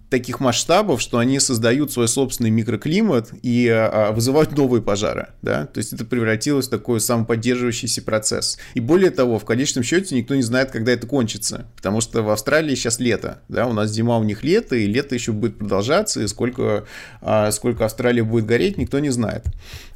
таких 0.10 0.40
масштабов, 0.40 1.02
что 1.02 1.20
они 1.20 1.40
создают 1.40 1.92
свой 1.92 2.08
собственный 2.08 2.50
микроклимат 2.50 3.32
и 3.44 3.68
а, 3.68 4.12
вызывают 4.12 4.58
новые 4.58 4.82
пожары, 4.82 5.30
да, 5.42 5.68
то 5.68 5.78
есть 5.78 5.94
это 5.94 6.04
превратилось 6.06 6.68
в 6.68 6.70
такой 6.70 7.00
самоподдерживающийся 7.00 8.02
процесс. 8.02 8.58
И 8.74 8.80
более 8.80 9.12
того, 9.12 9.40
в 9.40 9.46
конечном 9.46 9.84
счете 9.84 10.16
никто 10.16 10.36
не 10.36 10.42
знает, 10.42 10.72
когда 10.72 10.92
это 10.92 11.06
кончится, 11.06 11.68
потому 11.76 12.02
что 12.02 12.24
в 12.24 12.30
Австралии 12.30 12.76
сейчас 12.76 13.00
лето, 13.00 13.42
да, 13.50 13.68
у 13.68 13.74
нас 13.74 13.92
зима, 13.92 14.18
у 14.18 14.24
них 14.24 14.44
лето, 14.44 14.76
и 14.76 14.88
лето 14.88 15.16
еще 15.16 15.32
будет 15.32 15.58
продолжаться, 15.58 16.22
и 16.22 16.28
сколько, 16.28 16.86
а, 17.22 17.52
сколько 17.52 17.86
Австралия 17.86 18.24
будет 18.24 18.46
гореть, 18.46 18.78
никто 18.78 19.00
не 19.00 19.10
знает. 19.10 19.46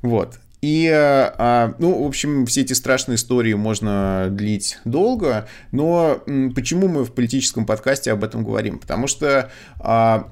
Вот. 0.01 0.39
И, 0.64 0.89
а, 0.89 1.76
ну, 1.78 2.05
в 2.05 2.07
общем, 2.07 2.45
все 2.45 2.61
эти 2.61 2.72
страшные 2.72 3.18
истории 3.18 3.53
можно 3.53 4.30
длить 4.32 4.78
долго, 4.86 5.45
но 5.74 6.24
почему 6.55 6.88
мы 6.88 7.03
в 7.03 7.11
политическом 7.11 7.66
подкасте 7.66 8.14
об 8.14 8.24
этом 8.24 8.45
говорим? 8.45 8.80
Потому 8.80 9.07
что 9.07 9.51
а, 9.82 10.32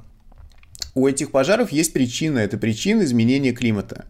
у 0.95 1.05
этих 1.05 1.31
пожаров 1.31 1.73
есть 1.73 1.91
причина, 1.91 2.39
это 2.39 2.57
причина 2.57 3.03
изменения 3.03 3.51
климата. 3.51 4.05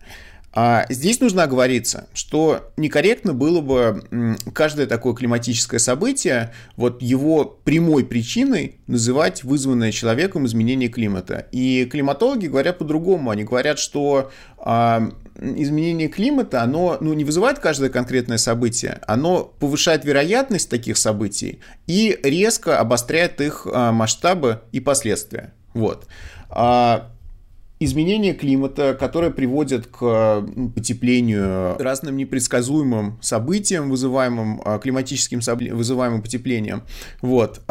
А 0.53 0.86
здесь 0.89 1.19
нужно 1.22 1.43
оговориться, 1.43 2.07
что 2.13 2.72
некорректно 2.78 3.34
было 3.34 3.61
бы 3.61 4.38
каждое 4.53 4.86
такое 4.86 5.13
климатическое 5.13 5.80
событие, 5.80 6.53
вот 6.76 7.01
его 7.01 7.45
прямой 7.45 8.05
причиной 8.05 8.76
называть 8.86 9.43
вызванное 9.43 9.91
человеком 9.91 10.45
изменение 10.45 10.89
климата. 10.89 11.47
И 11.51 11.86
климатологи 11.86 12.47
говорят 12.47 12.80
по-другому. 12.80 13.30
Они 13.32 13.45
говорят, 13.45 13.80
что 13.80 14.30
а, 14.57 15.13
изменение 15.41 16.07
климата, 16.07 16.61
оно 16.61 16.97
ну, 17.01 17.13
не 17.13 17.23
вызывает 17.23 17.59
каждое 17.59 17.89
конкретное 17.89 18.37
событие, 18.37 18.99
оно 19.07 19.43
повышает 19.59 20.05
вероятность 20.05 20.69
таких 20.69 20.97
событий 20.97 21.59
и 21.87 22.17
резко 22.23 22.79
обостряет 22.79 23.41
их 23.41 23.67
а, 23.71 23.91
масштабы 23.91 24.61
и 24.71 24.79
последствия. 24.79 25.53
Вот. 25.73 26.07
А, 26.49 27.11
изменение 27.79 28.33
климата, 28.33 28.95
которое 28.97 29.31
приводит 29.31 29.87
к 29.87 30.45
потеплению, 30.75 31.75
разным 31.79 32.17
непредсказуемым 32.17 33.17
событиям, 33.21 33.89
вызываемым 33.89 34.61
климатическим 34.79 35.39
вызываемым 35.75 36.21
потеплением. 36.21 36.83
Вот. 37.21 37.61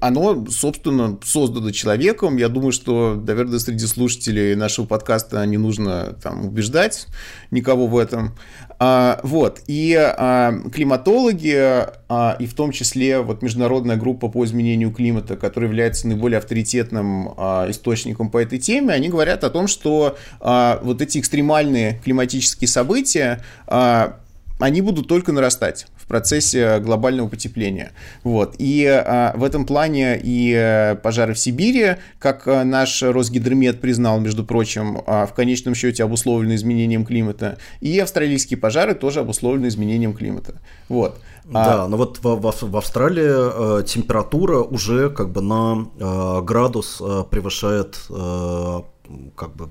Оно, 0.00 0.44
собственно, 0.50 1.18
создано 1.24 1.70
человеком. 1.70 2.36
Я 2.36 2.48
думаю, 2.48 2.72
что, 2.72 3.14
наверное, 3.14 3.60
среди 3.60 3.86
слушателей 3.86 4.56
нашего 4.56 4.86
подкаста 4.86 5.44
не 5.46 5.56
нужно 5.56 6.16
там 6.20 6.46
убеждать 6.46 7.06
никого 7.52 7.86
в 7.86 7.96
этом. 7.96 8.34
А, 8.80 9.20
вот. 9.22 9.60
И 9.68 9.94
а, 9.94 10.52
климатологи, 10.72 11.86
а, 12.08 12.36
и 12.40 12.46
в 12.46 12.54
том 12.54 12.72
числе 12.72 13.20
вот 13.20 13.40
международная 13.40 13.96
группа 13.96 14.28
по 14.28 14.44
изменению 14.44 14.90
климата, 14.90 15.36
которая 15.36 15.70
является 15.70 16.08
наиболее 16.08 16.38
авторитетным 16.38 17.34
а, 17.36 17.70
источником 17.70 18.30
по 18.30 18.38
этой 18.38 18.58
теме, 18.58 18.92
они 18.92 19.08
говорят 19.08 19.44
о 19.44 19.50
том, 19.50 19.68
что 19.68 20.16
а, 20.40 20.80
вот 20.82 21.00
эти 21.02 21.18
экстремальные 21.18 22.00
климатические 22.04 22.66
события, 22.66 23.44
а, 23.68 24.18
они 24.58 24.80
будут 24.80 25.08
только 25.08 25.32
нарастать 25.32 25.86
процессе 26.08 26.80
глобального 26.80 27.28
потепления. 27.28 27.92
Вот. 28.24 28.56
И 28.58 28.84
а, 28.86 29.34
в 29.36 29.44
этом 29.44 29.66
плане 29.66 30.18
и 30.20 30.52
э, 30.56 30.96
пожары 30.96 31.34
в 31.34 31.38
Сибири, 31.38 31.96
как 32.18 32.48
э, 32.48 32.64
наш 32.64 33.02
Росгидромет 33.02 33.80
признал, 33.80 34.18
между 34.18 34.44
прочим, 34.44 35.02
а, 35.06 35.26
в 35.26 35.34
конечном 35.34 35.74
счете 35.74 36.02
обусловлены 36.02 36.54
изменением 36.54 37.04
климата, 37.04 37.58
и 37.80 37.98
австралийские 37.98 38.58
пожары 38.58 38.94
тоже 38.94 39.20
обусловлены 39.20 39.68
изменением 39.68 40.14
климата. 40.14 40.54
Вот. 40.88 41.20
А 41.52 41.64
да, 41.64 41.88
но 41.88 41.96
вот 41.96 42.18
в, 42.22 42.36
в, 42.36 42.62
в 42.62 42.76
Австралии 42.76 43.80
э, 43.80 43.84
температура 43.84 44.58
уже 44.58 45.08
как 45.10 45.30
бы 45.30 45.40
на 45.40 45.88
э, 45.98 46.42
градус 46.42 47.00
э, 47.00 47.24
превышает 47.30 47.98
э, 48.10 48.80
как 49.34 49.54
бы 49.56 49.68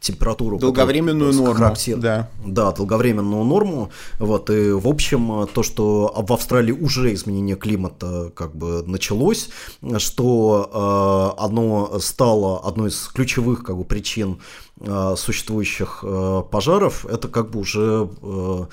температуру. 0.00 0.58
Долговременную 0.58 1.32
норму. 1.32 1.54
Характер... 1.54 1.96
Да. 1.98 2.30
да, 2.44 2.72
долговременную 2.72 3.44
норму. 3.44 3.90
Вот, 4.18 4.50
и 4.50 4.72
в 4.72 4.88
общем, 4.88 5.48
то, 5.52 5.62
что 5.62 6.12
в 6.16 6.32
Австралии 6.32 6.72
уже 6.72 7.12
изменение 7.14 7.56
климата 7.56 8.32
как 8.34 8.54
бы 8.54 8.82
началось, 8.86 9.50
что 9.98 11.34
э, 11.38 11.42
оно 11.42 11.98
стало 12.00 12.60
одной 12.60 12.90
из 12.90 13.08
ключевых 13.08 13.64
как 13.64 13.76
бы, 13.76 13.84
причин 13.84 14.40
э, 14.80 15.14
существующих 15.16 16.00
э, 16.02 16.42
пожаров, 16.50 17.06
это 17.06 17.28
как 17.28 17.50
бы 17.50 17.60
уже 17.60 18.08
э, 18.22 18.66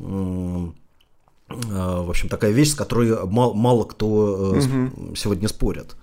э, 0.00 0.66
в 1.50 2.10
общем, 2.10 2.28
такая 2.28 2.50
вещь, 2.50 2.72
с 2.72 2.74
которой 2.74 3.26
мало, 3.26 3.54
мало 3.54 3.84
кто 3.84 4.06
угу. 4.06 5.14
сегодня 5.16 5.48
спорит. 5.48 5.96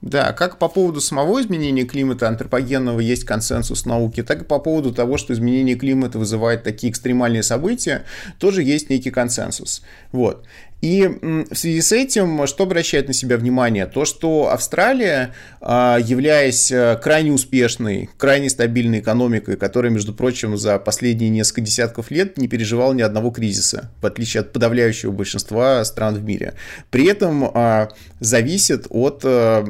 Да, 0.00 0.32
как 0.32 0.58
по 0.58 0.68
поводу 0.68 1.00
самого 1.00 1.40
изменения 1.40 1.84
климата 1.84 2.28
антропогенного 2.28 3.00
есть 3.00 3.24
консенсус 3.24 3.84
науки, 3.84 4.22
так 4.22 4.42
и 4.42 4.44
по 4.44 4.60
поводу 4.60 4.94
того, 4.94 5.18
что 5.18 5.32
изменение 5.32 5.74
климата 5.74 6.20
вызывает 6.20 6.62
такие 6.62 6.92
экстремальные 6.92 7.42
события, 7.42 8.04
тоже 8.38 8.62
есть 8.62 8.90
некий 8.90 9.10
консенсус. 9.10 9.82
Вот. 10.12 10.44
И 10.80 11.08
в 11.50 11.56
связи 11.56 11.80
с 11.80 11.90
этим, 11.90 12.46
что 12.46 12.62
обращает 12.62 13.08
на 13.08 13.14
себя 13.14 13.36
внимание? 13.36 13.86
То, 13.86 14.04
что 14.04 14.50
Австралия, 14.52 15.34
а, 15.60 15.98
являясь 15.98 16.70
э, 16.70 16.96
крайне 17.02 17.32
успешной, 17.32 18.08
крайне 18.16 18.48
стабильной 18.48 19.00
экономикой, 19.00 19.56
которая, 19.56 19.90
между 19.90 20.14
прочим, 20.14 20.56
за 20.56 20.78
последние 20.78 21.30
несколько 21.30 21.62
десятков 21.62 22.12
лет 22.12 22.38
не 22.38 22.46
переживала 22.46 22.92
ни 22.92 23.02
одного 23.02 23.32
кризиса, 23.32 23.90
в 24.00 24.06
отличие 24.06 24.42
от 24.42 24.52
подавляющего 24.52 25.10
большинства 25.10 25.84
стран 25.84 26.14
в 26.14 26.22
мире, 26.22 26.54
при 26.90 27.06
этом 27.06 27.50
а, 27.52 27.88
зависит 28.20 28.86
от 28.88 29.22
э, 29.24 29.64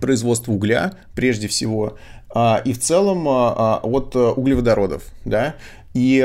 производства 0.00 0.52
угля, 0.52 0.92
прежде 1.16 1.48
всего, 1.48 1.98
а, 2.32 2.62
и 2.64 2.72
в 2.72 2.78
целом 2.78 3.26
от 3.26 4.14
углеводородов. 4.14 5.02
Да? 5.24 5.56
И 5.92 6.20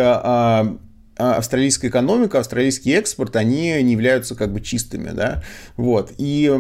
австралийская 1.18 1.90
экономика, 1.90 2.40
австралийский 2.40 2.92
экспорт, 2.92 3.36
они 3.36 3.82
не 3.84 3.94
являются 3.94 4.36
как 4.36 4.52
бы 4.52 4.62
чистыми, 4.62 5.12
да, 5.12 5.44
вот, 5.78 6.12
и 6.18 6.52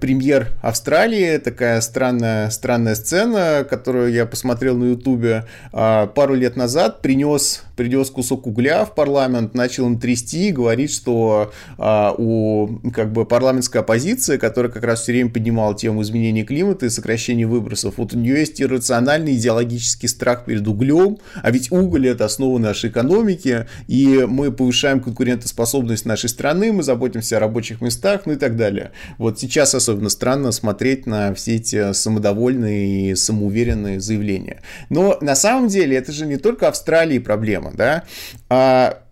премьер 0.00 0.48
Австралии, 0.62 1.38
такая 1.38 1.80
странная, 1.80 2.50
странная 2.50 2.94
сцена, 2.94 3.66
которую 3.68 4.12
я 4.12 4.26
посмотрел 4.26 4.76
на 4.76 4.90
ютубе 4.90 5.44
а, 5.72 6.06
пару 6.06 6.34
лет 6.34 6.56
назад, 6.56 7.02
принес, 7.02 7.62
принес 7.76 8.10
кусок 8.10 8.46
угля 8.46 8.84
в 8.84 8.94
парламент, 8.94 9.54
начал 9.54 9.86
им 9.86 9.98
трясти, 9.98 10.50
говорит, 10.50 10.90
что 10.90 11.52
а, 11.78 12.14
у 12.16 12.80
как 12.94 13.12
бы 13.12 13.26
парламентской 13.26 13.78
оппозиции, 13.78 14.38
которая 14.38 14.72
как 14.72 14.84
раз 14.84 15.02
все 15.02 15.12
время 15.12 15.30
поднимала 15.30 15.74
тему 15.74 16.02
изменения 16.02 16.44
климата 16.44 16.86
и 16.86 16.90
сокращения 16.90 17.46
выбросов, 17.46 17.94
вот 17.98 18.14
у 18.14 18.18
нее 18.18 18.38
есть 18.38 18.60
иррациональный 18.60 19.34
идеологический 19.36 20.08
страх 20.08 20.46
перед 20.46 20.66
углем, 20.66 21.18
а 21.42 21.50
ведь 21.50 21.70
уголь 21.70 22.08
это 22.08 22.24
основа 22.24 22.58
нашей 22.58 22.90
экономики, 22.90 23.66
и 23.88 24.26
мы 24.26 24.50
повышаем 24.52 25.00
конкурентоспособность 25.00 26.06
нашей 26.06 26.28
страны, 26.28 26.72
мы 26.72 26.82
заботимся 26.82 27.36
о 27.36 27.40
рабочих 27.40 27.80
местах, 27.80 28.22
ну 28.24 28.32
и 28.32 28.36
так 28.36 28.56
далее. 28.56 28.92
Вот 29.18 29.38
сейчас 29.38 29.65
особенно 29.74 30.08
странно 30.08 30.52
смотреть 30.52 31.06
на 31.06 31.34
все 31.34 31.56
эти 31.56 31.92
самодовольные 31.92 33.10
и 33.10 33.14
самоуверенные 33.14 34.00
заявления. 34.00 34.62
Но 34.90 35.18
на 35.20 35.34
самом 35.34 35.68
деле 35.68 35.96
это 35.96 36.12
же 36.12 36.26
не 36.26 36.36
только 36.36 36.68
Австралии 36.68 37.18
проблема, 37.18 37.72
да, 37.74 38.04
а 38.48 39.02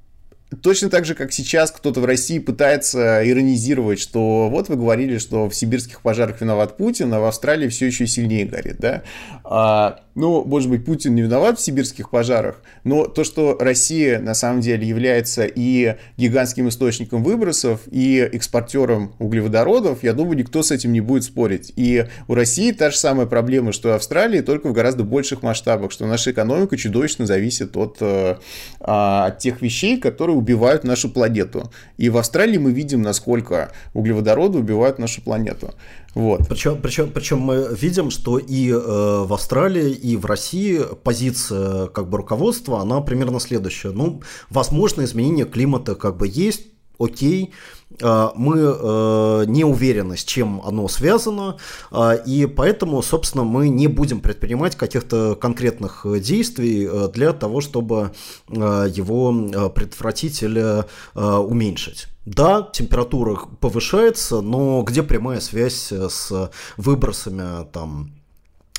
Точно 0.63 0.91
так 0.91 1.05
же, 1.05 1.15
как 1.15 1.33
сейчас 1.33 1.71
кто-то 1.71 2.01
в 2.01 2.05
России 2.05 2.39
пытается 2.39 3.29
иронизировать, 3.29 3.99
что 3.99 4.49
вот 4.51 4.69
вы 4.69 4.77
говорили, 4.77 5.19
что 5.19 5.49
в 5.49 5.55
сибирских 5.55 6.01
пожарах 6.01 6.41
виноват 6.41 6.77
Путин, 6.77 7.13
а 7.13 7.21
в 7.21 7.25
Австралии 7.25 7.69
все 7.69 7.87
еще 7.87 8.07
сильнее 8.07 8.45
горит, 8.45 8.77
да? 8.79 9.03
А, 9.43 10.04
ну, 10.15 10.45
может 10.45 10.71
быть, 10.71 10.85
Путин 10.85 11.15
не 11.15 11.23
виноват 11.23 11.59
в 11.59 11.63
сибирских 11.63 12.11
пожарах, 12.11 12.63
но 12.85 13.07
то, 13.07 13.25
что 13.25 13.57
Россия 13.59 14.21
на 14.21 14.35
самом 14.35 14.61
деле 14.61 14.87
является 14.87 15.45
и 15.45 15.97
гигантским 16.17 16.69
источником 16.69 17.25
выбросов, 17.25 17.81
и 17.91 18.19
экспортером 18.19 19.15
углеводородов, 19.19 20.03
я 20.03 20.13
думаю, 20.13 20.37
никто 20.37 20.63
с 20.63 20.71
этим 20.71 20.93
не 20.93 21.01
будет 21.01 21.25
спорить. 21.25 21.73
И 21.77 22.07
у 22.29 22.35
России 22.35 22.71
та 22.73 22.91
же 22.91 22.97
самая 22.97 23.27
проблема, 23.27 23.73
что 23.73 23.91
и 23.91 23.93
Австралии, 23.93 24.41
только 24.41 24.69
в 24.69 24.73
гораздо 24.73 25.05
больших 25.05 25.43
масштабах, 25.43 25.91
что 25.91 26.07
наша 26.07 26.31
экономика 26.31 26.77
чудовищно 26.77 27.27
зависит 27.27 27.77
от, 27.77 27.97
э, 28.01 28.37
а, 28.81 29.27
от 29.27 29.39
тех 29.39 29.63
вещей, 29.63 29.99
которые 29.99 30.37
убивают 30.37 30.85
нашу 30.85 31.11
планету. 31.11 31.73
И 31.97 32.09
в 32.09 32.19
Австралии 32.19 32.59
мы 32.59 32.73
видим, 32.73 33.03
насколько 33.03 33.73
углеводороды 33.95 34.59
убивают 34.59 34.99
нашу 34.99 35.23
планету. 35.23 35.75
Вот. 36.15 36.49
Причем, 36.49 36.81
причем, 36.81 37.11
причем 37.11 37.39
мы 37.41 37.75
видим, 37.75 38.11
что 38.11 38.39
и 38.39 38.71
э, 38.71 38.75
в 38.77 39.33
Австралии, 39.33 39.91
и 39.91 40.17
в 40.17 40.27
России 40.27 40.81
позиция 41.03 41.87
как 41.89 42.09
бы 42.09 42.19
руководства, 42.19 42.81
она 42.81 43.01
примерно 43.01 43.41
следующая. 43.41 43.91
Ну, 43.91 44.23
возможно, 44.49 45.03
изменение 45.03 45.45
климата 45.45 45.95
как 45.97 46.17
бы 46.17 46.29
есть, 46.29 46.67
окей, 46.99 47.53
мы 48.01 48.59
э, 48.59 49.45
не 49.47 49.65
уверены, 49.65 50.17
с 50.17 50.25
чем 50.25 50.61
оно 50.65 50.89
связано, 50.89 51.57
а, 51.91 52.15
и 52.15 52.47
поэтому, 52.47 53.03
собственно, 53.03 53.45
мы 53.45 53.69
не 53.69 53.87
будем 53.87 54.21
предпринимать 54.21 54.77
каких-то 54.77 55.37
конкретных 55.37 56.05
действий 56.21 56.89
э, 56.91 57.09
для 57.13 57.33
того, 57.33 57.61
чтобы 57.61 58.13
э, 58.49 58.55
его 58.93 59.71
предотвратить 59.71 60.43
или 60.43 60.85
уменьшить. 61.15 62.07
Да, 62.25 62.69
температура 62.73 63.39
повышается, 63.61 64.41
но 64.41 64.83
где 64.83 65.03
прямая 65.03 65.41
связь 65.41 65.93
с 65.93 66.51
выбросами 66.77 67.65
там 67.71 68.13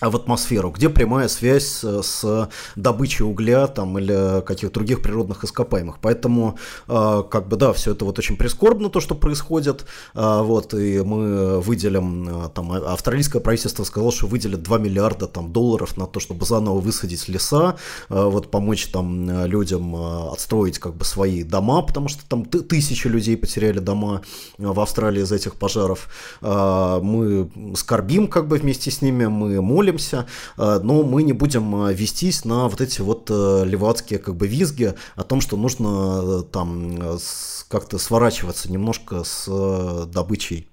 в 0.01 0.13
атмосферу, 0.13 0.71
где 0.71 0.89
прямая 0.89 1.29
связь 1.29 1.81
с 1.81 2.49
добычей 2.75 3.23
угля 3.23 3.67
там, 3.67 3.97
или 3.97 4.41
каких-то 4.41 4.73
других 4.73 5.01
природных 5.01 5.45
ископаемых. 5.45 5.99
Поэтому, 6.01 6.57
э, 6.89 7.23
как 7.31 7.47
бы, 7.47 7.55
да, 7.55 7.71
все 7.71 7.93
это 7.93 8.03
вот 8.03 8.19
очень 8.19 8.35
прискорбно, 8.35 8.89
то, 8.89 8.99
что 8.99 9.15
происходит. 9.15 9.85
Э, 10.13 10.41
вот, 10.41 10.73
и 10.73 11.01
мы 11.01 11.61
выделим, 11.61 12.27
э, 12.27 12.49
там, 12.49 12.73
а, 12.73 12.93
австралийское 12.93 13.41
правительство 13.41 13.85
сказало, 13.85 14.11
что 14.11 14.27
выделит 14.27 14.63
2 14.63 14.77
миллиарда 14.79 15.27
там, 15.27 15.53
долларов 15.53 15.95
на 15.95 16.07
то, 16.07 16.19
чтобы 16.19 16.45
заново 16.45 16.81
высадить 16.81 17.29
леса, 17.29 17.77
вот, 18.09 18.51
помочь 18.51 18.87
там 18.87 19.45
людям 19.45 19.95
отстроить 19.95 20.77
как 20.77 20.93
бы 20.95 21.05
свои 21.05 21.43
дома, 21.43 21.81
потому 21.81 22.09
что 22.09 22.27
там 22.27 22.43
тысячи 22.43 23.07
людей 23.07 23.37
потеряли 23.37 23.79
дома 23.79 24.23
в 24.57 24.77
Австралии 24.79 25.23
из 25.23 25.31
этих 25.31 25.55
пожаров. 25.55 26.09
Мы 26.41 27.49
скорбим 27.75 28.27
как 28.27 28.47
бы 28.47 28.57
вместе 28.57 28.91
с 28.91 29.01
ними, 29.01 29.27
мы 29.27 29.61
молимся 29.61 29.84
молимся, 29.85 30.25
э, 30.57 30.79
но 30.83 31.03
мы 31.03 31.23
не 31.23 31.33
будем 31.33 31.85
э, 31.85 31.93
вестись 31.93 32.45
на 32.45 32.67
вот 32.67 32.81
эти 32.81 33.01
вот 33.01 33.29
э, 33.29 33.63
левацкие 33.65 34.19
как 34.19 34.35
бы 34.35 34.47
визги 34.47 34.95
о 35.15 35.23
том, 35.23 35.41
что 35.41 35.57
нужно 35.57 36.43
там 36.43 37.19
как-то 37.69 37.97
сворачиваться 37.97 38.71
немножко 38.71 39.23
с 39.23 40.05
добычей 40.07 40.67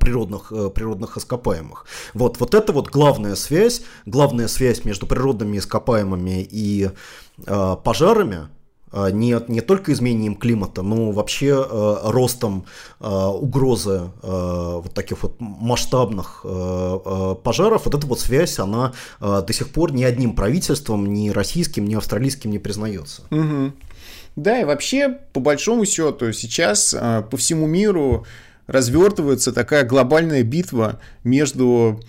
природных, 0.00 0.52
природных 0.74 1.16
ископаемых. 1.16 1.86
Вот, 2.14 2.40
вот 2.40 2.54
это 2.54 2.72
вот 2.72 2.88
главная 2.88 3.36
связь, 3.36 3.82
главная 4.06 4.48
связь 4.48 4.84
между 4.84 5.06
природными 5.06 5.58
ископаемыми 5.58 6.46
и 6.50 6.90
э, 7.46 7.76
пожарами, 7.84 8.48
не, 8.92 9.36
не 9.50 9.60
только 9.60 9.92
изменением 9.92 10.34
климата, 10.34 10.82
но 10.82 11.10
вообще 11.10 11.66
э, 11.68 11.96
ростом 12.04 12.64
э, 13.00 13.06
угрозы 13.08 14.10
э, 14.22 14.80
вот 14.82 14.94
таких 14.94 15.22
вот 15.22 15.36
масштабных 15.38 16.40
э, 16.44 16.48
э, 17.04 17.34
пожаров, 17.42 17.84
вот 17.84 17.94
эта 17.94 18.06
вот 18.06 18.20
связь, 18.20 18.58
она 18.58 18.92
э, 19.20 19.42
до 19.46 19.52
сих 19.52 19.70
пор 19.70 19.92
ни 19.92 20.04
одним 20.04 20.34
правительством, 20.34 21.12
ни 21.12 21.30
российским, 21.30 21.86
ни 21.86 21.94
австралийским 21.94 22.50
не 22.50 22.58
признается. 22.58 23.22
Угу. 23.30 23.72
Да, 24.36 24.60
и 24.60 24.64
вообще, 24.64 25.18
по 25.32 25.40
большому 25.40 25.84
счету, 25.84 26.32
сейчас 26.32 26.94
э, 26.94 27.22
по 27.30 27.36
всему 27.36 27.66
миру 27.66 28.26
развертывается 28.66 29.52
такая 29.52 29.84
глобальная 29.84 30.42
битва 30.44 31.00
между 31.24 32.00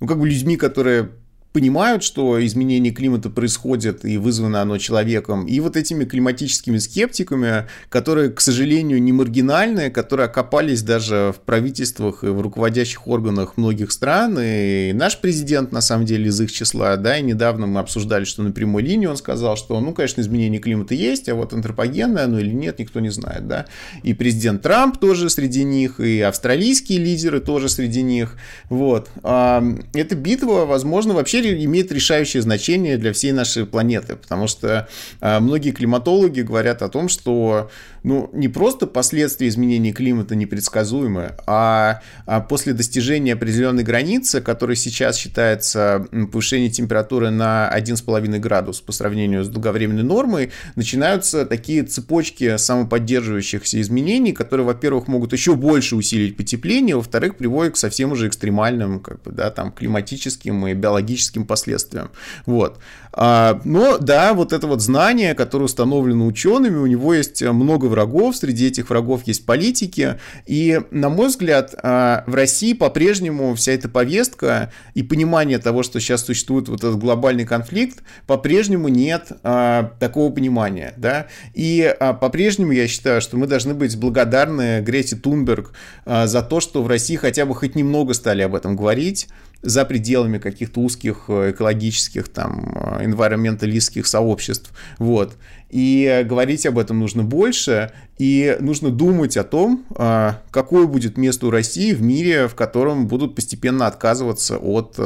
ну, 0.00 0.06
как 0.06 0.18
бы 0.18 0.28
людьми, 0.28 0.56
которые 0.56 1.10
понимают, 1.56 2.02
что 2.02 2.44
изменение 2.44 2.92
климата 2.92 3.30
происходит 3.30 4.04
и 4.04 4.18
вызвано 4.18 4.60
оно 4.60 4.76
человеком, 4.76 5.46
и 5.46 5.58
вот 5.60 5.74
этими 5.74 6.04
климатическими 6.04 6.76
скептиками, 6.76 7.66
которые, 7.88 8.28
к 8.28 8.42
сожалению, 8.42 9.02
не 9.02 9.12
маргинальные, 9.12 9.88
которые 9.88 10.26
окопались 10.26 10.82
даже 10.82 11.32
в 11.34 11.40
правительствах 11.46 12.24
и 12.24 12.26
в 12.26 12.42
руководящих 12.42 13.08
органах 13.08 13.56
многих 13.56 13.90
стран, 13.90 14.38
и 14.38 14.92
наш 14.92 15.18
президент, 15.18 15.72
на 15.72 15.80
самом 15.80 16.04
деле, 16.04 16.26
из 16.26 16.38
их 16.38 16.52
числа, 16.52 16.98
да, 16.98 17.16
и 17.16 17.22
недавно 17.22 17.66
мы 17.66 17.80
обсуждали, 17.80 18.24
что 18.24 18.42
на 18.42 18.50
прямой 18.50 18.82
линии 18.82 19.06
он 19.06 19.16
сказал, 19.16 19.56
что, 19.56 19.80
ну, 19.80 19.94
конечно, 19.94 20.20
изменение 20.20 20.60
климата 20.60 20.94
есть, 20.94 21.26
а 21.30 21.34
вот 21.34 21.54
антропогенное 21.54 22.24
оно 22.24 22.38
или 22.38 22.52
нет, 22.52 22.80
никто 22.80 23.00
не 23.00 23.08
знает, 23.08 23.48
да, 23.48 23.64
и 24.02 24.12
президент 24.12 24.60
Трамп 24.60 24.98
тоже 24.98 25.30
среди 25.30 25.64
них, 25.64 26.00
и 26.00 26.20
австралийские 26.20 26.98
лидеры 26.98 27.40
тоже 27.40 27.70
среди 27.70 28.02
них, 28.02 28.36
вот. 28.68 29.08
Эта 29.22 30.14
битва, 30.14 30.66
возможно, 30.66 31.14
вообще 31.14 31.45
имеет 31.52 31.92
решающее 31.92 32.42
значение 32.42 32.96
для 32.96 33.12
всей 33.12 33.32
нашей 33.32 33.66
планеты, 33.66 34.16
потому 34.16 34.46
что 34.46 34.88
а, 35.20 35.40
многие 35.40 35.70
климатологи 35.70 36.40
говорят 36.40 36.82
о 36.82 36.88
том, 36.88 37.08
что 37.08 37.70
ну, 38.06 38.30
не 38.32 38.46
просто 38.46 38.86
последствия 38.86 39.48
изменения 39.48 39.92
климата 39.92 40.36
непредсказуемы, 40.36 41.34
а, 41.46 42.02
а 42.24 42.40
после 42.40 42.72
достижения 42.72 43.32
определенной 43.32 43.82
границы, 43.82 44.40
которая 44.40 44.76
сейчас 44.76 45.16
считается 45.16 46.06
повышение 46.30 46.70
температуры 46.70 47.30
на 47.30 47.68
1,5 47.76 48.38
градус 48.38 48.80
по 48.80 48.92
сравнению 48.92 49.42
с 49.42 49.48
долговременной 49.48 50.04
нормой, 50.04 50.52
начинаются 50.76 51.44
такие 51.44 51.82
цепочки 51.82 52.56
самоподдерживающихся 52.56 53.80
изменений, 53.80 54.32
которые, 54.32 54.66
во-первых, 54.66 55.08
могут 55.08 55.32
еще 55.32 55.56
больше 55.56 55.96
усилить 55.96 56.36
потепление, 56.36 56.94
во-вторых, 56.94 57.36
приводят 57.36 57.74
к 57.74 57.76
совсем 57.76 58.12
уже 58.12 58.28
экстремальным 58.28 59.00
как 59.00 59.20
бы, 59.22 59.32
да, 59.32 59.50
там, 59.50 59.72
климатическим 59.72 60.64
и 60.68 60.74
биологическим 60.74 61.35
последствиям. 61.44 62.10
Вот. 62.46 62.78
А, 63.18 63.60
но 63.64 63.96
да, 63.96 64.34
вот 64.34 64.52
это 64.52 64.66
вот 64.66 64.82
знание, 64.82 65.34
которое 65.34 65.64
установлено 65.64 66.26
учеными, 66.26 66.76
у 66.76 66.86
него 66.86 67.14
есть 67.14 67.42
много 67.42 67.86
врагов, 67.86 68.36
среди 68.36 68.66
этих 68.66 68.90
врагов 68.90 69.22
есть 69.24 69.46
политики, 69.46 70.20
и, 70.44 70.82
на 70.90 71.08
мой 71.08 71.28
взгляд, 71.28 71.74
а, 71.82 72.24
в 72.26 72.34
России 72.34 72.74
по-прежнему 72.74 73.54
вся 73.54 73.72
эта 73.72 73.88
повестка 73.88 74.70
и 74.92 75.02
понимание 75.02 75.58
того, 75.58 75.82
что 75.82 75.98
сейчас 75.98 76.26
существует 76.26 76.68
вот 76.68 76.80
этот 76.84 76.98
глобальный 76.98 77.46
конфликт, 77.46 78.02
по-прежнему 78.26 78.88
нет 78.88 79.32
а, 79.42 79.92
такого 79.98 80.30
понимания, 80.30 80.92
да, 80.98 81.26
и 81.54 81.82
а, 81.98 82.12
по-прежнему 82.12 82.72
я 82.72 82.86
считаю, 82.86 83.22
что 83.22 83.38
мы 83.38 83.46
должны 83.46 83.72
быть 83.72 83.96
благодарны 83.96 84.82
Грете 84.82 85.16
Тунберг 85.16 85.72
за 86.04 86.42
то, 86.42 86.60
что 86.60 86.82
в 86.82 86.86
России 86.86 87.16
хотя 87.16 87.46
бы 87.46 87.54
хоть 87.54 87.74
немного 87.76 88.12
стали 88.12 88.42
об 88.42 88.54
этом 88.54 88.76
говорить, 88.76 89.28
за 89.62 89.84
пределами 89.84 90.38
каких-то 90.38 90.80
узких 90.80 91.24
э, 91.28 91.50
экологических, 91.50 92.28
там, 92.28 92.72
э, 92.74 93.04
энвайроменталистских 93.04 94.06
сообществ, 94.06 94.72
вот. 94.98 95.36
И 95.70 96.24
говорить 96.28 96.64
об 96.66 96.78
этом 96.78 97.00
нужно 97.00 97.24
больше, 97.24 97.90
и 98.18 98.56
нужно 98.60 98.90
думать 98.90 99.36
о 99.36 99.44
том, 99.44 99.84
э, 99.96 100.32
какое 100.50 100.86
будет 100.86 101.16
место 101.18 101.46
у 101.46 101.50
России 101.50 101.92
в 101.92 102.02
мире, 102.02 102.46
в 102.46 102.54
котором 102.54 103.08
будут 103.08 103.34
постепенно 103.34 103.86
отказываться 103.86 104.58
от 104.58 104.98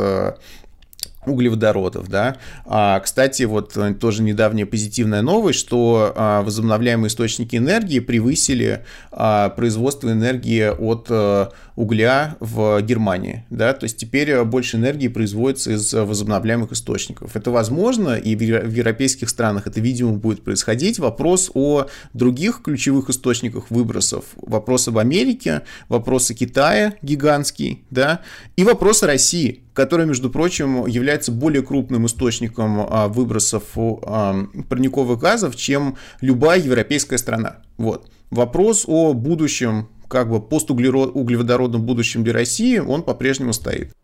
углеводородов, 1.26 2.08
да. 2.08 2.38
А, 2.64 2.98
кстати, 3.00 3.42
вот 3.42 3.76
тоже 4.00 4.22
недавняя 4.22 4.64
позитивная 4.64 5.20
новость, 5.20 5.58
что 5.58 6.14
возобновляемые 6.44 7.08
источники 7.08 7.56
энергии 7.56 7.98
превысили 7.98 8.86
производство 9.10 10.10
энергии 10.10 10.70
от 10.70 11.10
угля 11.80 12.36
в 12.40 12.82
Германии, 12.82 13.44
да, 13.48 13.72
то 13.72 13.84
есть 13.84 13.96
теперь 13.96 14.44
больше 14.44 14.76
энергии 14.76 15.08
производится 15.08 15.72
из 15.72 15.92
возобновляемых 15.92 16.72
источников. 16.72 17.36
Это 17.36 17.50
возможно, 17.50 18.16
и 18.16 18.36
в 18.36 18.42
европейских 18.42 19.30
странах 19.30 19.66
это, 19.66 19.80
видимо, 19.80 20.12
будет 20.12 20.44
происходить. 20.44 20.98
Вопрос 20.98 21.50
о 21.54 21.86
других 22.12 22.60
ключевых 22.62 23.08
источниках 23.08 23.70
выбросов, 23.70 24.24
вопрос 24.36 24.88
об 24.88 24.98
Америке, 24.98 25.62
вопрос 25.88 26.30
о 26.30 26.34
Китае 26.34 26.98
гигантский, 27.00 27.84
да, 27.90 28.20
и 28.56 28.64
вопрос 28.64 29.02
о 29.02 29.06
России, 29.06 29.62
которая, 29.72 30.06
между 30.06 30.28
прочим, 30.28 30.86
является 30.86 31.32
более 31.32 31.62
крупным 31.62 32.04
источником 32.04 32.86
а, 32.90 33.08
выбросов 33.08 33.62
а, 33.76 34.44
парниковых 34.68 35.18
газов, 35.18 35.56
чем 35.56 35.96
любая 36.20 36.60
европейская 36.60 37.16
страна. 37.16 37.56
Вот. 37.78 38.10
Вопрос 38.30 38.84
о 38.86 39.14
будущем 39.14 39.88
как 40.10 40.28
бы 40.28 40.40
постуглеводородном 40.40 41.86
будущем 41.86 42.24
для 42.24 42.32
России, 42.32 42.78
он 42.78 43.04
по-прежнему 43.04 43.52
стоит. 43.52 43.94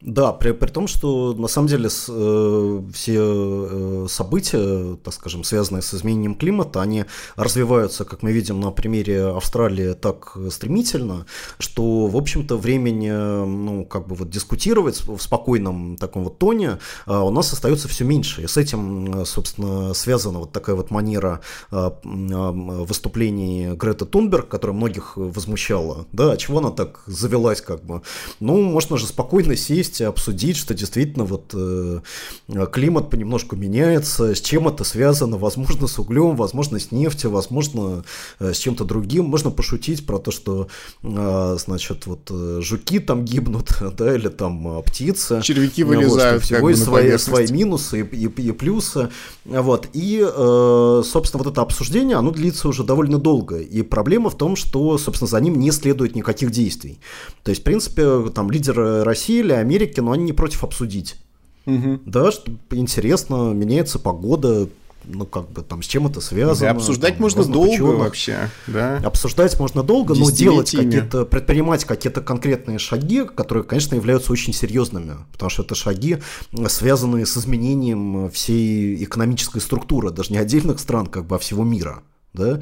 Да, 0.00 0.32
при, 0.32 0.52
при 0.52 0.68
том, 0.68 0.86
что 0.86 1.34
на 1.34 1.48
самом 1.48 1.66
деле 1.66 1.90
с, 1.90 2.06
э, 2.08 2.82
все 2.94 3.18
э, 3.18 4.06
события, 4.08 4.94
так 5.02 5.12
скажем, 5.12 5.42
связанные 5.42 5.82
с 5.82 5.92
изменением 5.92 6.36
климата, 6.36 6.80
они 6.80 7.04
развиваются, 7.34 8.04
как 8.04 8.22
мы 8.22 8.30
видим 8.30 8.60
на 8.60 8.70
примере 8.70 9.26
Австралии, 9.26 9.94
так 9.94 10.36
стремительно, 10.50 11.26
что, 11.58 12.06
в 12.06 12.16
общем-то, 12.16 12.56
времени, 12.56 13.10
ну, 13.10 13.84
как 13.84 14.06
бы 14.06 14.14
вот 14.14 14.30
дискутировать 14.30 15.04
в 15.04 15.18
спокойном 15.18 15.96
таком 15.96 16.22
вот 16.22 16.38
тоне 16.38 16.78
э, 17.06 17.18
у 17.18 17.30
нас 17.30 17.52
остается 17.52 17.88
все 17.88 18.04
меньше. 18.04 18.42
И 18.42 18.46
с 18.46 18.56
этим, 18.56 19.26
собственно, 19.26 19.94
связана 19.94 20.38
вот 20.38 20.52
такая 20.52 20.76
вот 20.76 20.92
манера 20.92 21.40
э, 21.72 21.90
выступлений 22.04 23.74
Греты 23.74 24.04
Тунберг, 24.04 24.46
которая 24.46 24.76
многих 24.76 25.16
возмущала. 25.16 26.06
Да, 26.12 26.30
а 26.30 26.36
чего 26.36 26.58
она 26.58 26.70
так 26.70 27.02
завелась, 27.06 27.60
как 27.60 27.84
бы? 27.84 28.02
Ну, 28.38 28.62
можно 28.62 28.96
же 28.96 29.08
спокойно 29.08 29.56
сесть 29.56 29.87
вместе 29.88 30.06
обсудить, 30.06 30.56
что 30.56 30.74
действительно 30.74 31.24
вот 31.24 31.54
э, 31.54 32.00
климат 32.72 33.10
понемножку 33.10 33.56
меняется, 33.56 34.34
с 34.34 34.40
чем 34.40 34.68
это 34.68 34.84
связано, 34.84 35.38
возможно, 35.38 35.86
с 35.86 35.98
углем, 35.98 36.36
возможно, 36.36 36.78
с 36.78 36.92
нефтью, 36.92 37.30
возможно, 37.30 38.04
э, 38.38 38.52
с 38.52 38.58
чем-то 38.58 38.84
другим. 38.84 39.24
Можно 39.24 39.50
пошутить 39.50 40.06
про 40.06 40.18
то, 40.18 40.30
что, 40.30 40.68
э, 41.02 41.56
значит, 41.58 42.06
вот 42.06 42.30
э, 42.30 42.60
жуки 42.62 43.00
там 43.00 43.24
гибнут, 43.24 43.70
да, 43.96 44.14
или 44.14 44.28
там 44.28 44.78
э, 44.78 44.82
птицы. 44.82 45.40
Червяки 45.42 45.84
вылезают. 45.84 46.42
Вот, 46.42 46.42
всего 46.42 46.70
есть 46.70 46.84
свои, 46.84 47.16
свои 47.18 47.46
минусы 47.50 48.00
и, 48.00 48.16
и, 48.16 48.48
и 48.48 48.52
плюсы. 48.52 49.08
Вот. 49.44 49.88
И, 49.94 50.22
э, 50.22 51.02
собственно, 51.04 51.42
вот 51.42 51.52
это 51.52 51.62
обсуждение, 51.62 52.16
оно 52.16 52.30
длится 52.30 52.68
уже 52.68 52.84
довольно 52.84 53.18
долго. 53.18 53.58
И 53.58 53.82
проблема 53.82 54.28
в 54.28 54.36
том, 54.36 54.56
что, 54.56 54.98
собственно, 54.98 55.28
за 55.28 55.40
ним 55.40 55.58
не 55.58 55.70
следует 55.72 56.14
никаких 56.14 56.50
действий. 56.50 56.98
То 57.42 57.50
есть, 57.50 57.62
в 57.62 57.64
принципе, 57.64 58.28
там 58.34 58.50
лидеры 58.50 59.04
России 59.04 59.40
или 59.40 59.52
Америки 59.52 59.77
Америке, 59.78 60.02
но 60.02 60.12
они 60.12 60.24
не 60.24 60.32
против 60.32 60.64
обсудить. 60.64 61.16
Угу. 61.66 62.00
Да, 62.06 62.32
что 62.32 62.50
интересно, 62.70 63.52
меняется 63.52 63.98
погода, 63.98 64.68
ну, 65.04 65.26
как 65.26 65.50
бы 65.50 65.62
там 65.62 65.82
с 65.82 65.86
чем 65.86 66.06
это 66.06 66.20
связано. 66.20 66.60
Да, 66.60 66.70
обсуждать 66.70 67.14
там, 67.14 67.22
можно 67.22 67.44
долго 67.44 67.70
ученых. 67.70 67.98
вообще, 67.98 68.50
да. 68.66 68.96
Обсуждать 69.04 69.58
можно 69.58 69.82
долго, 69.82 70.14
но 70.14 70.30
делать 70.30 70.70
какие-то, 70.70 71.24
предпринимать 71.24 71.84
какие-то 71.84 72.20
конкретные 72.20 72.78
шаги, 72.78 73.24
которые, 73.24 73.64
конечно, 73.64 73.94
являются 73.94 74.32
очень 74.32 74.52
серьезными, 74.52 75.16
потому 75.32 75.50
что 75.50 75.62
это 75.62 75.74
шаги, 75.74 76.18
связанные 76.68 77.26
с 77.26 77.36
изменением 77.36 78.30
всей 78.30 79.02
экономической 79.04 79.60
структуры, 79.60 80.10
даже 80.10 80.32
не 80.32 80.38
отдельных 80.38 80.80
стран, 80.80 81.06
как 81.06 81.26
бы, 81.26 81.36
а 81.36 81.38
всего 81.38 81.64
мира. 81.64 82.02
Да? 82.34 82.60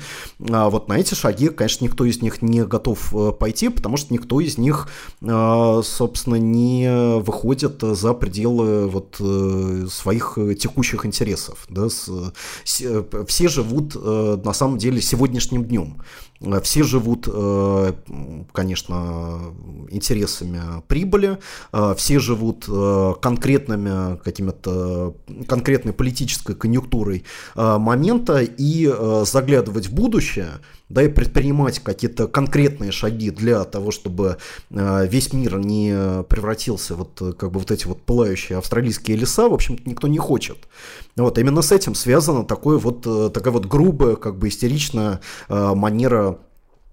А 0.51 0.71
вот 0.71 0.89
на 0.89 0.95
эти 0.95 1.15
шаги, 1.15 1.49
конечно, 1.49 1.85
никто 1.85 2.05
из 2.05 2.23
них 2.23 2.41
не 2.41 2.65
готов 2.65 3.15
э, 3.15 3.33
пойти, 3.33 3.69
потому 3.69 3.97
что 3.97 4.13
никто 4.15 4.41
из 4.41 4.59
них, 4.59 4.89
э, 5.21 5.81
собственно, 5.85 6.37
не 6.37 7.19
выходит 7.21 7.81
за 7.83 8.15
пределы 8.15 8.87
вот 8.87 9.17
э, 9.21 9.87
своих 9.91 10.39
текущих 10.59 11.05
интересов. 11.05 11.67
Да? 11.69 11.89
Все 12.65 13.49
живут 13.49 13.95
на 13.95 14.53
самом 14.53 14.79
деле 14.79 15.01
сегодняшним 15.01 15.65
днем. 15.65 16.03
Все 16.63 16.83
живут, 16.83 17.29
э, 17.33 17.93
конечно, 18.53 19.55
интересами 19.89 20.61
прибыли, 20.87 21.39
э, 21.73 21.95
все 21.97 22.19
живут 22.19 22.67
э, 22.69 23.15
конкретными 23.23 24.19
какими-то 24.19 25.15
конкретной 25.49 25.93
политической 25.93 26.55
конъюнктурой 26.55 27.25
момента 27.55 28.41
и 28.43 28.93
заглядывать 29.25 29.89
в 29.89 29.95
будущее, 29.95 30.61
да, 30.89 31.03
и 31.03 31.09
предпринимать 31.09 31.81
какие-то 31.81 32.29
конкретные 32.29 32.93
шаги 32.93 33.31
для 33.31 33.65
того, 33.65 33.91
чтобы 33.91 34.39
э, 34.71 35.07
весь 35.09 35.33
мир 35.33 35.59
не 35.59 36.23
превратился 36.25 36.95
вот 36.95 37.37
как 37.37 37.51
бы 37.51 37.59
вот 37.59 37.71
эти 37.71 37.87
вот 37.87 38.03
пылающие 38.03 38.59
австралийские 38.59 39.17
леса, 39.17 39.49
в 39.49 39.55
общем-то, 39.55 39.89
никто 39.89 40.09
не 40.09 40.19
хочет. 40.19 40.69
Вот 41.17 41.39
именно 41.39 41.63
с 41.63 41.73
этим 41.73 41.95
связана 41.95 42.45
такой 42.45 42.79
вот, 42.79 43.03
такая 43.33 43.53
вот 43.53 43.67
грубая, 43.67 44.17
как 44.17 44.39
бы 44.39 44.49
истеричная 44.49 45.21
манера 45.49 46.39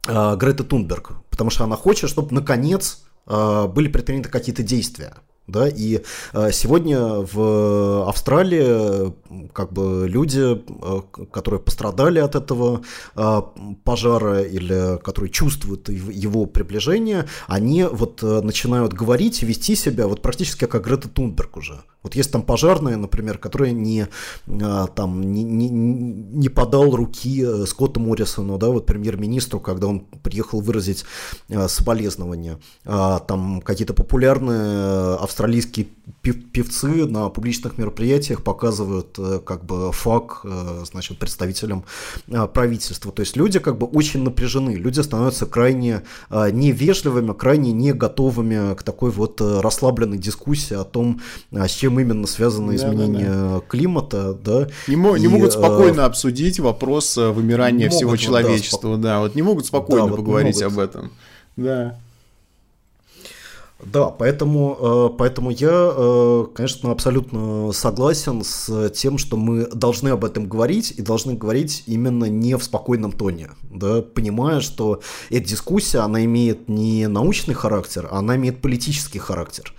Греты 0.06 0.64
Тунберг, 0.64 1.12
потому 1.30 1.50
что 1.50 1.64
она 1.64 1.76
хочет, 1.76 2.10
чтобы 2.10 2.34
наконец 2.34 3.04
были 3.26 3.88
предприняты 3.88 4.30
какие-то 4.30 4.64
действия. 4.64 5.14
Да, 5.46 5.68
и 5.68 6.02
э, 6.32 6.52
сегодня 6.54 7.02
в 7.02 8.08
Австралии 8.08 9.14
как 9.52 9.74
бы 9.74 10.08
люди, 10.08 10.40
э, 10.40 11.02
которые 11.32 11.60
пострадали 11.60 12.20
от 12.20 12.36
этого 12.36 12.82
э, 13.16 13.42
пожара 13.84 14.42
или 14.42 14.98
которые 15.04 15.32
чувствуют 15.32 15.90
его 15.90 16.46
приближение, 16.46 17.28
они 17.48 17.84
вот 17.84 18.22
начинают 18.22 18.94
говорить 18.94 19.44
и 19.44 19.46
вести 19.46 19.76
себя 19.76 20.08
вот 20.08 20.22
практически 20.22 20.66
как 20.66 20.86
Грета 20.86 21.10
Тунберг 21.10 21.58
уже. 21.58 21.84
Вот 22.04 22.16
есть 22.16 22.32
там 22.32 22.44
пожарные, 22.44 22.98
например, 22.98 23.38
которые 23.38 23.74
не, 23.74 24.08
там, 24.46 25.32
не, 25.32 25.44
не, 25.44 25.70
не 25.70 26.50
подал 26.50 26.96
руки 26.96 27.66
Скотту 27.66 28.00
Моррисону, 28.00 28.58
да, 28.58 28.68
вот 28.68 28.86
премьер-министру, 28.86 29.60
когда 29.60 29.88
он 29.88 30.02
приехал 30.02 30.62
выразить 30.62 31.06
соболезнования. 31.68 32.60
Там 32.84 33.62
какие-то 33.62 33.94
популярные 33.94 35.16
австралийские 35.16 35.88
певцы 36.22 37.06
на 37.06 37.30
публичных 37.30 37.78
мероприятиях 37.78 38.44
показывают 38.44 39.16
э, 39.18 39.40
как 39.46 39.66
бы 39.66 39.92
фак, 39.92 40.42
э, 40.44 40.84
значит, 40.86 41.18
представителям 41.18 41.86
э, 42.28 42.48
правительства. 42.48 43.12
То 43.12 43.22
есть 43.22 43.36
люди 43.36 43.60
как 43.60 43.78
бы 43.78 43.88
очень 43.88 44.24
напряжены, 44.24 44.72
люди 44.72 45.00
становятся 45.00 45.46
крайне 45.46 46.04
невежливыми, 46.30 47.34
крайне 47.34 47.72
не 47.72 47.94
готовыми 47.94 48.76
к 48.76 48.84
такой 48.84 49.12
вот 49.12 49.42
расслабленной 49.42 50.18
дискуссии 50.18 50.76
о 50.76 50.84
том, 50.84 51.22
с 51.52 51.72
чем 51.72 51.93
именно 52.00 52.28
связано 52.28 52.76
изменение 52.76 53.30
да, 53.30 53.54
да. 53.56 53.62
климата. 53.68 54.34
Да? 54.34 54.68
Не, 54.88 54.96
мо- 54.96 55.18
не 55.18 55.28
могут 55.28 55.54
спокойно 55.54 56.06
обсудить 56.06 56.60
вопрос 56.60 57.18
вымирания 57.18 57.88
могут, 57.88 57.98
всего 57.98 58.18
человечества. 58.18 58.98
Да, 58.98 59.04
да, 59.04 59.20
вот 59.20 59.36
не 59.36 59.42
могут 59.42 59.66
спокойно 59.66 60.10
да, 60.10 60.16
поговорить 60.16 60.56
вот 60.56 60.64
об 60.64 60.80
этом. 60.80 61.12
Да. 61.56 61.98
Да, 63.86 64.08
поэтому, 64.08 64.78
э, 64.80 65.18
поэтому 65.18 65.50
я, 65.50 65.94
э, 65.96 66.46
конечно, 66.54 66.92
абсолютно 66.92 67.72
согласен 67.74 68.44
с 68.44 68.90
тем, 68.92 69.18
что 69.18 69.36
мы 69.36 69.68
должны 69.68 70.10
об 70.10 70.24
этом 70.24 70.48
говорить 70.48 70.92
и 70.92 71.02
должны 71.02 71.34
говорить 71.34 71.84
именно 71.86 72.26
не 72.26 72.56
в 72.58 72.64
спокойном 72.64 73.12
тоне, 73.12 73.50
да, 73.64 74.02
понимая, 74.02 74.62
что 74.62 75.02
эта 75.30 75.50
дискуссия, 75.50 76.00
она 76.00 76.24
имеет 76.24 76.70
не 76.70 77.08
научный 77.08 77.54
характер, 77.54 78.08
а 78.10 78.20
она 78.20 78.36
имеет 78.36 78.62
политический 78.62 79.20
характер 79.20 79.74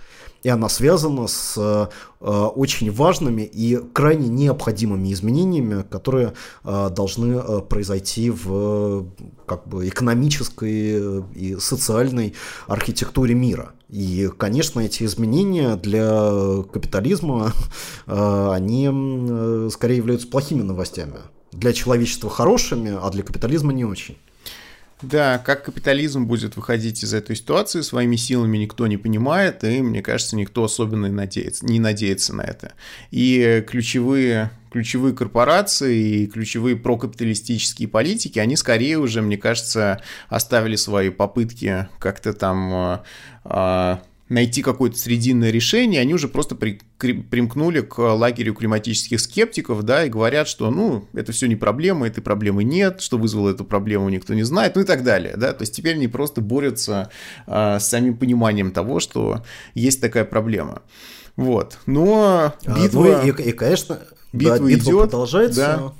и 0.45 0.49
она 0.49 0.69
связана 0.69 1.25
с 1.25 1.55
э, 1.57 2.27
очень 2.27 2.91
важными 2.91 3.41
и 3.41 3.77
крайне 3.77 4.27
необходимыми 4.27 5.11
изменениями, 5.11 5.83
которые 5.89 6.33
э, 6.63 6.89
должны 6.95 7.37
э, 7.37 7.61
произойти 7.61 8.29
в 8.29 9.07
как 9.47 9.67
бы, 9.67 9.87
экономической 9.87 11.23
и 11.33 11.57
социальной 11.59 12.35
архитектуре 12.67 13.33
мира. 13.33 13.71
И, 13.89 14.29
конечно, 14.37 14.81
эти 14.81 15.01
изменения 15.05 15.77
для 15.77 16.61
капитализма, 16.71 17.51
они 18.05 19.69
скорее 19.71 19.97
являются 19.97 20.27
плохими 20.27 20.61
новостями. 20.61 21.17
Для 21.53 21.73
человечества 21.73 22.29
хорошими, 22.29 22.95
а 23.01 23.09
для 23.09 23.23
капитализма 23.23 23.73
не 23.73 23.85
очень. 23.85 24.17
Да, 25.01 25.39
как 25.39 25.65
капитализм 25.65 26.25
будет 26.25 26.55
выходить 26.55 27.03
из 27.03 27.13
этой 27.13 27.35
ситуации 27.35 27.81
своими 27.81 28.15
силами, 28.15 28.57
никто 28.57 28.87
не 28.87 28.95
понимает, 28.95 29.63
и, 29.65 29.81
мне 29.81 30.01
кажется, 30.01 30.37
никто 30.37 30.63
особенно 30.63 31.09
надеется, 31.09 31.65
не 31.65 31.79
надеется 31.79 32.33
на 32.33 32.43
это. 32.43 32.73
И 33.11 33.63
ключевые, 33.67 34.51
ключевые 34.71 35.13
корпорации 35.13 36.21
и 36.21 36.27
ключевые 36.27 36.77
прокапиталистические 36.77 37.89
политики, 37.89 38.39
они 38.39 38.55
скорее 38.55 38.97
уже, 38.97 39.21
мне 39.21 39.37
кажется, 39.37 40.01
оставили 40.29 40.77
свои 40.77 41.09
попытки 41.09 41.89
как-то 41.99 42.31
там 42.31 42.73
а, 42.73 43.03
а, 43.43 44.01
найти 44.27 44.63
какое-то 44.63 44.97
срединное 44.97 45.51
решение, 45.51 46.01
они 46.01 46.13
уже 46.13 46.27
просто 46.27 46.55
при, 46.55 46.79
примкнули 46.97 47.81
к 47.81 47.99
лагерю 47.99 48.55
климатических 48.55 49.19
скептиков, 49.19 49.83
да, 49.83 50.05
и 50.05 50.09
говорят, 50.09 50.47
что, 50.47 50.71
ну, 50.71 51.07
это 51.13 51.31
все 51.31 51.47
не 51.47 51.55
проблема, 51.55 52.07
этой 52.07 52.21
проблемы 52.21 52.63
нет, 52.63 53.01
что 53.01 53.17
вызвало 53.17 53.51
эту 53.51 53.65
проблему, 53.65 54.09
никто 54.09 54.33
не 54.33 54.43
знает, 54.43 54.75
ну 54.75 54.81
и 54.81 54.85
так 54.85 55.03
далее, 55.03 55.35
да, 55.37 55.53
то 55.53 55.61
есть 55.61 55.75
теперь 55.75 55.95
они 55.95 56.07
просто 56.07 56.41
борются 56.41 57.11
а, 57.45 57.79
с 57.79 57.87
самим 57.87 58.17
пониманием 58.17 58.71
того, 58.71 58.99
что 58.99 59.43
есть 59.75 60.01
такая 60.01 60.25
проблема. 60.25 60.81
Вот, 61.35 61.77
но 61.85 62.53
а, 62.65 62.81
битва... 62.81 63.21
Ну 63.23 63.27
и, 63.27 63.49
и 63.49 63.51
конечно, 63.51 63.99
битва, 64.33 64.57
да, 64.57 64.65
битва 64.65 64.89
идет, 64.89 65.01
продолжается. 65.11 65.61
Да. 65.61 65.93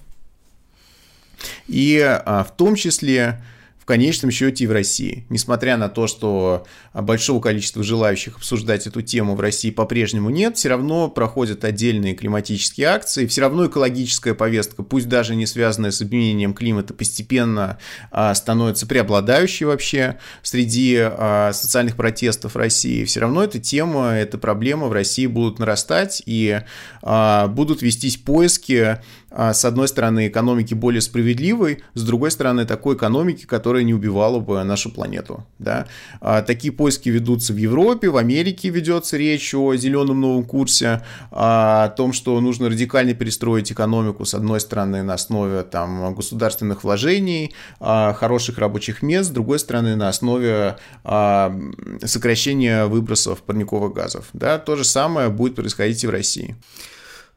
И 1.67 1.99
а, 1.99 2.43
в 2.43 2.55
том 2.55 2.76
числе 2.76 3.43
в 3.86 3.88
конечном 3.88 4.31
счете 4.31 4.63
и 4.63 4.67
в 4.67 4.71
России. 4.71 5.27
Несмотря 5.29 5.77
на 5.77 5.89
то, 5.89 6.07
что 6.07 6.65
большого 6.95 7.39
количества 7.39 7.83
желающих 7.83 8.38
обсуждать 8.38 8.88
эту 8.88 9.03
тему 9.03 9.36
в 9.36 9.39
России 9.39 9.69
по-прежнему 9.69 10.31
нет, 10.31 10.57
все 10.57 10.69
равно 10.69 11.07
проходят 11.07 11.63
отдельные 11.63 12.15
климатические 12.15 12.88
акции, 12.88 13.27
все 13.27 13.41
равно 13.41 13.67
экологическая 13.67 14.33
повестка, 14.33 14.81
пусть 14.81 15.07
даже 15.07 15.36
не 15.36 15.45
связанная 15.45 15.91
с 15.91 16.01
изменением 16.01 16.55
климата, 16.55 16.95
постепенно 16.95 17.77
а, 18.09 18.33
становится 18.33 18.88
преобладающей 18.88 19.67
вообще 19.67 20.17
среди 20.41 20.97
а, 20.99 21.51
социальных 21.53 21.95
протестов 21.95 22.55
России. 22.55 23.05
Все 23.05 23.19
равно 23.19 23.43
эта 23.43 23.59
тема, 23.59 24.13
эта 24.13 24.39
проблема 24.39 24.88
в 24.88 24.93
России 24.93 25.27
будут 25.27 25.59
нарастать 25.59 26.23
и 26.25 26.61
а, 27.03 27.45
будут 27.49 27.83
вестись 27.83 28.17
поиски 28.17 28.73
а, 28.73 28.99
с 29.36 29.65
одной 29.65 29.88
стороны, 29.88 30.27
экономики 30.27 30.73
более 30.73 31.01
справедливой, 31.01 31.83
с 31.93 32.03
другой 32.03 32.31
стороны, 32.31 32.65
такой 32.65 32.95
экономики, 32.95 33.45
которая 33.45 33.83
не 33.83 33.93
убивала 33.93 34.39
бы 34.39 34.63
нашу 34.63 34.91
планету. 34.91 35.45
Да? 35.59 35.88
А, 36.21 36.41
такие 36.41 36.71
поиски 36.71 37.09
ведутся 37.09 37.51
в 37.53 37.57
Европе, 37.57 38.09
в 38.09 38.17
Америке 38.17 38.69
ведется 38.69 39.17
речь 39.17 39.53
о 39.53 39.75
зеленом 39.75 40.21
новом 40.21 40.45
курсе, 40.45 41.01
а, 41.31 41.86
о 41.86 41.89
том, 41.89 42.13
что 42.13 42.39
нужно 42.39 42.69
радикально 42.69 43.13
перестроить 43.13 43.71
экономику, 43.71 44.23
с 44.23 44.33
одной 44.33 44.59
стороны, 44.61 45.03
на 45.03 45.15
основе 45.15 45.63
там, 45.63 46.15
государственных 46.15 46.83
вложений, 46.83 47.53
хороших 47.79 48.57
рабочих 48.57 49.01
мест, 49.01 49.29
с 49.29 49.33
другой 49.33 49.59
стороны, 49.59 49.95
на 49.95 50.09
основе 50.09 50.77
сокращения 51.03 52.86
выбросов 52.86 53.41
парниковых 53.41 53.93
газов. 53.93 54.29
Да? 54.33 54.59
То 54.59 54.75
же 54.75 54.86
самое 54.86 55.29
будет 55.29 55.55
происходить 55.55 56.03
и 56.03 56.07
в 56.07 56.09
России. 56.09 56.55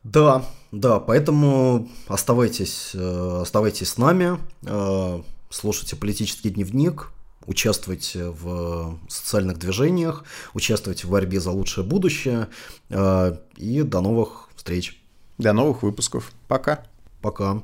Да, 0.05 0.45
да, 0.73 1.01
поэтому 1.01 1.89
оставайтесь, 2.09 2.91
э, 2.95 3.39
оставайтесь 3.43 3.89
с 3.89 3.99
нами, 3.99 4.39
э, 4.63 5.23
слушайте 5.51 5.97
политический 5.97 6.51
дневник, 6.51 7.11
участвуйте 7.47 8.29
в 8.29 8.99
социальных 9.09 9.59
движениях, 9.59 10.25
участвуйте 10.53 11.07
в 11.07 11.11
борьбе 11.11 11.41
за 11.41 11.51
лучшее 11.51 11.85
будущее. 11.85 12.49
Э, 12.91 13.37
и 13.57 13.83
до 13.83 14.01
новых 14.01 14.51
встреч. 14.55 15.01
До 15.39 15.53
новых 15.53 15.83
выпусков. 15.83 16.33
Пока. 16.49 16.85
Пока. 17.23 17.63